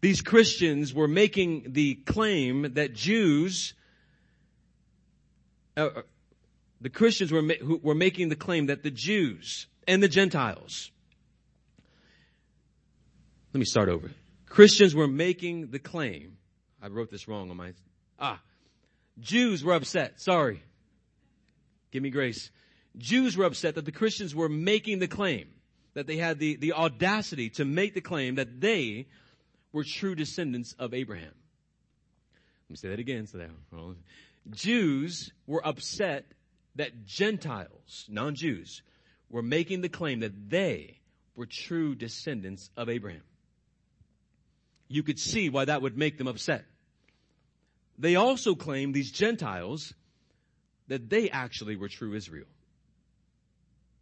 These 0.00 0.22
Christians 0.22 0.92
were 0.92 1.08
making 1.08 1.72
the 1.72 1.94
claim 1.94 2.74
that 2.74 2.94
Jews, 2.94 3.74
uh, 5.76 5.88
the 6.80 6.90
Christians 6.90 7.32
were, 7.32 7.42
who 7.42 7.80
were 7.82 7.94
making 7.94 8.28
the 8.28 8.36
claim 8.36 8.66
that 8.66 8.82
the 8.82 8.90
Jews 8.90 9.66
and 9.86 10.02
the 10.02 10.08
Gentiles, 10.08 10.90
let 13.56 13.60
me 13.60 13.64
start 13.64 13.88
over. 13.88 14.10
Christians 14.44 14.94
were 14.94 15.08
making 15.08 15.70
the 15.70 15.78
claim, 15.78 16.36
I 16.82 16.88
wrote 16.88 17.10
this 17.10 17.26
wrong 17.26 17.50
on 17.50 17.56
my, 17.56 17.72
ah, 18.18 18.38
Jews 19.18 19.64
were 19.64 19.72
upset, 19.72 20.20
sorry. 20.20 20.62
Give 21.90 22.02
me 22.02 22.10
grace. 22.10 22.50
Jews 22.98 23.34
were 23.34 23.46
upset 23.46 23.76
that 23.76 23.86
the 23.86 23.92
Christians 23.92 24.34
were 24.34 24.50
making 24.50 24.98
the 24.98 25.08
claim, 25.08 25.48
that 25.94 26.06
they 26.06 26.18
had 26.18 26.38
the, 26.38 26.56
the 26.56 26.74
audacity 26.74 27.48
to 27.48 27.64
make 27.64 27.94
the 27.94 28.02
claim 28.02 28.34
that 28.34 28.60
they 28.60 29.06
were 29.72 29.84
true 29.84 30.14
descendants 30.14 30.74
of 30.78 30.92
Abraham. 30.92 31.24
Let 31.24 32.68
me 32.68 32.76
say 32.76 32.90
that 32.90 32.98
again. 32.98 33.26
So 33.26 33.38
that 33.38 33.48
Jews 34.50 35.32
were 35.46 35.66
upset 35.66 36.26
that 36.74 37.06
Gentiles, 37.06 38.04
non-Jews, 38.10 38.82
were 39.30 39.40
making 39.40 39.80
the 39.80 39.88
claim 39.88 40.20
that 40.20 40.50
they 40.50 40.98
were 41.34 41.46
true 41.46 41.94
descendants 41.94 42.68
of 42.76 42.90
Abraham. 42.90 43.22
You 44.88 45.02
could 45.02 45.18
see 45.18 45.48
why 45.48 45.64
that 45.64 45.82
would 45.82 45.96
make 45.96 46.18
them 46.18 46.28
upset. 46.28 46.64
They 47.98 48.16
also 48.16 48.54
claimed, 48.54 48.94
these 48.94 49.10
Gentiles, 49.10 49.94
that 50.88 51.08
they 51.08 51.30
actually 51.30 51.76
were 51.76 51.88
true 51.88 52.14
Israel. 52.14 52.46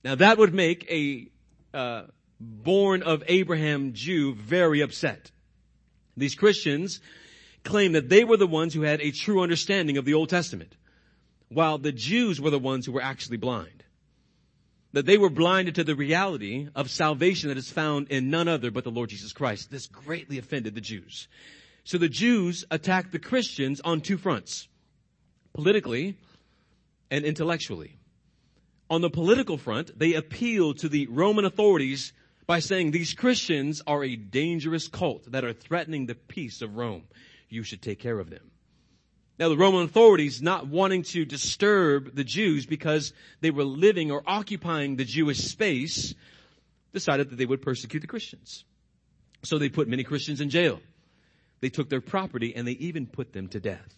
Now 0.02 0.16
that 0.16 0.36
would 0.36 0.52
make 0.52 0.86
a 0.90 1.30
uh, 1.72 2.04
born 2.38 3.02
of 3.02 3.22
Abraham 3.26 3.94
Jew 3.94 4.34
very 4.34 4.80
upset. 4.82 5.30
These 6.16 6.34
Christians 6.34 7.00
claimed 7.64 7.94
that 7.94 8.08
they 8.08 8.24
were 8.24 8.36
the 8.36 8.46
ones 8.46 8.74
who 8.74 8.82
had 8.82 9.00
a 9.00 9.10
true 9.10 9.42
understanding 9.42 9.96
of 9.96 10.04
the 10.04 10.14
Old 10.14 10.28
Testament, 10.28 10.76
while 11.48 11.78
the 11.78 11.92
Jews 11.92 12.40
were 12.40 12.50
the 12.50 12.58
ones 12.58 12.84
who 12.84 12.92
were 12.92 13.02
actually 13.02 13.38
blind. 13.38 13.73
That 14.94 15.06
they 15.06 15.18
were 15.18 15.28
blinded 15.28 15.74
to 15.74 15.84
the 15.84 15.96
reality 15.96 16.68
of 16.76 16.88
salvation 16.88 17.48
that 17.48 17.58
is 17.58 17.68
found 17.68 18.08
in 18.10 18.30
none 18.30 18.46
other 18.46 18.70
but 18.70 18.84
the 18.84 18.92
Lord 18.92 19.10
Jesus 19.10 19.32
Christ. 19.32 19.68
This 19.68 19.88
greatly 19.88 20.38
offended 20.38 20.76
the 20.76 20.80
Jews. 20.80 21.26
So 21.82 21.98
the 21.98 22.08
Jews 22.08 22.64
attacked 22.70 23.10
the 23.10 23.18
Christians 23.18 23.80
on 23.80 24.00
two 24.00 24.16
fronts. 24.16 24.68
Politically 25.52 26.16
and 27.10 27.24
intellectually. 27.24 27.98
On 28.88 29.00
the 29.00 29.10
political 29.10 29.58
front, 29.58 29.98
they 29.98 30.14
appealed 30.14 30.78
to 30.78 30.88
the 30.88 31.08
Roman 31.08 31.44
authorities 31.44 32.12
by 32.46 32.60
saying 32.60 32.92
these 32.92 33.14
Christians 33.14 33.82
are 33.88 34.04
a 34.04 34.14
dangerous 34.14 34.86
cult 34.86 35.32
that 35.32 35.44
are 35.44 35.52
threatening 35.52 36.06
the 36.06 36.14
peace 36.14 36.62
of 36.62 36.76
Rome. 36.76 37.02
You 37.48 37.64
should 37.64 37.82
take 37.82 37.98
care 37.98 38.20
of 38.20 38.30
them. 38.30 38.52
Now 39.38 39.48
the 39.48 39.56
Roman 39.56 39.82
authorities 39.82 40.40
not 40.40 40.68
wanting 40.68 41.02
to 41.04 41.24
disturb 41.24 42.14
the 42.14 42.24
Jews 42.24 42.66
because 42.66 43.12
they 43.40 43.50
were 43.50 43.64
living 43.64 44.10
or 44.10 44.22
occupying 44.26 44.96
the 44.96 45.04
Jewish 45.04 45.38
space 45.38 46.14
decided 46.92 47.30
that 47.30 47.36
they 47.36 47.46
would 47.46 47.62
persecute 47.62 48.00
the 48.00 48.06
Christians. 48.06 48.64
So 49.42 49.58
they 49.58 49.68
put 49.68 49.88
many 49.88 50.04
Christians 50.04 50.40
in 50.40 50.50
jail. 50.50 50.80
They 51.60 51.68
took 51.68 51.88
their 51.88 52.00
property 52.00 52.54
and 52.54 52.66
they 52.66 52.72
even 52.72 53.06
put 53.06 53.32
them 53.32 53.48
to 53.48 53.60
death. 53.60 53.96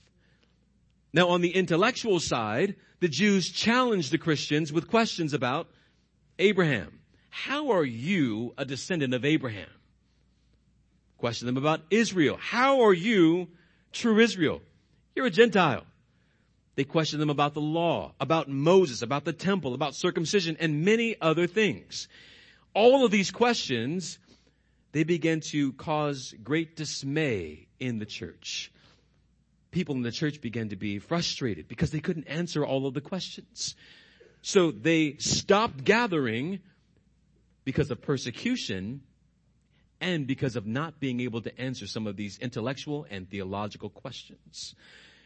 Now 1.13 1.29
on 1.29 1.43
the 1.43 1.55
intellectual 1.55 2.19
side, 2.19 2.77
the 3.01 3.09
Jews 3.09 3.51
challenged 3.51 4.13
the 4.13 4.19
Christians 4.19 4.73
with 4.73 4.89
questions 4.89 5.35
about 5.35 5.69
Abraham. 6.39 7.01
How 7.29 7.73
are 7.73 7.85
you 7.85 8.55
a 8.57 8.65
descendant 8.65 9.13
of 9.13 9.25
Abraham? 9.25 9.69
Question 11.19 11.47
them 11.47 11.57
about 11.59 11.83
Israel. 11.91 12.39
How 12.41 12.83
are 12.83 12.95
you 12.95 13.49
true 13.93 14.19
Israel? 14.19 14.63
You're 15.17 15.27
a 15.27 15.31
Gentile. 15.31 15.87
They 16.75 16.85
question 16.85 17.19
them 17.21 17.31
about 17.31 17.55
the 17.55 17.61
law, 17.63 18.13
about 18.21 18.51
Moses, 18.51 19.01
about 19.01 19.25
the 19.25 19.33
temple, 19.33 19.73
about 19.73 19.95
circumcision, 19.95 20.59
and 20.61 20.85
many 20.85 21.17
other 21.23 21.47
things. 21.47 22.07
All 22.75 23.03
of 23.03 23.11
these 23.11 23.31
questions, 23.31 24.19
they 24.93 25.05
began 25.05 25.41
to 25.53 25.73
cause 25.73 26.35
great 26.45 26.77
dismay 26.77 27.67
in 27.81 27.99
the 27.99 28.05
church. 28.05 28.71
People 29.71 29.95
in 29.95 30.03
the 30.03 30.13
church 30.13 30.43
began 30.43 30.69
to 30.69 30.77
be 30.77 30.99
frustrated 30.99 31.67
because 31.67 31.91
they 31.93 32.01
couldn't 32.01 32.29
answer 32.29 32.63
all 32.63 32.87
of 32.87 32.93
the 32.93 33.01
questions. 33.01 33.75
So 34.43 34.71
they 34.71 35.17
stopped 35.17 35.83
gathering 35.83 36.61
because 37.65 37.91
of 37.91 38.03
persecution 38.03 39.01
and 40.01 40.27
because 40.27 40.57
of 40.57 40.67
not 40.67 41.01
being 41.01 41.21
able 41.21 41.41
to 41.43 41.61
answer 41.61 41.87
some 41.87 42.07
of 42.07 42.17
these 42.17 42.39
intellectual 42.39 43.07
and 43.11 43.29
theological 43.29 43.89
questions. 43.89 44.75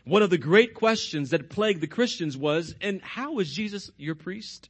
One 0.05 0.23
of 0.23 0.31
the 0.31 0.39
great 0.39 0.75
questions 0.75 1.31
that 1.31 1.51
plagued 1.51 1.81
the 1.81 1.87
Christians 1.87 2.37
was, 2.37 2.75
and 2.81 3.03
how 3.03 3.39
is 3.39 3.53
Jesus 3.53 3.91
your 3.97 4.15
priest? 4.15 4.69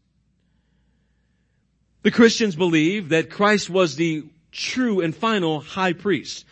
The 2.02 2.10
Christians 2.10 2.56
believe 2.56 3.10
that 3.10 3.30
Christ 3.30 3.68
was 3.68 3.96
the 3.96 4.24
true 4.52 5.00
and 5.00 5.14
final 5.14 5.60
high 5.60 5.92
priest 5.92 6.44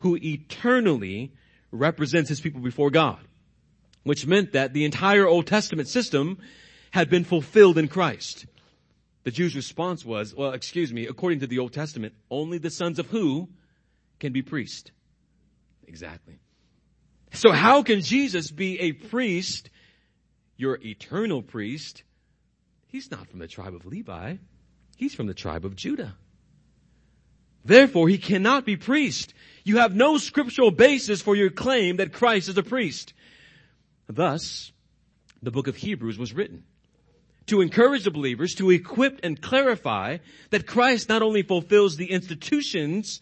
who 0.00 0.16
eternally 0.16 1.32
represents 1.70 2.28
his 2.28 2.40
people 2.40 2.60
before 2.60 2.90
God, 2.90 3.18
which 4.04 4.26
meant 4.26 4.52
that 4.52 4.72
the 4.72 4.84
entire 4.84 5.26
Old 5.26 5.46
Testament 5.46 5.88
system 5.88 6.38
had 6.90 7.10
been 7.10 7.24
fulfilled 7.24 7.78
in 7.78 7.88
Christ. 7.88 8.46
The 9.24 9.30
Jews' 9.30 9.56
response 9.56 10.04
was, 10.04 10.34
well, 10.34 10.52
excuse 10.52 10.92
me, 10.92 11.06
according 11.06 11.40
to 11.40 11.46
the 11.46 11.58
Old 11.58 11.72
Testament, 11.72 12.14
only 12.30 12.58
the 12.58 12.70
sons 12.70 12.98
of 12.98 13.06
who 13.06 13.48
can 14.18 14.32
be 14.32 14.42
priest? 14.42 14.92
Exactly. 15.86 16.38
So 17.32 17.52
how 17.52 17.82
can 17.82 18.00
Jesus 18.00 18.50
be 18.50 18.80
a 18.80 18.92
priest, 18.92 19.70
your 20.56 20.78
eternal 20.82 21.42
priest? 21.42 22.04
He's 22.86 23.10
not 23.10 23.28
from 23.28 23.38
the 23.38 23.48
tribe 23.48 23.74
of 23.74 23.84
Levi. 23.84 24.36
He's 24.96 25.14
from 25.14 25.26
the 25.26 25.34
tribe 25.34 25.64
of 25.64 25.76
Judah. 25.76 26.14
Therefore, 27.64 28.08
he 28.08 28.18
cannot 28.18 28.64
be 28.64 28.76
priest. 28.76 29.34
You 29.62 29.78
have 29.78 29.94
no 29.94 30.16
scriptural 30.16 30.70
basis 30.70 31.20
for 31.20 31.36
your 31.36 31.50
claim 31.50 31.96
that 31.96 32.12
Christ 32.12 32.48
is 32.48 32.56
a 32.56 32.62
priest. 32.62 33.12
Thus, 34.08 34.72
the 35.42 35.50
book 35.50 35.66
of 35.66 35.76
Hebrews 35.76 36.18
was 36.18 36.32
written 36.32 36.64
to 37.48 37.60
encourage 37.60 38.04
the 38.04 38.10
believers, 38.10 38.54
to 38.56 38.70
equip 38.70 39.20
and 39.22 39.40
clarify 39.40 40.18
that 40.50 40.66
Christ 40.66 41.08
not 41.08 41.22
only 41.22 41.42
fulfills 41.42 41.96
the 41.96 42.10
institutions 42.10 43.20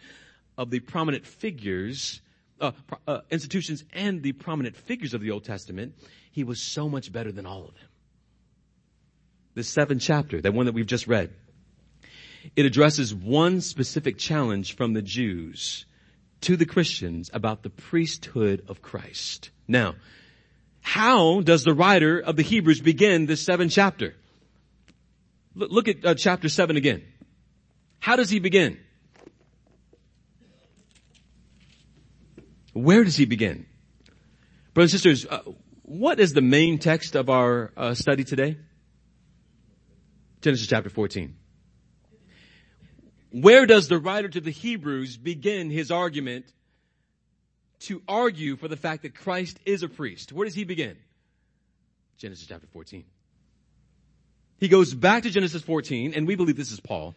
of 0.59 0.71
the 0.71 0.81
prominent 0.81 1.27
figures, 1.27 2.21
uh, 2.61 2.73
uh, 3.07 3.21
institutions 3.31 3.85
and 3.93 4.23
the 4.23 4.33
prominent 4.33 4.77
figures 4.77 5.15
of 5.15 5.21
the 5.21 5.31
Old 5.31 5.45
Testament, 5.45 5.95
he 6.31 6.45
was 6.45 6.63
so 6.63 6.89
much 6.89 7.13
better 7.13 7.33
than 7.33 7.47
all 7.47 7.65
of 7.67 7.75
them. 7.75 7.89
This 9.55 9.69
seventh 9.69 10.03
chapter, 10.03 10.41
that 10.41 10.53
one 10.53 10.67
that 10.67 10.75
we've 10.75 10.87
just 10.87 11.07
read, 11.07 11.33
it 12.55 12.67
addresses 12.67 13.15
one 13.15 13.61
specific 13.61 14.19
challenge 14.19 14.77
from 14.77 14.93
the 14.93 15.03
Jews 15.03 15.87
to 16.43 16.57
the 16.57 16.67
Christians 16.67 17.31
about 17.33 17.63
the 17.63 17.71
priesthood 17.71 18.65
of 18.69 18.83
Christ. 18.83 19.51
Now, 19.67 19.95
how 20.87 21.41
does 21.41 21.65
the 21.65 21.75
writer 21.75 22.21
of 22.21 22.37
the 22.37 22.45
Hebrews 22.45 22.81
begin 22.81 23.27
this 23.27 23.45
seventh 23.45 23.73
chapter? 23.73 24.15
Look 25.57 25.89
at 25.89 26.07
uh, 26.07 26.15
chapter 26.15 26.49
seven 26.49 26.77
again. 26.77 27.03
How 27.99 28.15
does 28.15 28.31
he 28.31 28.39
begin? 28.39 28.79
Where 32.73 33.03
does 33.03 33.17
he 33.17 33.25
begin? 33.25 33.67
Brothers 34.75 34.95
and 34.95 35.03
sisters, 35.03 35.27
uh, 35.29 35.41
what 35.83 36.21
is 36.21 36.35
the 36.35 36.41
main 36.41 36.79
text 36.79 37.17
of 37.17 37.31
our 37.31 37.73
uh, 37.77 37.95
study 37.95 38.23
today? 38.23 38.57
Genesis 40.41 40.69
chapter 40.69 40.89
14. 40.89 41.35
Where 43.33 43.67
does 43.67 43.89
the 43.89 43.99
writer 43.99 44.29
to 44.29 44.41
the 44.41 44.53
Hebrews 44.53 45.17
begin 45.17 45.69
his 45.69 45.91
argument 45.91 46.47
to 47.81 48.03
argue 48.09 48.57
for 48.57 48.69
the 48.69 48.77
fact 48.77 49.03
that 49.03 49.15
Christ 49.15 49.59
is 49.65 49.83
a 49.83 49.89
priest. 49.89 50.33
Where 50.33 50.45
does 50.45 50.55
he 50.55 50.65
begin? 50.65 50.97
Genesis 52.19 52.47
chapter 52.47 52.67
14. 52.73 53.05
He 54.59 54.69
goes 54.69 54.95
back 54.95 55.25
to 55.25 55.31
Genesis 55.31 55.63
14, 55.63 56.15
and 56.15 56.27
we 56.27 56.35
believe 56.35 56.57
this 56.57 56.73
is 56.73 56.81
Paul, 56.81 57.15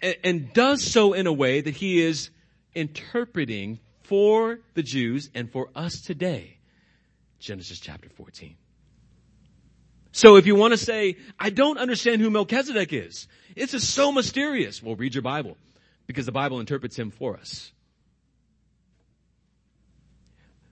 and, 0.00 0.16
and 0.24 0.52
does 0.52 0.82
so 0.82 1.12
in 1.12 1.26
a 1.26 1.32
way 1.32 1.60
that 1.60 1.76
he 1.76 2.02
is 2.02 2.30
interpreting 2.74 3.78
for 4.02 4.58
the 4.74 4.82
Jews 4.82 5.30
and 5.34 5.50
for 5.50 5.68
us 5.76 6.00
today. 6.00 6.58
Genesis 7.38 7.78
chapter 7.78 8.08
14. 8.08 8.56
So 10.12 10.36
if 10.36 10.46
you 10.46 10.56
want 10.56 10.72
to 10.72 10.76
say, 10.76 11.16
I 11.38 11.50
don't 11.50 11.78
understand 11.78 12.20
who 12.20 12.30
Melchizedek 12.30 12.92
is, 12.92 13.28
it's 13.54 13.72
just 13.72 13.90
so 13.90 14.10
mysterious. 14.10 14.82
Well, 14.82 14.96
read 14.96 15.14
your 15.14 15.22
Bible 15.22 15.56
because 16.06 16.26
the 16.26 16.32
Bible 16.32 16.58
interprets 16.58 16.98
him 16.98 17.12
for 17.12 17.36
us. 17.36 17.70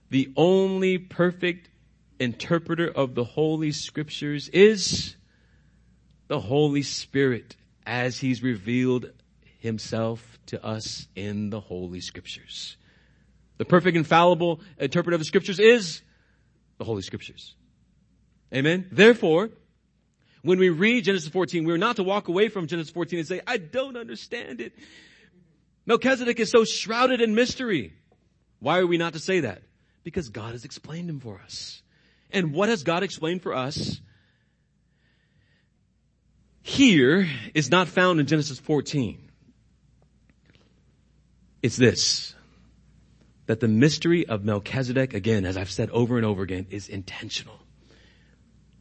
The 0.09 0.31
only 0.35 0.97
perfect 0.97 1.69
interpreter 2.19 2.87
of 2.87 3.15
the 3.15 3.23
Holy 3.23 3.71
Scriptures 3.71 4.49
is 4.49 5.15
the 6.27 6.39
Holy 6.39 6.83
Spirit 6.83 7.55
as 7.85 8.17
He's 8.19 8.43
revealed 8.43 9.11
Himself 9.59 10.39
to 10.47 10.63
us 10.65 11.07
in 11.15 11.49
the 11.49 11.59
Holy 11.59 12.01
Scriptures. 12.01 12.77
The 13.57 13.65
perfect 13.65 13.97
infallible 13.97 14.61
interpreter 14.77 15.15
of 15.15 15.19
the 15.19 15.25
Scriptures 15.25 15.59
is 15.59 16.01
the 16.77 16.85
Holy 16.85 17.01
Scriptures. 17.01 17.55
Amen? 18.53 18.87
Therefore, 18.91 19.49
When 20.41 20.57
we 20.57 20.69
read 20.69 21.03
Genesis 21.03 21.29
14, 21.29 21.65
we're 21.65 21.77
not 21.77 21.97
to 21.97 22.03
walk 22.03 22.27
away 22.27 22.47
from 22.47 22.67
Genesis 22.67 22.93
14 22.93 23.19
and 23.19 23.27
say, 23.27 23.41
I 23.45 23.57
don't 23.57 23.97
understand 23.97 24.61
it. 24.61 24.73
Melchizedek 25.85 26.39
is 26.39 26.49
so 26.49 26.63
shrouded 26.63 27.19
in 27.19 27.35
mystery. 27.35 27.93
Why 28.59 28.79
are 28.79 28.87
we 28.87 28.97
not 28.97 29.13
to 29.13 29.19
say 29.19 29.41
that? 29.41 29.63
Because 30.09 30.29
God 30.29 30.53
has 30.53 30.65
explained 30.65 31.07
him 31.07 31.19
for 31.19 31.39
us. 31.39 31.83
And 32.31 32.51
what 32.51 32.67
has 32.67 32.81
God 32.81 33.03
explained 33.03 33.43
for 33.43 33.53
us? 33.53 34.01
Here 36.63 37.27
is 37.53 37.69
not 37.69 37.87
found 37.87 38.19
in 38.19 38.25
Genesis 38.25 38.59
14. 38.59 39.29
It's 41.61 41.77
this. 41.77 42.33
That 43.45 43.59
the 43.59 43.67
mystery 43.67 44.27
of 44.27 44.43
Melchizedek, 44.43 45.13
again, 45.13 45.45
as 45.45 45.57
I've 45.57 45.69
said 45.69 45.91
over 45.91 46.17
and 46.17 46.25
over 46.25 46.41
again, 46.41 46.65
is 46.71 46.89
intentional. 46.89 47.59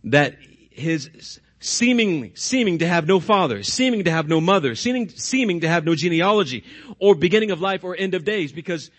That 0.04 0.38
his 0.70 1.40
seemingly, 1.60 2.32
seeming 2.36 2.78
to 2.78 2.86
have 2.86 3.06
no 3.06 3.20
father, 3.20 3.62
seeming 3.62 4.04
to 4.04 4.10
have 4.10 4.28
no 4.28 4.40
mother, 4.40 4.74
seeming, 4.74 5.10
seeming 5.10 5.60
to 5.60 5.68
have 5.68 5.84
no 5.84 5.94
genealogy, 5.94 6.64
or 6.98 7.14
beginning 7.14 7.50
of 7.50 7.60
life 7.60 7.84
or 7.84 7.94
end 7.94 8.14
of 8.14 8.24
days, 8.24 8.50
because 8.50 8.90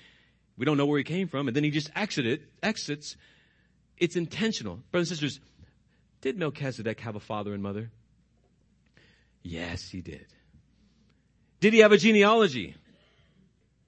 we 0.59 0.65
don't 0.65 0.77
know 0.77 0.85
where 0.85 0.97
he 0.97 1.05
came 1.05 1.29
from, 1.29 1.47
and 1.47 1.55
then 1.55 1.63
he 1.63 1.71
just 1.71 1.89
exited, 1.95 2.43
exits. 2.61 3.15
It's 3.97 4.17
intentional. 4.17 4.81
Brothers 4.91 5.09
and 5.09 5.19
sisters, 5.19 5.39
did 6.19 6.37
Melchizedek 6.37 6.99
have 6.99 7.15
a 7.15 7.19
father 7.21 7.53
and 7.53 7.63
mother? 7.63 7.89
Yes, 9.41 9.89
he 9.89 10.01
did. 10.01 10.27
Did 11.61 11.71
he 11.71 11.79
have 11.79 11.93
a 11.93 11.97
genealogy? 11.97 12.75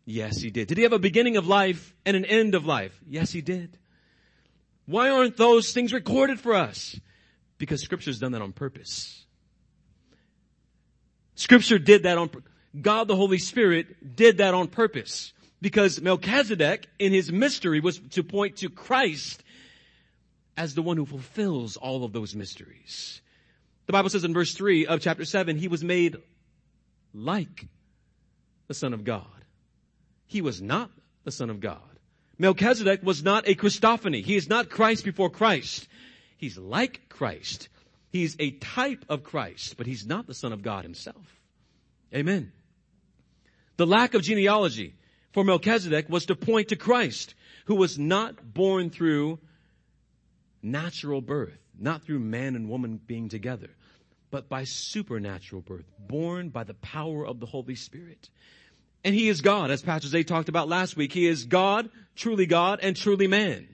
Yes, 0.06 0.38
he 0.38 0.50
did. 0.50 0.70
Did 0.70 0.78
he 0.78 0.84
have 0.84 0.94
a 0.94 1.00
beginning 1.00 1.36
of 1.36 1.46
life 1.46 1.94
and 2.06 2.16
an 2.16 2.24
end 2.24 2.56
of 2.56 2.66
life? 2.66 2.98
Yes, 3.06 3.32
he 3.32 3.42
did. 3.42 3.78
Why 4.86 5.10
aren't 5.10 5.36
those 5.36 5.74
things 5.74 5.92
recorded 5.92 6.40
for 6.40 6.54
us? 6.54 6.98
Because 7.58 7.82
scripture's 7.82 8.20
done 8.20 8.32
that 8.32 8.42
on 8.42 8.54
purpose. 8.54 9.26
Scripture 11.36 11.80
did 11.80 12.04
that 12.04 12.18
on, 12.18 12.30
God 12.82 13.10
the 13.10 13.16
Holy 13.16 13.40
Spirit 13.40 14.16
did 14.16 14.38
that 14.38 14.54
on 14.54 14.68
purpose. 14.68 15.34
Because 15.62 16.02
Melchizedek 16.02 16.88
in 16.98 17.14
his 17.14 17.32
mystery 17.32 17.80
was 17.80 18.00
to 18.12 18.24
point 18.24 18.58
to 18.58 18.70
Christ 18.70 19.44
as 20.58 20.74
the 20.74 20.82
one 20.82 20.98
who 20.98 21.06
fulfills 21.06 21.78
all 21.78 22.04
of 22.04 22.14
those 22.14 22.36
mysteries. 22.36 23.22
The 23.86 23.94
Bible 23.94 24.10
says 24.10 24.24
in 24.24 24.34
verse 24.34 24.54
3 24.54 24.88
of 24.88 25.02
chapter 25.02 25.26
7, 25.26 25.58
he 25.58 25.68
was 25.68 25.84
made 25.84 26.18
like 27.14 27.68
the 28.68 28.74
Son 28.74 28.94
of 28.94 29.04
God. 29.04 29.26
He 30.26 30.42
was 30.42 30.62
not 30.62 30.90
the 31.24 31.32
Son 31.32 31.50
of 31.50 31.60
God. 31.60 31.80
Melchizedek 32.38 33.04
was 33.04 33.24
not 33.24 33.48
a 33.48 33.54
Christophany. 33.54 34.24
He 34.24 34.36
is 34.36 34.50
not 34.50 34.70
Christ 34.70 35.06
before 35.06 35.30
Christ. 35.30 35.88
He's 36.38 36.58
like 36.58 37.08
Christ. 37.08 37.70
He's 38.10 38.36
a 38.40 38.52
type 38.52 39.06
of 39.10 39.24
Christ, 39.24 39.78
but 39.78 39.86
he's 39.86 40.08
not 40.08 40.26
the 40.26 40.34
Son 40.34 40.52
of 40.52 40.64
God 40.64 40.84
himself. 40.84 41.40
Amen. 42.14 42.52
The 43.78 43.86
lack 43.86 44.16
of 44.16 44.24
genealogy 44.24 44.96
for 45.32 45.44
Melchizedek 45.44 46.10
was 46.10 46.26
to 46.28 46.36
point 46.36 46.70
to 46.70 46.76
Christ, 46.76 47.36
who 47.66 47.76
was 47.76 47.98
not 47.98 48.54
born 48.54 48.90
through 48.90 49.40
natural 50.62 51.22
birth, 51.22 51.58
not 51.78 52.04
through 52.04 52.20
man 52.20 52.56
and 52.56 52.70
woman 52.70 53.00
being 53.06 53.30
together, 53.30 53.70
but 54.30 54.50
by 54.50 54.64
supernatural 54.64 55.62
birth, 55.62 55.86
born 56.00 56.50
by 56.50 56.64
the 56.64 56.74
power 56.76 57.26
of 57.26 57.40
the 57.40 57.46
Holy 57.46 57.76
Spirit. 57.76 58.30
And 59.04 59.16
he 59.16 59.30
is 59.30 59.42
God, 59.42 59.72
as 59.72 59.82
Pastor 59.82 60.08
Zay 60.08 60.24
talked 60.24 60.50
about 60.50 60.70
last 60.70 60.96
week. 60.96 61.12
He 61.12 61.28
is 61.28 61.46
God, 61.46 61.90
truly 62.16 62.46
God, 62.46 62.80
and 62.82 62.96
truly 62.96 63.28
man. 63.28 63.68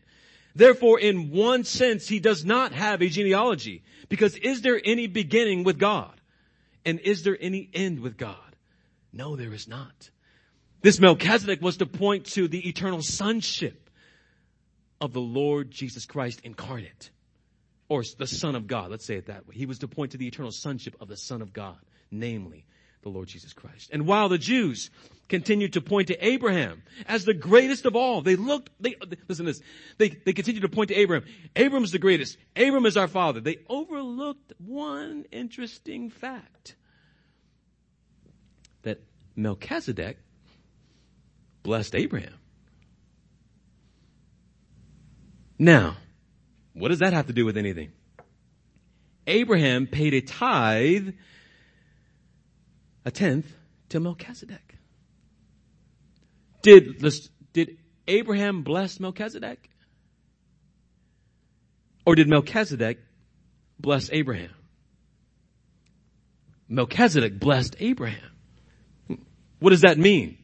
Therefore, 0.55 0.99
in 0.99 1.31
one 1.31 1.65
sense, 1.65 2.07
he 2.07 2.19
does 2.19 2.45
not 2.45 2.71
have 2.71 3.01
a 3.01 3.09
genealogy. 3.09 3.83
Because 4.09 4.35
is 4.35 4.61
there 4.61 4.79
any 4.83 5.07
beginning 5.07 5.63
with 5.63 5.77
God? 5.77 6.19
And 6.85 6.99
is 7.01 7.23
there 7.23 7.37
any 7.39 7.69
end 7.73 7.99
with 7.99 8.17
God? 8.17 8.55
No, 9.11 9.35
there 9.35 9.53
is 9.53 9.67
not. 9.67 10.09
This 10.87 11.01
Melchizedek 11.01 11.61
was 11.61 11.75
to 11.77 11.85
point 11.85 12.27
to 12.27 12.47
the 12.47 12.65
eternal 12.69 13.01
sonship 13.01 13.89
of 15.01 15.11
the 15.11 15.19
Lord 15.19 15.69
Jesus 15.69 16.05
Christ 16.05 16.39
incarnate. 16.45 17.09
Or 17.89 18.05
the 18.17 18.25
Son 18.25 18.55
of 18.55 18.67
God, 18.67 18.91
let's 18.91 19.05
say 19.05 19.15
it 19.17 19.25
that 19.25 19.45
way. 19.45 19.55
He 19.55 19.65
was 19.65 19.79
to 19.79 19.89
point 19.89 20.13
to 20.13 20.17
the 20.17 20.27
eternal 20.27 20.53
sonship 20.53 20.95
of 21.01 21.09
the 21.09 21.17
Son 21.17 21.41
of 21.41 21.51
God, 21.51 21.75
namely 22.09 22.63
the 23.01 23.09
Lord 23.09 23.27
Jesus 23.27 23.51
Christ. 23.51 23.89
And 23.91 24.07
while 24.07 24.29
the 24.29 24.37
Jews 24.37 24.89
continued 25.27 25.73
to 25.73 25.81
point 25.81 26.07
to 26.07 26.25
Abraham 26.25 26.83
as 27.05 27.25
the 27.25 27.33
greatest 27.33 27.85
of 27.85 27.97
all, 27.97 28.21
they 28.21 28.37
looked, 28.37 28.69
they, 28.79 28.95
listen 29.27 29.45
to 29.45 29.51
this, 29.51 29.61
they, 29.97 30.07
they 30.07 30.31
continued 30.31 30.61
to 30.61 30.69
point 30.69 30.87
to 30.87 30.95
Abraham. 30.95 31.27
Abram's 31.57 31.91
the 31.91 31.99
greatest. 31.99 32.37
Abram 32.55 32.85
is 32.85 32.95
our 32.95 33.09
father. 33.09 33.41
They 33.41 33.57
overlooked 33.67 34.53
one 34.57 35.25
interesting 35.33 36.11
fact. 36.11 36.77
That 38.83 39.01
Melchizedek 39.35 40.19
blessed 41.67 41.95
Abraham. 41.95 42.33
Now, 45.59 45.97
what 46.71 46.87
does 46.87 46.99
that 46.99 47.11
have 47.11 47.27
to 47.27 47.33
do 47.33 47.43
with 47.43 47.57
anything? 47.57 47.91
Abraham 49.27 49.85
paid 49.85 50.13
a 50.13 50.21
tithe 50.21 51.09
a 53.03 53.11
tenth 53.11 53.53
to 53.89 53.99
Melchizedek. 53.99 54.77
Did, 56.61 57.03
did 57.51 57.77
Abraham 58.07 58.63
bless 58.63 59.01
Melchizedek? 59.01 59.69
Or 62.05 62.15
did 62.15 62.29
Melchizedek 62.29 62.99
bless 63.77 64.09
Abraham? 64.13 64.55
Melchizedek 66.69 67.37
blessed 67.37 67.75
Abraham. 67.81 68.31
What 69.59 69.71
does 69.71 69.81
that 69.81 69.97
mean? 69.97 70.37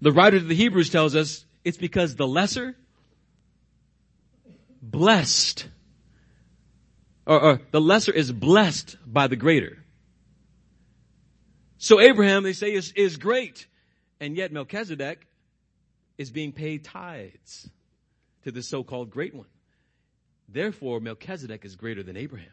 The 0.00 0.12
writer 0.12 0.36
of 0.36 0.48
the 0.48 0.54
Hebrews 0.54 0.90
tells 0.90 1.14
us 1.14 1.44
it's 1.64 1.78
because 1.78 2.16
the 2.16 2.28
lesser 2.28 2.76
blessed, 4.82 5.68
or, 7.26 7.40
or 7.40 7.60
the 7.70 7.80
lesser 7.80 8.12
is 8.12 8.30
blessed 8.30 8.96
by 9.06 9.26
the 9.26 9.36
greater. 9.36 9.78
So 11.78 12.00
Abraham, 12.00 12.42
they 12.42 12.52
say, 12.52 12.72
is, 12.72 12.92
is 12.92 13.16
great. 13.16 13.66
And 14.20 14.36
yet 14.36 14.52
Melchizedek 14.52 15.26
is 16.16 16.30
being 16.30 16.52
paid 16.52 16.84
tithes 16.84 17.68
to 18.44 18.50
the 18.50 18.62
so-called 18.62 19.10
great 19.10 19.34
one. 19.34 19.48
Therefore, 20.48 21.00
Melchizedek 21.00 21.64
is 21.64 21.76
greater 21.76 22.02
than 22.02 22.16
Abraham. 22.16 22.48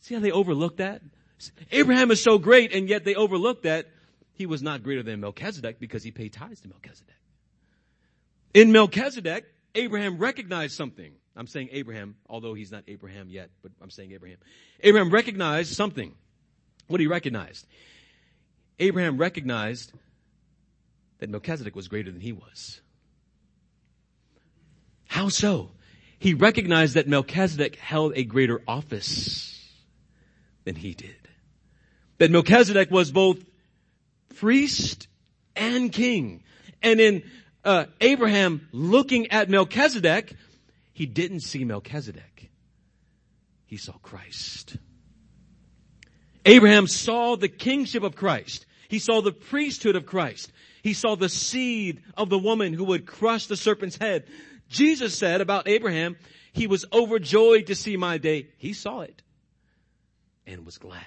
See 0.00 0.14
how 0.14 0.20
they 0.20 0.30
overlook 0.30 0.76
that? 0.76 1.02
Abraham 1.72 2.10
is 2.10 2.22
so 2.22 2.38
great, 2.38 2.72
and 2.72 2.88
yet 2.88 3.04
they 3.04 3.14
overlook 3.14 3.62
that 3.62 3.88
he 4.40 4.46
was 4.46 4.62
not 4.62 4.82
greater 4.82 5.02
than 5.02 5.20
Melchizedek 5.20 5.78
because 5.78 6.02
he 6.02 6.10
paid 6.10 6.32
tithes 6.32 6.62
to 6.62 6.68
Melchizedek. 6.68 7.14
In 8.54 8.72
Melchizedek, 8.72 9.44
Abraham 9.74 10.16
recognized 10.16 10.74
something. 10.74 11.12
I'm 11.36 11.46
saying 11.46 11.68
Abraham, 11.72 12.16
although 12.26 12.54
he's 12.54 12.72
not 12.72 12.84
Abraham 12.88 13.28
yet, 13.28 13.50
but 13.62 13.70
I'm 13.82 13.90
saying 13.90 14.12
Abraham. 14.12 14.38
Abraham 14.82 15.10
recognized 15.10 15.74
something. 15.74 16.14
What 16.86 17.00
he 17.00 17.06
recognized? 17.06 17.66
Abraham 18.78 19.18
recognized 19.18 19.92
that 21.18 21.28
Melchizedek 21.28 21.76
was 21.76 21.88
greater 21.88 22.10
than 22.10 22.22
he 22.22 22.32
was. 22.32 22.80
How 25.06 25.28
so? 25.28 25.72
He 26.18 26.32
recognized 26.32 26.94
that 26.94 27.06
Melchizedek 27.06 27.76
held 27.76 28.14
a 28.16 28.24
greater 28.24 28.62
office 28.66 29.70
than 30.64 30.76
he 30.76 30.94
did. 30.94 31.28
That 32.16 32.30
Melchizedek 32.30 32.90
was 32.90 33.10
both 33.10 33.49
priest 34.36 35.08
and 35.56 35.92
king. 35.92 36.42
And 36.82 37.00
in 37.00 37.22
uh, 37.64 37.86
Abraham 38.00 38.68
looking 38.72 39.30
at 39.30 39.50
Melchizedek, 39.50 40.34
he 40.92 41.06
didn't 41.06 41.40
see 41.40 41.64
Melchizedek. 41.64 42.50
He 43.66 43.76
saw 43.76 43.92
Christ. 43.92 44.76
Abraham 46.44 46.86
saw 46.86 47.36
the 47.36 47.48
kingship 47.48 48.02
of 48.02 48.16
Christ. 48.16 48.66
He 48.88 48.98
saw 48.98 49.20
the 49.20 49.32
priesthood 49.32 49.94
of 49.94 50.06
Christ. 50.06 50.50
He 50.82 50.94
saw 50.94 51.14
the 51.14 51.28
seed 51.28 52.02
of 52.16 52.30
the 52.30 52.38
woman 52.38 52.72
who 52.72 52.84
would 52.84 53.06
crush 53.06 53.46
the 53.46 53.56
serpent's 53.56 53.96
head. 53.96 54.24
Jesus 54.68 55.16
said 55.16 55.40
about 55.40 55.68
Abraham, 55.68 56.16
he 56.52 56.66
was 56.66 56.84
overjoyed 56.92 57.66
to 57.66 57.74
see 57.74 57.96
my 57.96 58.18
day. 58.18 58.48
He 58.56 58.72
saw 58.72 59.00
it 59.02 59.22
and 60.46 60.64
was 60.64 60.78
glad. 60.78 61.04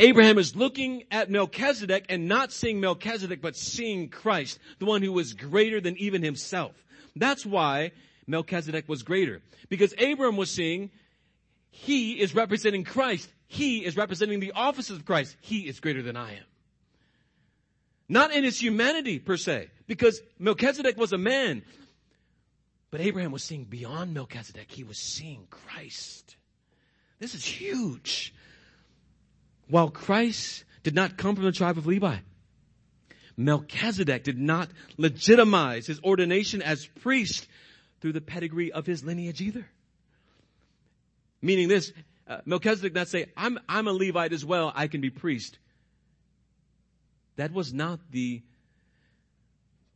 Abraham 0.00 0.38
is 0.38 0.54
looking 0.54 1.04
at 1.10 1.30
Melchizedek 1.30 2.06
and 2.08 2.28
not 2.28 2.52
seeing 2.52 2.80
Melchizedek, 2.80 3.40
but 3.40 3.56
seeing 3.56 4.08
Christ, 4.08 4.58
the 4.78 4.86
one 4.86 5.02
who 5.02 5.12
was 5.12 5.32
greater 5.32 5.80
than 5.80 5.96
even 5.96 6.22
himself. 6.22 6.72
That's 7.16 7.44
why 7.44 7.92
Melchizedek 8.26 8.88
was 8.88 9.02
greater. 9.02 9.42
Because 9.68 9.94
Abraham 9.98 10.36
was 10.36 10.50
seeing 10.50 10.90
he 11.70 12.20
is 12.20 12.34
representing 12.34 12.84
Christ. 12.84 13.28
He 13.46 13.84
is 13.84 13.96
representing 13.96 14.40
the 14.40 14.52
offices 14.52 14.96
of 14.96 15.04
Christ. 15.04 15.36
He 15.40 15.68
is 15.68 15.80
greater 15.80 16.02
than 16.02 16.16
I 16.16 16.32
am. 16.32 16.44
Not 18.08 18.32
in 18.32 18.44
his 18.44 18.60
humanity 18.60 19.18
per 19.18 19.36
se, 19.36 19.68
because 19.86 20.20
Melchizedek 20.38 20.96
was 20.96 21.12
a 21.12 21.18
man. 21.18 21.62
But 22.90 23.00
Abraham 23.00 23.32
was 23.32 23.44
seeing 23.44 23.64
beyond 23.64 24.14
Melchizedek. 24.14 24.70
He 24.70 24.82
was 24.82 24.98
seeing 24.98 25.46
Christ. 25.50 26.36
This 27.18 27.34
is 27.34 27.44
huge. 27.44 28.34
While 29.68 29.90
Christ 29.90 30.64
did 30.82 30.94
not 30.94 31.16
come 31.16 31.34
from 31.34 31.44
the 31.44 31.52
tribe 31.52 31.78
of 31.78 31.86
Levi, 31.86 32.16
Melchizedek 33.36 34.24
did 34.24 34.38
not 34.38 34.68
legitimize 34.96 35.86
his 35.86 36.00
ordination 36.00 36.62
as 36.62 36.86
priest 37.02 37.46
through 38.00 38.12
the 38.12 38.20
pedigree 38.20 38.72
of 38.72 38.86
his 38.86 39.04
lineage 39.04 39.40
either. 39.40 39.66
Meaning 41.40 41.68
this, 41.68 41.92
uh, 42.26 42.38
Melchizedek 42.44 42.94
not 42.94 43.08
say, 43.08 43.26
I'm, 43.36 43.58
I'm 43.68 43.86
a 43.86 43.92
Levite 43.92 44.32
as 44.32 44.44
well, 44.44 44.72
I 44.74 44.88
can 44.88 45.00
be 45.00 45.10
priest. 45.10 45.58
That 47.36 47.52
was 47.52 47.72
not 47.72 48.00
the, 48.10 48.42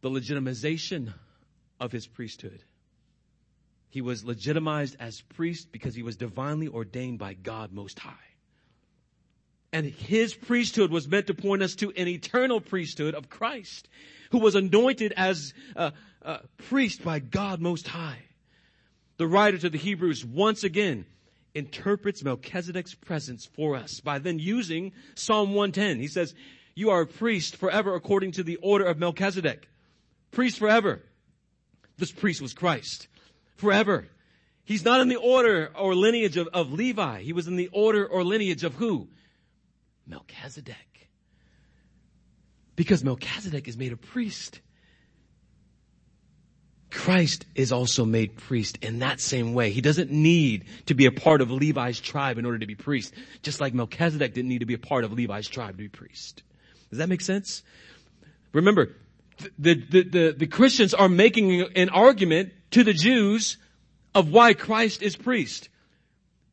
the 0.03 0.11
legitimization 0.11 1.13
of 1.81 1.91
his 1.91 2.07
priesthood. 2.07 2.63
He 3.91 4.01
was 4.01 4.25
legitimized 4.25 4.97
as 5.01 5.21
priest 5.21 5.73
because 5.73 5.95
he 5.95 6.03
was 6.03 6.17
divinely 6.17 6.69
ordained 6.69 7.19
by 7.19 7.35
God 7.35 7.73
Most 7.73 7.99
High. 7.99 8.15
And 9.73 9.87
his 9.87 10.35
priesthood 10.35 10.91
was 10.91 11.09
meant 11.09 11.29
to 11.29 11.35
point 11.35 11.63
us 11.63 11.75
to 11.77 11.91
an 11.97 12.09
eternal 12.09 12.61
priesthood 12.61 13.15
of 13.15 13.31
Christ, 13.31 13.89
who 14.31 14.39
was 14.39 14.55
anointed 14.55 15.15
as 15.17 15.55
a, 15.75 15.93
a 16.23 16.41
priest 16.69 17.03
by 17.03 17.21
God 17.21 17.61
Most 17.61 17.89
High. 17.89 18.19
The 19.17 19.27
writer 19.27 19.59
to 19.59 19.71
the 19.71 19.79
Hebrews 19.79 20.25
once 20.25 20.65
again 20.65 21.07
interprets 21.55 22.23
Melchizedek's 22.23 22.95
presence 22.95 23.47
for 23.47 23.77
us 23.77 24.01
by 24.01 24.19
then 24.19 24.39
using 24.39 24.93
Psalm 25.15 25.55
110. 25.55 26.01
He 26.01 26.09
says, 26.09 26.35
you 26.75 26.91
are 26.91 27.03
a 27.03 27.07
priest 27.07 27.57
forever 27.57 27.95
according 27.95 28.33
to 28.33 28.43
the 28.43 28.57
order 28.57 28.85
of 28.85 28.99
Melchizedek. 28.99 29.69
Priest 30.31 30.59
forever. 30.59 31.03
This 31.99 32.11
priest 32.11 32.41
was 32.41 32.55
Christ 32.55 33.09
forever. 33.57 34.09
He's 34.65 34.85
not 34.85 35.01
in 35.01 35.09
the 35.09 35.17
order 35.17 35.71
or 35.77 35.95
lineage 35.95 36.37
of, 36.37 36.49
of 36.49 36.73
Levi. 36.73 37.23
He 37.23 37.33
was 37.33 37.47
in 37.47 37.57
the 37.57 37.69
order 37.73 38.07
or 38.07 38.25
lineage 38.25 38.65
of 38.65 38.75
who? 38.75 39.09
Melchizedek. 40.13 41.09
Because 42.77 43.03
Melchizedek 43.03 43.67
is 43.67 43.79
made 43.79 43.93
a 43.93 43.97
priest. 43.97 44.61
Christ 46.91 47.47
is 47.55 47.73
also 47.73 48.05
made 48.05 48.37
priest 48.37 48.79
in 48.83 48.99
that 48.99 49.21
same 49.21 49.55
way. 49.55 49.71
He 49.71 49.81
doesn't 49.81 50.11
need 50.11 50.67
to 50.87 50.95
be 50.95 51.07
a 51.07 51.13
part 51.13 51.41
of 51.41 51.51
Levi's 51.51 51.99
tribe 51.99 52.37
in 52.37 52.45
order 52.45 52.59
to 52.59 52.67
be 52.67 52.75
priest, 52.75 53.15
just 53.43 53.59
like 53.59 53.73
Melchizedek 53.73 54.35
didn't 54.35 54.51
need 54.51 54.61
to 54.61 54.67
be 54.67 54.75
a 54.75 54.79
part 54.79 55.05
of 55.05 55.13
Levi's 55.15 55.49
tribe 55.49 55.79
to 55.79 55.83
be 55.83 55.89
priest. 55.89 56.43
Does 56.91 56.99
that 56.99 57.09
make 57.09 57.23
sense? 57.23 57.63
Remember, 58.53 58.95
the, 59.59 59.75
the, 59.75 60.03
the, 60.03 60.35
the 60.37 60.47
Christians 60.47 60.93
are 60.93 61.09
making 61.09 61.63
an 61.75 61.89
argument 61.89 62.53
to 62.73 62.85
the 62.85 62.93
Jews 62.93 63.57
of 64.15 64.31
why 64.31 64.53
Christ 64.53 65.01
is 65.01 65.17
priest. 65.17 65.71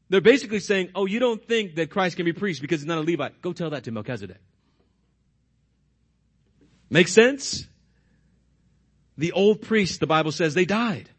They're 0.10 0.22
basically 0.22 0.60
saying, 0.60 0.90
oh, 0.96 1.06
you 1.06 1.20
don't 1.20 1.44
think 1.44 1.76
that 1.76 1.92
Christ 1.92 2.16
can 2.16 2.26
be 2.26 2.34
priest 2.34 2.62
because 2.62 2.82
he's 2.82 2.88
not 2.88 2.98
a 2.98 3.02
Levite. 3.02 3.42
Go 3.42 3.54
tell 3.54 3.70
that 3.72 3.84
to 3.84 3.92
Melchizedek. 3.92 4.38
Make 6.90 7.08
sense? 7.08 7.68
The 9.18 9.34
old 9.34 9.62
priests, 9.62 10.00
the 10.00 10.08
Bible 10.08 10.32
says, 10.32 10.54
they 10.56 10.66
died. 10.66 11.10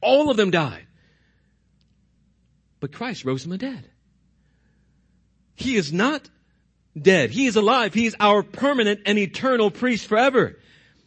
All 0.00 0.30
of 0.30 0.36
them 0.36 0.50
died. 0.50 0.86
But 2.78 2.92
Christ 2.92 3.24
rose 3.24 3.42
from 3.42 3.50
the 3.50 3.58
dead. 3.58 3.90
He 5.56 5.76
is 5.76 5.92
not 5.92 6.28
dead. 7.00 7.30
He 7.30 7.46
is 7.46 7.56
alive. 7.56 7.94
He 7.94 8.06
is 8.06 8.14
our 8.20 8.42
permanent 8.42 9.00
and 9.06 9.18
eternal 9.18 9.70
priest 9.70 10.06
forever. 10.06 10.58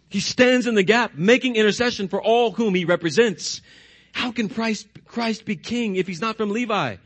He 0.10 0.20
stands 0.20 0.66
in 0.68 0.76
the 0.76 0.84
gap, 0.84 1.14
making 1.16 1.56
intercession 1.56 2.08
for 2.08 2.22
all 2.22 2.52
whom 2.52 2.74
he 2.74 2.84
represents. 2.84 3.62
How 4.12 4.32
can 4.32 4.50
Christ, 4.50 4.88
Christ 5.06 5.46
be 5.46 5.56
king 5.56 5.96
if 5.96 6.08
he's 6.08 6.22
not 6.22 6.38
from 6.38 6.52
Levi? 6.52 6.98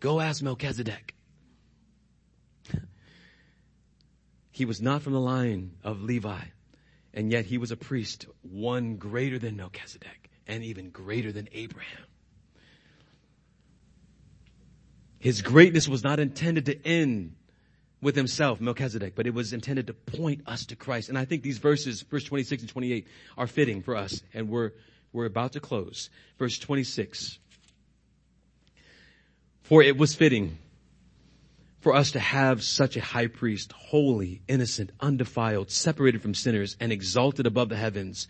Go 0.00 0.20
ask 0.20 0.42
Melchizedek. 0.42 1.16
he 4.56 4.64
was 4.64 4.80
not 4.80 5.02
from 5.02 5.12
the 5.12 5.20
line 5.20 5.72
of 5.84 6.02
Levi, 6.02 6.40
and 7.12 7.30
yet 7.30 7.44
he 7.44 7.58
was 7.58 7.72
a 7.72 7.76
priest, 7.76 8.24
one 8.40 8.96
greater 8.96 9.38
than 9.38 9.54
Melchizedek, 9.54 10.30
and 10.46 10.64
even 10.64 10.88
greater 10.88 11.30
than 11.30 11.46
Abraham. 11.52 12.06
His 15.18 15.42
greatness 15.42 15.86
was 15.86 16.02
not 16.02 16.20
intended 16.20 16.64
to 16.66 16.86
end 16.86 17.34
with 18.00 18.16
himself, 18.16 18.58
Melchizedek, 18.58 19.14
but 19.14 19.26
it 19.26 19.34
was 19.34 19.52
intended 19.52 19.88
to 19.88 19.92
point 19.92 20.40
us 20.46 20.64
to 20.66 20.76
Christ. 20.76 21.10
And 21.10 21.18
I 21.18 21.26
think 21.26 21.42
these 21.42 21.58
verses, 21.58 22.00
verse 22.00 22.24
26 22.24 22.62
and 22.62 22.70
28, 22.70 23.06
are 23.36 23.46
fitting 23.46 23.82
for 23.82 23.94
us, 23.94 24.22
and 24.32 24.48
we're, 24.48 24.72
we're 25.12 25.26
about 25.26 25.52
to 25.52 25.60
close. 25.60 26.10
Verse 26.38 26.58
26. 26.58 27.38
For 29.62 29.82
it 29.82 29.96
was 29.96 30.14
fitting 30.14 30.58
for 31.80 31.94
us 31.94 32.12
to 32.12 32.20
have 32.20 32.62
such 32.62 32.96
a 32.96 33.00
high 33.00 33.28
priest, 33.28 33.72
holy, 33.72 34.42
innocent, 34.48 34.90
undefiled, 35.00 35.70
separated 35.70 36.20
from 36.20 36.34
sinners, 36.34 36.76
and 36.80 36.92
exalted 36.92 37.46
above 37.46 37.68
the 37.68 37.76
heavens, 37.76 38.28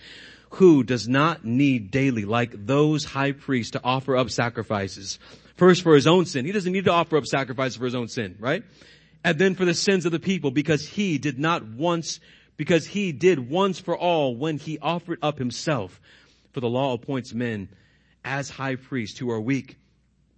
who 0.51 0.85
does 0.85 1.09
not 1.09 1.45
need 1.45 1.91
daily, 1.91 2.24
like 2.24 2.66
those 2.66 3.05
high 3.05 3.33
priests, 3.33 3.72
to 3.72 3.81
offer 3.83 4.16
up 4.16 4.31
sacrifices. 4.31 5.18
First 5.57 5.83
for 5.83 5.95
his 5.95 6.07
own 6.07 6.27
sin. 6.27 6.45
He 6.45 6.53
doesn't 6.53 6.72
need 6.72 6.85
to 6.85 6.93
offer 6.93 7.16
up 7.16 7.24
sacrifices 7.24 7.77
for 7.77 7.87
his 7.87 7.95
own 7.95 8.09
sin, 8.09 8.37
right? 8.39 8.62
And 9.24 9.39
then 9.39 9.55
for 9.55 9.64
the 9.64 9.74
sins 9.74 10.07
of 10.07 10.12
the 10.12 10.20
people, 10.20 10.51
because 10.51 10.87
he 10.87 11.18
did 11.18 11.39
not 11.39 11.66
once, 11.66 12.20
because 12.57 12.87
he 12.87 13.12
did 13.12 13.51
once 13.51 13.81
for 13.81 13.97
all 13.97 14.37
when 14.37 14.59
he 14.59 14.79
offered 14.79 15.18
up 15.22 15.39
himself. 15.39 16.01
For 16.57 16.61
the 16.61 16.71
law 16.71 16.95
appoints 16.95 17.35
men 17.35 17.69
as 18.25 18.49
high 18.49 18.77
priests 18.77 19.19
who 19.19 19.31
are 19.31 19.39
weak, 19.39 19.77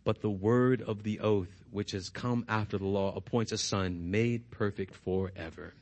but 0.02 0.20
the 0.20 0.28
word 0.28 0.82
of 0.82 1.04
the 1.04 1.20
oath, 1.20 1.64
which 1.70 1.92
has 1.92 2.08
come 2.08 2.44
after 2.48 2.76
the 2.76 2.88
law, 2.88 3.14
appoints 3.14 3.52
a 3.52 3.56
son 3.56 4.10
made 4.10 4.50
perfect 4.50 4.96
forever. 4.96 5.74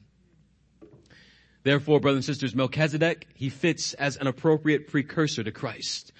Therefore, 1.62 2.00
brothers 2.00 2.16
and 2.18 2.24
sisters, 2.26 2.54
Melchizedek, 2.54 3.28
he 3.32 3.48
fits 3.48 3.94
as 3.94 4.18
an 4.18 4.26
appropriate 4.26 4.88
precursor 4.88 5.42
to 5.42 5.52
Christ. 5.52 6.12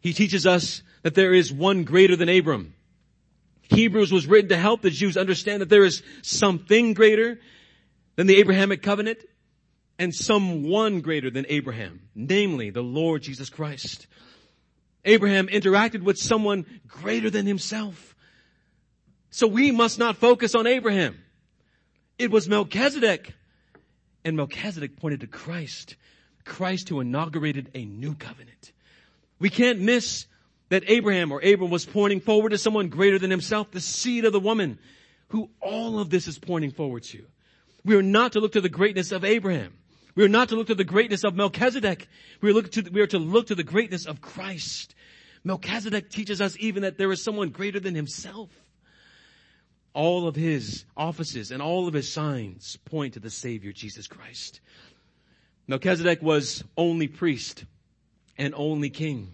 He 0.00 0.12
teaches 0.12 0.46
us 0.46 0.82
that 1.02 1.14
there 1.14 1.32
is 1.32 1.50
one 1.50 1.84
greater 1.84 2.16
than 2.16 2.28
Abram. 2.28 2.74
Hebrews 3.70 4.12
was 4.12 4.26
written 4.26 4.50
to 4.50 4.58
help 4.58 4.82
the 4.82 4.90
Jews 4.90 5.16
understand 5.16 5.62
that 5.62 5.70
there 5.70 5.86
is 5.86 6.02
something 6.20 6.92
greater 6.92 7.40
than 8.16 8.26
the 8.26 8.36
Abrahamic 8.36 8.82
covenant 8.82 9.20
and 10.00 10.14
someone 10.14 11.02
greater 11.02 11.30
than 11.30 11.44
Abraham, 11.50 12.00
namely 12.14 12.70
the 12.70 12.82
Lord 12.82 13.20
Jesus 13.20 13.50
Christ. 13.50 14.06
Abraham 15.04 15.46
interacted 15.48 16.02
with 16.02 16.16
someone 16.16 16.64
greater 16.88 17.28
than 17.28 17.44
himself. 17.44 18.16
So 19.28 19.46
we 19.46 19.70
must 19.70 19.98
not 19.98 20.16
focus 20.16 20.54
on 20.54 20.66
Abraham. 20.66 21.18
It 22.18 22.30
was 22.30 22.48
Melchizedek. 22.48 23.34
And 24.24 24.38
Melchizedek 24.38 24.96
pointed 24.96 25.20
to 25.20 25.26
Christ. 25.26 25.96
Christ 26.46 26.88
who 26.88 27.00
inaugurated 27.00 27.70
a 27.74 27.84
new 27.84 28.14
covenant. 28.14 28.72
We 29.38 29.50
can't 29.50 29.80
miss 29.80 30.26
that 30.70 30.84
Abraham 30.86 31.30
or 31.30 31.42
Abram 31.44 31.70
was 31.70 31.84
pointing 31.84 32.20
forward 32.20 32.50
to 32.50 32.58
someone 32.58 32.88
greater 32.88 33.18
than 33.18 33.30
himself, 33.30 33.70
the 33.70 33.80
seed 33.80 34.24
of 34.24 34.32
the 34.32 34.40
woman, 34.40 34.78
who 35.28 35.50
all 35.60 35.98
of 35.98 36.08
this 36.08 36.26
is 36.26 36.38
pointing 36.38 36.70
forward 36.70 37.02
to. 37.02 37.22
We 37.84 37.96
are 37.96 38.02
not 38.02 38.32
to 38.32 38.40
look 38.40 38.52
to 38.52 38.62
the 38.62 38.70
greatness 38.70 39.12
of 39.12 39.24
Abraham. 39.26 39.74
We 40.14 40.24
are 40.24 40.28
not 40.28 40.48
to 40.48 40.56
look 40.56 40.66
to 40.68 40.74
the 40.74 40.84
greatness 40.84 41.24
of 41.24 41.34
Melchizedek. 41.34 42.08
We 42.40 42.56
are, 42.56 42.62
to, 42.62 42.90
we 42.90 43.00
are 43.00 43.06
to 43.08 43.18
look 43.18 43.46
to 43.48 43.54
the 43.54 43.62
greatness 43.62 44.06
of 44.06 44.20
Christ. 44.20 44.94
Melchizedek 45.44 46.10
teaches 46.10 46.40
us 46.40 46.56
even 46.58 46.82
that 46.82 46.98
there 46.98 47.12
is 47.12 47.22
someone 47.22 47.50
greater 47.50 47.80
than 47.80 47.94
himself. 47.94 48.50
All 49.92 50.28
of 50.28 50.36
his 50.36 50.84
offices 50.96 51.50
and 51.50 51.62
all 51.62 51.88
of 51.88 51.94
his 51.94 52.12
signs 52.12 52.76
point 52.84 53.14
to 53.14 53.20
the 53.20 53.30
Savior, 53.30 53.72
Jesus 53.72 54.06
Christ. 54.06 54.60
Melchizedek 55.66 56.22
was 56.22 56.64
only 56.76 57.08
priest 57.08 57.64
and 58.36 58.54
only 58.56 58.90
king. 58.90 59.32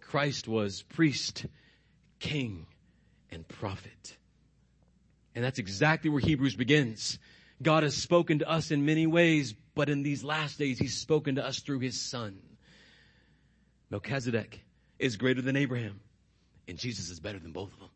Christ 0.00 0.48
was 0.48 0.82
priest, 0.82 1.46
king, 2.20 2.66
and 3.30 3.46
prophet. 3.46 4.16
And 5.34 5.44
that's 5.44 5.58
exactly 5.58 6.08
where 6.08 6.20
Hebrews 6.20 6.56
begins. 6.56 7.18
God 7.62 7.82
has 7.82 7.94
spoken 7.94 8.38
to 8.38 8.50
us 8.50 8.70
in 8.70 8.86
many 8.86 9.06
ways, 9.06 9.54
but 9.76 9.90
in 9.90 10.02
these 10.02 10.24
last 10.24 10.58
days, 10.58 10.78
He's 10.78 10.96
spoken 10.96 11.36
to 11.36 11.46
us 11.46 11.60
through 11.60 11.78
His 11.80 12.00
Son. 12.00 12.38
Melchizedek 13.90 14.64
is 14.98 15.16
greater 15.16 15.42
than 15.42 15.54
Abraham, 15.54 16.00
and 16.66 16.78
Jesus 16.78 17.10
is 17.10 17.20
better 17.20 17.38
than 17.38 17.52
both 17.52 17.72
of 17.74 17.78
them. 17.78 17.90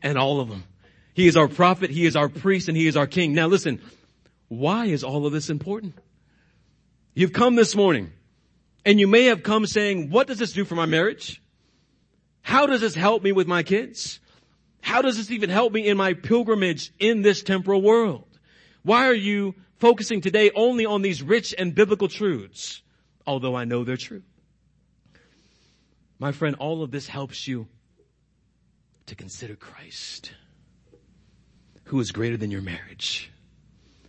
And 0.00 0.16
all 0.16 0.40
of 0.40 0.48
them. 0.48 0.64
He 1.12 1.26
is 1.26 1.36
our 1.36 1.48
prophet, 1.48 1.90
He 1.90 2.06
is 2.06 2.16
our 2.16 2.30
priest, 2.30 2.68
and 2.68 2.76
He 2.76 2.86
is 2.86 2.96
our 2.96 3.08
king. 3.08 3.34
Now 3.34 3.48
listen, 3.48 3.82
why 4.48 4.86
is 4.86 5.04
all 5.04 5.26
of 5.26 5.32
this 5.32 5.50
important? 5.50 5.94
You've 7.14 7.32
come 7.32 7.56
this 7.56 7.74
morning, 7.74 8.12
and 8.86 9.00
you 9.00 9.08
may 9.08 9.24
have 9.24 9.42
come 9.42 9.66
saying, 9.66 10.08
what 10.08 10.28
does 10.28 10.38
this 10.38 10.52
do 10.52 10.64
for 10.64 10.76
my 10.76 10.86
marriage? 10.86 11.42
How 12.42 12.66
does 12.66 12.80
this 12.80 12.94
help 12.94 13.24
me 13.24 13.32
with 13.32 13.48
my 13.48 13.64
kids? 13.64 14.20
How 14.82 15.02
does 15.02 15.16
this 15.16 15.32
even 15.32 15.50
help 15.50 15.72
me 15.72 15.88
in 15.88 15.96
my 15.96 16.14
pilgrimage 16.14 16.92
in 17.00 17.22
this 17.22 17.42
temporal 17.42 17.82
world? 17.82 18.24
Why 18.82 19.08
are 19.08 19.14
you 19.14 19.56
focusing 19.80 20.20
today 20.20 20.50
only 20.54 20.86
on 20.86 21.02
these 21.02 21.22
rich 21.22 21.54
and 21.56 21.74
biblical 21.74 22.08
truths? 22.08 22.82
Although 23.26 23.56
I 23.56 23.64
know 23.64 23.82
they're 23.82 23.96
true. 23.96 24.22
My 26.18 26.32
friend, 26.32 26.54
all 26.58 26.82
of 26.82 26.90
this 26.90 27.08
helps 27.08 27.48
you 27.48 27.66
to 29.06 29.14
consider 29.14 29.56
Christ, 29.56 30.32
who 31.84 31.98
is 31.98 32.12
greater 32.12 32.36
than 32.36 32.50
your 32.50 32.60
marriage, 32.60 33.32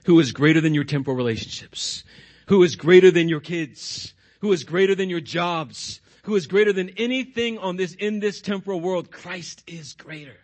who 0.05 0.19
is 0.19 0.31
greater 0.33 0.61
than 0.61 0.73
your 0.73 0.83
temporal 0.83 1.15
relationships, 1.15 2.03
who 2.47 2.63
is 2.63 2.75
greater 2.75 3.11
than 3.11 3.29
your 3.29 3.39
kids, 3.39 4.13
who 4.41 4.51
is 4.51 4.63
greater 4.65 4.93
than 4.93 5.09
your 5.09 5.21
jobs, 5.21 6.01
who 6.23 6.35
is 6.35 6.47
greater 6.47 6.73
than 6.73 6.89
anything 6.97 7.57
on 7.57 7.77
this, 7.77 7.93
in 7.93 8.19
this 8.19 8.41
temporal 8.41 8.81
world. 8.81 9.09
Christ 9.09 9.63
is 9.67 9.93
greater. 9.93 10.37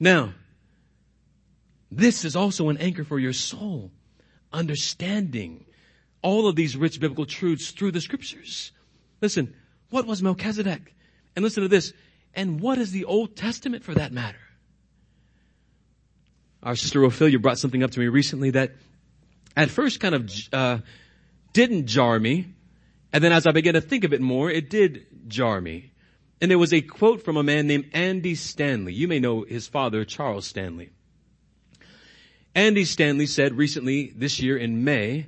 Now, 0.00 0.32
this 1.90 2.24
is 2.24 2.36
also 2.36 2.68
an 2.68 2.78
anchor 2.78 3.04
for 3.04 3.18
your 3.18 3.32
soul, 3.32 3.90
understanding 4.52 5.64
all 6.22 6.48
of 6.48 6.56
these 6.56 6.76
rich 6.76 7.00
biblical 7.00 7.26
truths 7.26 7.70
through 7.70 7.92
the 7.92 8.00
scriptures. 8.00 8.72
Listen, 9.20 9.54
what 9.90 10.06
was 10.06 10.22
Melchizedek? 10.22 10.94
And 11.34 11.42
listen 11.42 11.62
to 11.62 11.68
this. 11.68 11.92
And 12.34 12.60
what 12.60 12.78
is 12.78 12.90
the 12.92 13.04
Old 13.04 13.36
Testament 13.36 13.84
for 13.84 13.94
that 13.94 14.12
matter? 14.12 14.38
Our 16.62 16.76
sister 16.76 17.02
Ophelia 17.04 17.38
brought 17.38 17.58
something 17.58 17.82
up 17.82 17.92
to 17.92 18.00
me 18.00 18.08
recently 18.08 18.50
that 18.50 18.72
at 19.56 19.70
first 19.70 20.00
kind 20.00 20.14
of 20.14 20.30
uh, 20.52 20.78
didn't 21.52 21.86
jar 21.86 22.18
me, 22.18 22.48
and 23.12 23.22
then 23.24 23.32
as 23.32 23.46
I 23.46 23.52
began 23.52 23.74
to 23.74 23.80
think 23.80 24.04
of 24.04 24.12
it 24.12 24.20
more, 24.20 24.50
it 24.50 24.68
did 24.68 25.06
jar 25.28 25.60
me. 25.60 25.92
And 26.40 26.50
there 26.50 26.58
was 26.58 26.72
a 26.72 26.80
quote 26.80 27.24
from 27.24 27.36
a 27.36 27.42
man 27.42 27.66
named 27.66 27.90
Andy 27.92 28.34
Stanley. 28.34 28.92
You 28.92 29.08
may 29.08 29.18
know 29.18 29.42
his 29.42 29.66
father, 29.66 30.04
Charles 30.04 30.46
Stanley. 30.46 30.90
Andy 32.58 32.84
Stanley 32.84 33.26
said 33.26 33.56
recently, 33.56 34.12
this 34.16 34.40
year 34.40 34.56
in 34.56 34.82
May, 34.82 35.26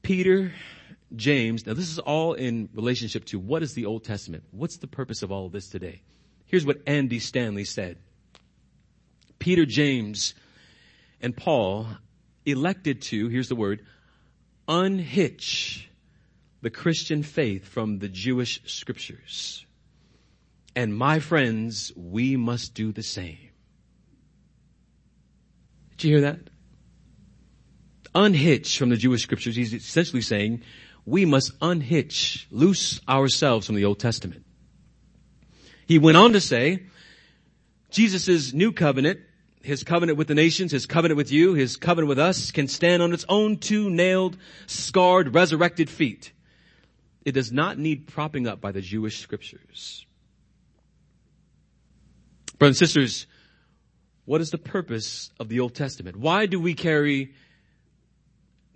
Peter, 0.00 0.54
James, 1.14 1.66
now 1.66 1.74
this 1.74 1.90
is 1.90 1.98
all 1.98 2.32
in 2.32 2.70
relationship 2.72 3.26
to 3.26 3.38
what 3.38 3.62
is 3.62 3.74
the 3.74 3.84
Old 3.84 4.02
Testament? 4.02 4.42
What's 4.52 4.78
the 4.78 4.86
purpose 4.86 5.22
of 5.22 5.30
all 5.30 5.44
of 5.44 5.52
this 5.52 5.68
today? 5.68 6.00
Here's 6.46 6.64
what 6.64 6.80
Andy 6.86 7.18
Stanley 7.18 7.66
said. 7.66 7.98
Peter, 9.38 9.66
James, 9.66 10.32
and 11.20 11.36
Paul 11.36 11.88
elected 12.46 13.02
to, 13.02 13.28
here's 13.28 13.50
the 13.50 13.54
word, 13.54 13.84
unhitch 14.66 15.90
the 16.62 16.70
Christian 16.70 17.22
faith 17.22 17.66
from 17.68 17.98
the 17.98 18.08
Jewish 18.08 18.62
scriptures. 18.64 19.66
And 20.74 20.96
my 20.96 21.18
friends, 21.18 21.92
we 21.94 22.38
must 22.38 22.72
do 22.72 22.92
the 22.92 23.02
same. 23.02 23.49
Did 26.00 26.08
you 26.08 26.14
hear 26.14 26.32
that? 26.32 26.40
Unhitch 28.14 28.78
from 28.78 28.88
the 28.88 28.96
Jewish 28.96 29.22
scriptures. 29.22 29.54
He's 29.54 29.74
essentially 29.74 30.22
saying 30.22 30.62
we 31.04 31.26
must 31.26 31.52
unhitch, 31.60 32.46
loose 32.50 33.02
ourselves 33.06 33.66
from 33.66 33.74
the 33.74 33.84
Old 33.84 33.98
Testament. 33.98 34.46
He 35.86 35.98
went 35.98 36.16
on 36.16 36.32
to 36.32 36.40
say, 36.40 36.84
Jesus' 37.90 38.54
new 38.54 38.72
covenant, 38.72 39.20
his 39.62 39.84
covenant 39.84 40.16
with 40.16 40.28
the 40.28 40.34
nations, 40.34 40.72
his 40.72 40.86
covenant 40.86 41.18
with 41.18 41.30
you, 41.30 41.52
his 41.52 41.76
covenant 41.76 42.08
with 42.08 42.18
us 42.18 42.50
can 42.50 42.66
stand 42.66 43.02
on 43.02 43.12
its 43.12 43.26
own 43.28 43.58
two 43.58 43.90
nailed, 43.90 44.38
scarred, 44.66 45.34
resurrected 45.34 45.90
feet. 45.90 46.32
It 47.26 47.32
does 47.32 47.52
not 47.52 47.78
need 47.78 48.06
propping 48.06 48.46
up 48.46 48.58
by 48.58 48.72
the 48.72 48.80
Jewish 48.80 49.18
scriptures. 49.18 50.06
Brothers 52.58 52.80
and 52.80 52.88
sisters, 52.88 53.26
what 54.30 54.40
is 54.40 54.52
the 54.52 54.58
purpose 54.58 55.32
of 55.40 55.48
the 55.48 55.58
Old 55.58 55.74
Testament? 55.74 56.14
Why 56.14 56.46
do 56.46 56.60
we 56.60 56.74
carry 56.74 57.34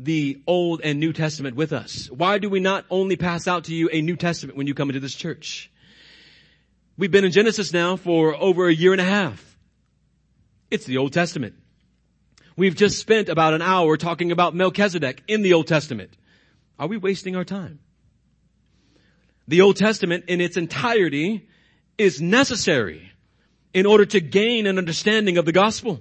the 0.01 0.43
Old 0.49 0.81
and 0.83 0.99
New 0.99 1.13
Testament 1.13 1.55
with 1.55 1.73
us? 1.73 2.11
Why 2.11 2.39
do 2.39 2.51
we 2.51 2.59
not 2.59 2.85
only 2.91 3.15
pass 3.15 3.47
out 3.47 3.63
to 3.67 3.73
you 3.73 3.89
a 3.93 4.03
New 4.03 4.17
Testament 4.17 4.59
when 4.59 4.67
you 4.67 4.75
come 4.75 4.91
into 4.91 4.99
this 4.99 5.15
church? 5.15 5.71
We've 6.99 7.13
been 7.13 7.25
in 7.25 7.31
Genesis 7.31 7.73
now 7.73 7.95
for 7.95 8.35
over 8.35 8.67
a 8.67 8.75
year 8.75 8.91
and 8.91 9.01
a 9.01 9.05
half. 9.05 9.57
It's 10.73 10.87
the 10.87 10.97
Old 10.97 11.13
Testament. 11.13 11.55
We've 12.57 12.75
just 12.75 12.99
spent 12.99 13.29
about 13.29 13.55
an 13.55 13.63
hour 13.63 13.97
talking 13.97 14.33
about 14.33 14.57
Melchizedek 14.57 15.23
in 15.29 15.43
the 15.43 15.53
Old 15.53 15.69
Testament. 15.69 16.11
Are 16.81 16.89
we 16.89 16.97
wasting 16.97 17.37
our 17.37 17.45
time? 17.45 17.79
The 19.47 19.61
Old 19.61 19.77
Testament 19.77 20.25
in 20.27 20.41
its 20.41 20.57
entirety 20.57 21.49
is 21.97 22.21
necessary 22.21 23.13
in 23.75 23.87
order 23.87 24.07
to 24.07 24.21
gain 24.21 24.67
an 24.67 24.79
understanding 24.79 25.37
of 25.37 25.45
the 25.45 25.53
gospel. 25.53 26.01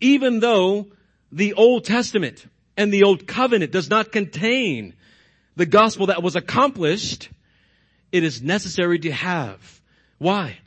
Even 0.00 0.40
though 0.40 0.88
the 1.30 1.54
Old 1.54 1.84
Testament 1.84 2.46
and 2.76 2.92
the 2.92 3.04
Old 3.04 3.26
Covenant 3.26 3.70
does 3.70 3.88
not 3.88 4.12
contain 4.12 4.94
the 5.56 5.66
gospel 5.66 6.06
that 6.06 6.22
was 6.22 6.36
accomplished, 6.36 7.30
it 8.10 8.24
is 8.24 8.42
necessary 8.42 8.98
to 8.98 9.12
have. 9.12 9.80
Why? 10.18 10.58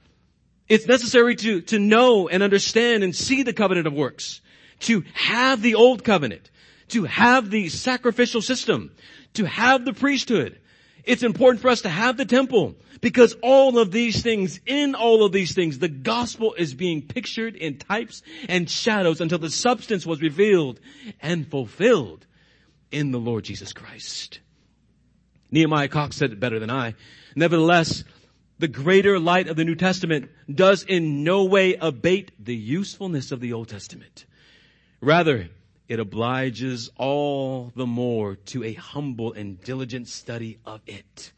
It's 0.70 0.88
necessary 0.88 1.36
to, 1.36 1.62
to 1.62 1.80
know 1.80 2.30
and 2.30 2.42
understand 2.42 3.04
and 3.04 3.14
see 3.14 3.44
the 3.44 3.54
covenant 3.54 3.88
of 3.88 3.94
works, 3.94 4.40
to 4.82 5.04
have 5.14 5.62
the 5.62 5.76
old 5.76 6.06
covenant, 6.06 6.50
to 6.90 7.04
have 7.04 7.50
the 7.50 7.68
sacrificial 7.68 8.42
system, 8.42 8.92
to 9.34 9.46
have 9.46 9.84
the 9.84 9.94
priesthood, 9.94 10.61
it's 11.04 11.24
important 11.24 11.62
for 11.62 11.70
us 11.70 11.82
to 11.82 11.90
have 11.90 12.18
the 12.18 12.26
temple 12.26 12.76
because 13.02 13.36
all 13.42 13.80
of 13.80 13.92
these 13.92 14.22
things, 14.22 14.60
in 14.66 14.96
all 14.96 15.26
of 15.26 15.32
these 15.32 15.54
things, 15.54 15.80
the 15.80 15.90
gospel 15.90 16.54
is 16.54 16.74
being 16.74 17.02
pictured 17.02 17.56
in 17.56 17.78
types 17.78 18.22
and 18.48 18.70
shadows 18.70 19.22
until 19.22 19.40
the 19.40 19.50
substance 19.50 20.06
was 20.06 20.22
revealed 20.22 20.80
and 21.20 21.50
fulfilled 21.50 22.26
in 22.92 23.12
the 23.12 23.20
Lord 23.20 23.44
Jesus 23.44 23.74
Christ. 23.74 24.40
Nehemiah 25.50 25.88
Coxe 25.88 26.16
said 26.16 26.32
it 26.32 26.40
better 26.40 26.60
than 26.60 26.70
I. 26.70 26.96
Nevertheless, 27.36 28.04
the 28.60 28.68
greater 28.68 29.20
light 29.20 29.48
of 29.48 29.56
the 29.56 29.66
New 29.66 29.76
Testament 29.76 30.30
does 30.54 30.84
in 30.84 31.24
no 31.24 31.46
way 31.46 31.76
abate 31.76 32.32
the 32.40 32.56
usefulness 32.56 33.32
of 33.32 33.40
the 33.40 33.54
Old 33.54 33.70
Testament. 33.70 34.26
Rather, 35.02 35.50
it 35.92 36.00
obliges 36.00 36.90
all 36.96 37.74
the 37.76 37.86
more 37.86 38.38
to 38.38 38.64
a 38.64 38.72
humble 38.72 39.34
and 39.34 39.62
diligent 39.62 40.08
study 40.08 40.58
of 40.66 40.80
it. 40.88 41.34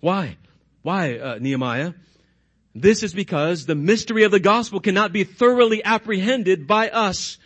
Why? 0.00 0.38
Why, 0.80 1.18
uh, 1.18 1.38
Nehemiah? 1.38 1.92
This 2.74 3.02
is 3.02 3.12
because 3.12 3.66
the 3.66 3.74
mystery 3.74 4.22
of 4.22 4.30
the 4.30 4.40
gospel 4.40 4.80
cannot 4.80 5.12
be 5.12 5.24
thoroughly 5.24 5.84
apprehended 5.84 6.66
by 6.66 6.88
us 6.88 7.36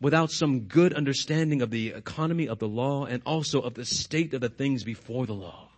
without 0.00 0.32
some 0.32 0.62
good 0.62 0.94
understanding 0.94 1.62
of 1.62 1.70
the 1.70 1.90
economy 1.90 2.48
of 2.48 2.58
the 2.58 2.66
law 2.66 3.04
and 3.04 3.22
also 3.24 3.60
of 3.60 3.74
the 3.74 3.84
state 3.84 4.34
of 4.34 4.40
the 4.40 4.48
things 4.48 4.82
before 4.82 5.26
the 5.26 5.32
law. 5.32 5.68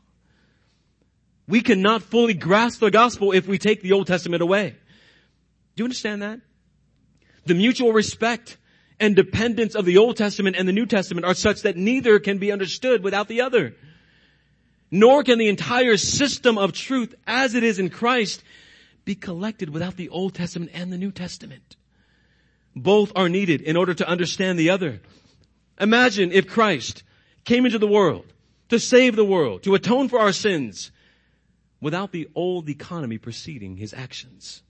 We 1.46 1.60
cannot 1.60 2.00
fully 2.00 2.32
grasp 2.32 2.80
the 2.80 2.90
gospel 2.90 3.32
if 3.32 3.46
we 3.46 3.58
take 3.58 3.82
the 3.82 3.92
Old 3.92 4.06
Testament 4.06 4.42
away. 4.42 4.70
Do 5.76 5.82
you 5.82 5.84
understand 5.84 6.22
that? 6.22 6.40
The 7.44 7.54
mutual 7.54 7.92
respect 7.92 8.56
and 9.00 9.16
dependence 9.16 9.74
of 9.74 9.84
the 9.84 9.98
Old 9.98 10.16
Testament 10.16 10.56
and 10.56 10.68
the 10.68 10.72
New 10.72 10.86
Testament 10.86 11.26
are 11.26 11.34
such 11.34 11.62
that 11.62 11.76
neither 11.76 12.18
can 12.18 12.38
be 12.38 12.52
understood 12.52 13.02
without 13.02 13.28
the 13.28 13.40
other. 13.40 13.74
Nor 14.90 15.24
can 15.24 15.38
the 15.38 15.48
entire 15.48 15.96
system 15.96 16.56
of 16.58 16.72
truth 16.72 17.14
as 17.26 17.54
it 17.54 17.64
is 17.64 17.78
in 17.78 17.90
Christ 17.90 18.42
be 19.04 19.14
collected 19.14 19.70
without 19.70 19.96
the 19.96 20.08
Old 20.08 20.34
Testament 20.34 20.70
and 20.74 20.92
the 20.92 20.98
New 20.98 21.10
Testament. 21.10 21.76
Both 22.76 23.12
are 23.16 23.28
needed 23.28 23.60
in 23.60 23.76
order 23.76 23.94
to 23.94 24.08
understand 24.08 24.58
the 24.58 24.70
other. 24.70 25.00
Imagine 25.80 26.32
if 26.32 26.46
Christ 26.46 27.02
came 27.44 27.66
into 27.66 27.78
the 27.78 27.86
world 27.86 28.26
to 28.68 28.78
save 28.78 29.16
the 29.16 29.24
world, 29.24 29.62
to 29.64 29.74
atone 29.74 30.08
for 30.08 30.18
our 30.18 30.32
sins, 30.32 30.90
without 31.80 32.12
the 32.12 32.28
old 32.34 32.68
economy 32.68 33.18
preceding 33.18 33.76
his 33.76 33.92
actions. 33.92 34.62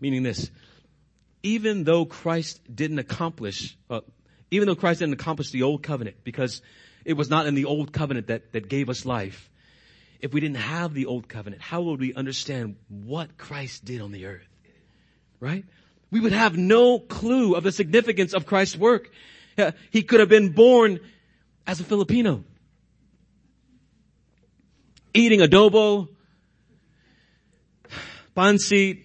Meaning 0.00 0.22
this, 0.22 0.50
even 1.42 1.84
though 1.84 2.04
Christ 2.04 2.60
didn't 2.74 2.98
accomplish, 2.98 3.76
uh, 3.88 4.00
even 4.50 4.66
though 4.66 4.74
Christ 4.74 5.00
didn't 5.00 5.14
accomplish 5.14 5.50
the 5.50 5.62
old 5.62 5.82
covenant, 5.82 6.16
because 6.24 6.60
it 7.04 7.14
was 7.14 7.30
not 7.30 7.46
in 7.46 7.54
the 7.54 7.64
old 7.64 7.92
covenant 7.92 8.26
that, 8.26 8.52
that 8.52 8.68
gave 8.68 8.90
us 8.90 9.06
life. 9.06 9.50
If 10.20 10.34
we 10.34 10.40
didn't 10.40 10.58
have 10.58 10.92
the 10.92 11.06
old 11.06 11.28
covenant, 11.28 11.62
how 11.62 11.82
would 11.82 12.00
we 12.00 12.12
understand 12.12 12.76
what 12.88 13.38
Christ 13.38 13.84
did 13.84 14.02
on 14.02 14.12
the 14.12 14.26
earth? 14.26 14.46
Right? 15.38 15.64
We 16.10 16.20
would 16.20 16.32
have 16.32 16.58
no 16.58 16.98
clue 16.98 17.54
of 17.54 17.64
the 17.64 17.72
significance 17.72 18.34
of 18.34 18.44
Christ's 18.44 18.76
work. 18.76 19.10
He 19.90 20.02
could 20.02 20.20
have 20.20 20.28
been 20.28 20.50
born 20.50 21.00
as 21.66 21.80
a 21.80 21.84
Filipino. 21.84 22.44
Eating 25.14 25.40
adobo, 25.40 26.08
pancit, 28.36 29.02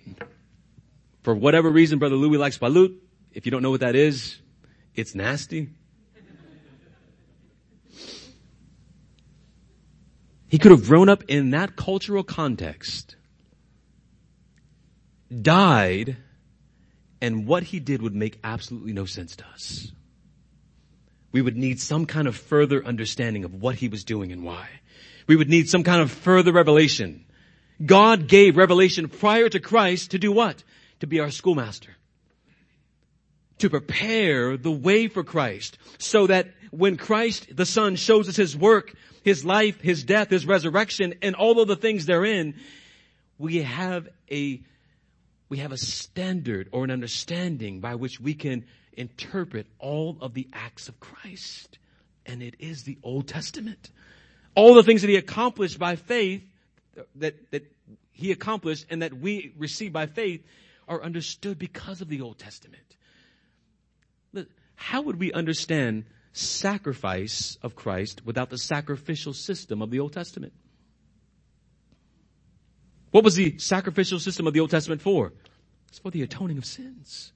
for 1.26 1.34
whatever 1.34 1.72
reason, 1.72 1.98
Brother 1.98 2.16
Louis 2.16 2.38
likes 2.38 2.60
balut. 2.60 2.96
If 3.34 3.48
you 3.48 3.52
don't 3.52 3.64
know 3.64 3.72
what 3.72 3.80
that 3.80 3.96
is, 3.96 4.38
it's 4.94 5.16
nasty. 5.16 5.70
He 10.48 10.60
could 10.60 10.70
have 10.70 10.86
grown 10.86 11.10
up 11.10 11.24
in 11.28 11.50
that 11.50 11.76
cultural 11.76 12.24
context, 12.24 13.16
died, 15.42 16.18
and 17.20 17.48
what 17.48 17.64
he 17.64 17.80
did 17.80 18.04
would 18.04 18.14
make 18.14 18.40
absolutely 18.44 18.94
no 18.94 19.06
sense 19.06 19.36
to 19.38 19.46
us. 19.48 19.92
We 21.32 21.42
would 21.42 21.58
need 21.58 21.80
some 21.82 22.06
kind 22.06 22.28
of 22.28 22.36
further 22.36 22.86
understanding 22.86 23.46
of 23.46 23.56
what 23.56 23.74
he 23.74 23.88
was 23.88 24.04
doing 24.04 24.32
and 24.32 24.44
why. 24.44 24.70
We 25.26 25.36
would 25.36 25.50
need 25.50 25.70
some 25.70 25.84
kind 25.84 26.04
of 26.04 26.12
further 26.12 26.52
revelation. 26.52 27.26
God 27.84 28.28
gave 28.28 28.56
revelation 28.56 29.10
prior 29.10 29.50
to 29.50 29.60
Christ 29.60 30.12
to 30.12 30.20
do 30.20 30.32
what? 30.32 30.64
To 31.00 31.08
be 31.08 31.20
our 31.20 31.32
schoolmaster. 31.32 31.96
To 33.60 33.70
prepare 33.70 34.58
the 34.58 34.72
way 34.72 35.08
for 35.08 35.24
Christ 35.24 35.78
so 35.98 36.28
that 36.28 36.48
when 36.72 36.98
Christ 36.98 37.56
the 37.56 37.66
Son 37.66 37.96
shows 37.96 38.28
us 38.28 38.36
His 38.36 38.56
work, 38.56 38.94
His 39.24 39.46
life, 39.46 39.80
His 39.82 40.04
death, 40.04 40.30
His 40.30 40.46
resurrection, 40.46 41.16
and 41.22 41.36
all 41.36 41.62
of 41.62 41.68
the 41.68 41.76
things 41.76 42.06
therein, 42.06 42.56
we 43.38 43.64
have 43.64 44.08
a, 44.30 44.62
we 45.50 45.60
have 45.60 45.72
a 45.72 45.78
standard 45.78 46.70
or 46.72 46.84
an 46.84 46.92
understanding 46.92 47.80
by 47.80 47.96
which 47.96 48.20
we 48.20 48.34
can 48.34 48.66
interpret 48.94 49.68
all 49.80 50.18
of 50.22 50.34
the 50.34 50.48
acts 50.54 50.90
of 50.90 51.00
Christ. 51.00 51.78
And 52.26 52.42
it 52.42 52.56
is 52.60 52.84
the 52.84 52.98
Old 53.04 53.28
Testament. 53.28 53.92
All 54.56 54.74
the 54.74 54.84
things 54.84 55.02
that 55.02 55.10
He 55.10 55.18
accomplished 55.18 55.80
by 55.80 55.96
faith, 55.96 56.44
that, 57.16 57.52
that 57.52 57.72
He 58.12 58.32
accomplished 58.32 58.86
and 58.90 59.02
that 59.02 59.14
we 59.14 59.54
receive 59.58 59.94
by 59.94 60.08
faith 60.08 60.46
are 60.88 61.02
understood 61.02 61.58
because 61.58 62.02
of 62.02 62.10
the 62.10 62.22
Old 62.22 62.38
Testament. 62.38 62.96
How 64.76 65.02
would 65.02 65.20
we 65.20 65.32
understand 65.32 66.06
sacrifice 66.34 67.58
of 67.64 67.76
Christ 67.76 68.26
without 68.26 68.50
the 68.50 68.58
sacrificial 68.58 69.34
system 69.34 69.82
of 69.82 69.90
the 69.90 70.00
Old 70.00 70.14
Testament? 70.14 70.54
What 73.12 73.24
was 73.24 73.36
the 73.36 73.58
sacrificial 73.58 74.20
system 74.20 74.46
of 74.46 74.54
the 74.54 74.60
Old 74.60 74.72
Testament 74.72 75.02
for? 75.02 75.32
It's 75.88 76.00
for 76.00 76.12
the 76.12 76.22
atoning 76.22 76.58
of 76.58 76.66
sins. 76.66 77.32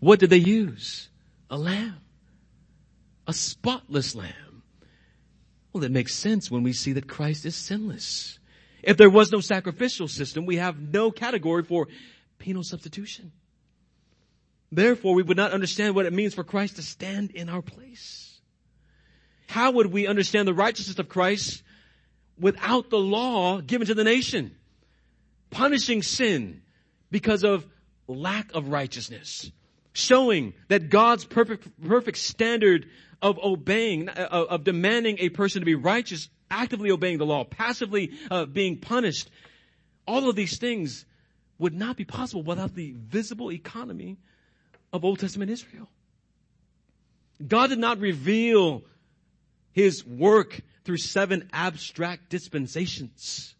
What 0.00 0.18
did 0.18 0.30
they 0.30 0.38
use? 0.38 1.08
A 1.48 1.56
lamb. 1.56 2.00
A 3.28 3.32
spotless 3.32 4.16
lamb. 4.16 4.62
Well, 5.72 5.84
it 5.84 5.92
makes 5.92 6.12
sense 6.12 6.50
when 6.50 6.64
we 6.64 6.72
see 6.72 6.92
that 6.94 7.06
Christ 7.06 7.46
is 7.46 7.54
sinless. 7.54 8.39
If 8.82 8.96
there 8.96 9.10
was 9.10 9.30
no 9.30 9.40
sacrificial 9.40 10.08
system, 10.08 10.46
we 10.46 10.56
have 10.56 10.80
no 10.80 11.10
category 11.10 11.62
for 11.62 11.88
penal 12.38 12.62
substitution. 12.62 13.32
Therefore, 14.72 15.14
we 15.14 15.22
would 15.22 15.36
not 15.36 15.52
understand 15.52 15.94
what 15.94 16.06
it 16.06 16.12
means 16.12 16.34
for 16.34 16.44
Christ 16.44 16.76
to 16.76 16.82
stand 16.82 17.32
in 17.32 17.48
our 17.48 17.62
place. 17.62 18.40
How 19.48 19.72
would 19.72 19.86
we 19.86 20.06
understand 20.06 20.46
the 20.46 20.54
righteousness 20.54 20.98
of 20.98 21.08
Christ 21.08 21.62
without 22.38 22.88
the 22.88 22.98
law 22.98 23.60
given 23.60 23.88
to 23.88 23.94
the 23.94 24.04
nation? 24.04 24.54
Punishing 25.50 26.02
sin 26.02 26.62
because 27.10 27.42
of 27.42 27.66
lack 28.06 28.52
of 28.54 28.68
righteousness. 28.68 29.50
Showing 29.92 30.54
that 30.68 30.88
God's 30.88 31.24
perfect, 31.24 31.68
perfect 31.82 32.18
standard 32.18 32.86
of 33.20 33.38
obeying, 33.42 34.08
of, 34.08 34.62
demanding 34.62 35.16
a 35.18 35.30
person 35.30 35.62
to 35.62 35.66
be 35.66 35.74
righteous, 35.74 36.28
actively 36.50 36.90
obeying 36.90 37.18
the 37.18 37.26
law, 37.26 37.44
passively 37.44 38.12
uh, 38.30 38.44
being 38.44 38.78
punished. 38.78 39.30
All 40.06 40.28
of 40.28 40.36
these 40.36 40.58
things 40.58 41.04
would 41.58 41.74
not 41.74 41.96
be 41.96 42.04
possible 42.04 42.42
without 42.42 42.74
the 42.74 42.94
visible 42.96 43.52
economy 43.52 44.16
of 44.92 45.04
Old 45.04 45.18
Testament 45.18 45.50
Israel. 45.50 45.88
God 47.46 47.68
did 47.68 47.78
not 47.78 47.98
reveal 47.98 48.82
his 49.72 50.04
work 50.04 50.60
through 50.84 50.98
seven 50.98 51.48
abstract 51.52 52.28
dispensations. 52.28 53.54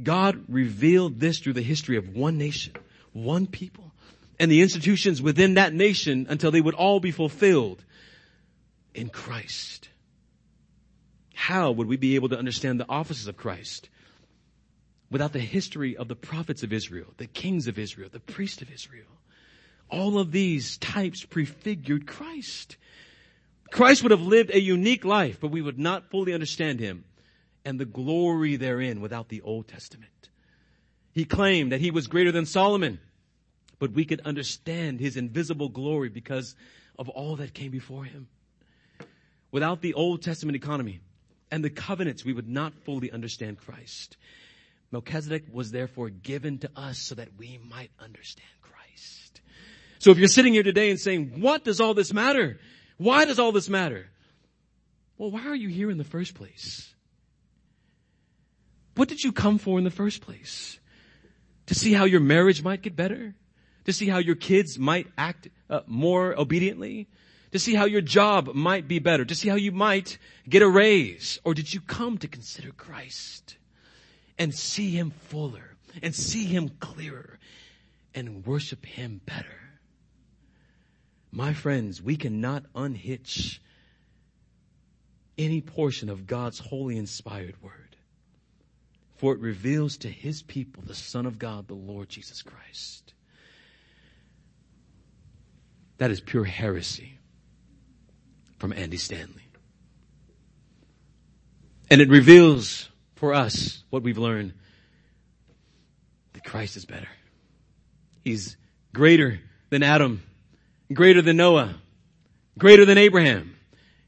God 0.00 0.44
revealed 0.48 1.18
this 1.18 1.38
through 1.40 1.54
the 1.54 1.62
history 1.62 1.96
of 1.96 2.14
one 2.14 2.38
nation, 2.38 2.74
one 3.12 3.46
people, 3.46 3.92
and 4.38 4.50
the 4.50 4.62
institutions 4.62 5.20
within 5.20 5.54
that 5.54 5.74
nation 5.74 6.26
until 6.28 6.50
they 6.50 6.60
would 6.60 6.74
all 6.74 7.00
be 7.00 7.10
fulfilled 7.10 7.84
in 8.94 9.08
Christ. 9.08 9.87
How 11.38 11.70
would 11.70 11.86
we 11.86 11.96
be 11.96 12.16
able 12.16 12.28
to 12.30 12.38
understand 12.38 12.80
the 12.80 12.88
offices 12.88 13.28
of 13.28 13.36
Christ 13.36 13.88
without 15.08 15.32
the 15.32 15.38
history 15.38 15.96
of 15.96 16.08
the 16.08 16.16
prophets 16.16 16.64
of 16.64 16.72
Israel, 16.72 17.14
the 17.16 17.28
kings 17.28 17.68
of 17.68 17.78
Israel, 17.78 18.08
the 18.10 18.18
priests 18.18 18.60
of 18.60 18.72
Israel? 18.72 19.06
All 19.88 20.18
of 20.18 20.32
these 20.32 20.76
types 20.78 21.24
prefigured 21.24 22.08
Christ. 22.08 22.76
Christ 23.70 24.02
would 24.02 24.10
have 24.10 24.20
lived 24.20 24.50
a 24.50 24.60
unique 24.60 25.04
life, 25.04 25.38
but 25.40 25.52
we 25.52 25.62
would 25.62 25.78
not 25.78 26.10
fully 26.10 26.34
understand 26.34 26.80
him 26.80 27.04
and 27.64 27.78
the 27.78 27.86
glory 27.86 28.56
therein 28.56 29.00
without 29.00 29.28
the 29.28 29.40
Old 29.42 29.68
Testament. 29.68 30.30
He 31.12 31.24
claimed 31.24 31.70
that 31.70 31.80
he 31.80 31.92
was 31.92 32.08
greater 32.08 32.32
than 32.32 32.46
Solomon, 32.46 32.98
but 33.78 33.92
we 33.92 34.04
could 34.04 34.22
understand 34.22 34.98
his 34.98 35.16
invisible 35.16 35.68
glory 35.68 36.08
because 36.08 36.56
of 36.98 37.08
all 37.08 37.36
that 37.36 37.54
came 37.54 37.70
before 37.70 38.04
him. 38.04 38.26
Without 39.52 39.82
the 39.82 39.94
Old 39.94 40.20
Testament 40.20 40.56
economy 40.56 41.00
and 41.50 41.64
the 41.64 41.70
covenants, 41.70 42.24
we 42.24 42.32
would 42.32 42.48
not 42.48 42.74
fully 42.84 43.10
understand 43.10 43.58
Christ. 43.58 44.16
Melchizedek 44.90 45.44
was 45.52 45.70
therefore 45.70 46.08
given 46.08 46.58
to 46.58 46.70
us 46.76 46.98
so 46.98 47.14
that 47.14 47.28
we 47.36 47.58
might 47.68 47.90
understand 47.98 48.48
Christ. 48.62 49.40
So 49.98 50.10
if 50.10 50.18
you're 50.18 50.28
sitting 50.28 50.54
here 50.54 50.62
today 50.62 50.90
and 50.90 50.98
saying, 50.98 51.40
what 51.40 51.64
does 51.64 51.80
all 51.80 51.94
this 51.94 52.12
matter? 52.12 52.58
Why 52.96 53.24
does 53.24 53.38
all 53.38 53.52
this 53.52 53.68
matter? 53.68 54.08
Well, 55.18 55.30
why 55.30 55.46
are 55.46 55.54
you 55.54 55.68
here 55.68 55.90
in 55.90 55.98
the 55.98 56.04
first 56.04 56.34
place? 56.34 56.92
What 58.94 59.08
did 59.08 59.22
you 59.22 59.32
come 59.32 59.58
for 59.58 59.78
in 59.78 59.84
the 59.84 59.90
first 59.90 60.22
place? 60.22 60.78
To 61.66 61.74
see 61.74 61.92
how 61.92 62.04
your 62.04 62.20
marriage 62.20 62.62
might 62.62 62.82
get 62.82 62.96
better? 62.96 63.34
To 63.84 63.92
see 63.92 64.08
how 64.08 64.18
your 64.18 64.34
kids 64.36 64.78
might 64.78 65.06
act 65.16 65.48
uh, 65.68 65.80
more 65.86 66.38
obediently? 66.38 67.08
To 67.52 67.58
see 67.58 67.74
how 67.74 67.86
your 67.86 68.00
job 68.00 68.54
might 68.54 68.86
be 68.86 68.98
better? 68.98 69.24
To 69.24 69.34
see 69.34 69.48
how 69.48 69.56
you 69.56 69.72
might 69.72 70.18
get 70.48 70.62
a 70.62 70.68
raise? 70.68 71.40
Or 71.44 71.54
did 71.54 71.72
you 71.72 71.80
come 71.80 72.18
to 72.18 72.28
consider 72.28 72.72
Christ 72.72 73.56
and 74.38 74.54
see 74.54 74.90
Him 74.90 75.10
fuller 75.10 75.76
and 76.02 76.14
see 76.14 76.44
Him 76.44 76.68
clearer 76.80 77.38
and 78.14 78.46
worship 78.46 78.84
Him 78.84 79.20
better? 79.24 79.46
My 81.30 81.54
friends, 81.54 82.02
we 82.02 82.16
cannot 82.16 82.64
unhitch 82.74 83.60
any 85.36 85.60
portion 85.60 86.08
of 86.08 86.26
God's 86.26 86.58
holy 86.58 86.96
inspired 86.96 87.62
word. 87.62 87.96
For 89.16 89.32
it 89.32 89.40
reveals 89.40 89.96
to 89.98 90.08
his 90.08 90.42
people 90.42 90.82
the 90.86 90.94
Son 90.94 91.26
of 91.26 91.38
God, 91.38 91.66
the 91.66 91.74
Lord 91.74 92.08
Jesus 92.08 92.42
Christ. 92.42 93.14
That 95.98 96.10
is 96.10 96.20
pure 96.20 96.44
heresy 96.44 97.17
from 98.58 98.72
Andy 98.72 98.96
Stanley. 98.96 99.42
And 101.90 102.00
it 102.00 102.08
reveals 102.08 102.88
for 103.16 103.34
us 103.34 103.82
what 103.90 104.02
we've 104.02 104.18
learned 104.18 104.54
that 106.34 106.44
Christ 106.44 106.76
is 106.76 106.84
better. 106.84 107.08
He's 108.24 108.56
greater 108.92 109.40
than 109.70 109.82
Adam 109.82 110.22
greater 110.92 111.22
than 111.22 111.36
Noah, 111.36 111.76
greater 112.56 112.84
than 112.84 112.98
Abraham, 112.98 113.56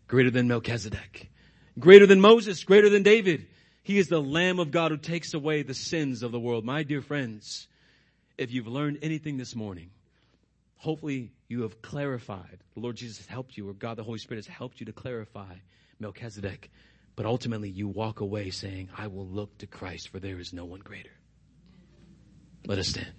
greater 0.09 0.31
than 0.31 0.49
Melchizedek, 0.49 1.31
greater 1.79 2.07
than 2.07 2.21
Moses, 2.21 2.65
greater 2.65 2.89
than 2.89 3.03
David. 3.03 3.47
He 3.83 3.99
is 3.99 4.09
the 4.09 4.21
Lamb 4.21 4.59
of 4.59 4.71
God 4.71 4.91
who 4.91 4.97
takes 4.97 5.35
away 5.35 5.63
the 5.63 5.75
sins 5.75 6.23
of 6.23 6.33
the 6.33 6.41
world. 6.41 6.65
My 6.65 6.83
dear 6.83 7.03
friends, 7.03 7.67
if 8.39 8.53
you've 8.53 8.67
learned 8.67 8.99
anything 9.03 9.37
this 9.37 9.55
morning, 9.55 9.91
hopefully 10.81 11.31
you 11.47 11.63
have 11.63 11.83
clarified. 11.83 12.59
The 12.75 12.81
Lord 12.81 12.97
Jesus 12.97 13.19
has 13.19 13.27
helped 13.27 13.57
you, 13.57 13.69
or 13.69 13.75
God 13.75 13.99
the 13.99 14.03
Holy 14.03 14.19
Spirit 14.19 14.45
has 14.45 14.53
helped 14.53 14.81
you 14.81 14.87
to 14.87 14.93
clarify 14.93 15.55
Melchizedek. 15.99 16.71
But 17.17 17.27
ultimately 17.27 17.69
you 17.69 17.87
walk 17.87 18.21
away 18.21 18.49
saying, 18.49 18.89
I 18.97 19.09
will 19.09 19.27
look 19.27 19.59
to 19.59 19.67
Christ 19.67 20.09
for 20.09 20.19
there 20.19 20.39
is 20.39 20.55
no 20.55 20.65
one 20.65 20.81
greater. 20.81 21.11
Let 22.67 22.79
us 22.79 22.89
stand. 22.89 23.13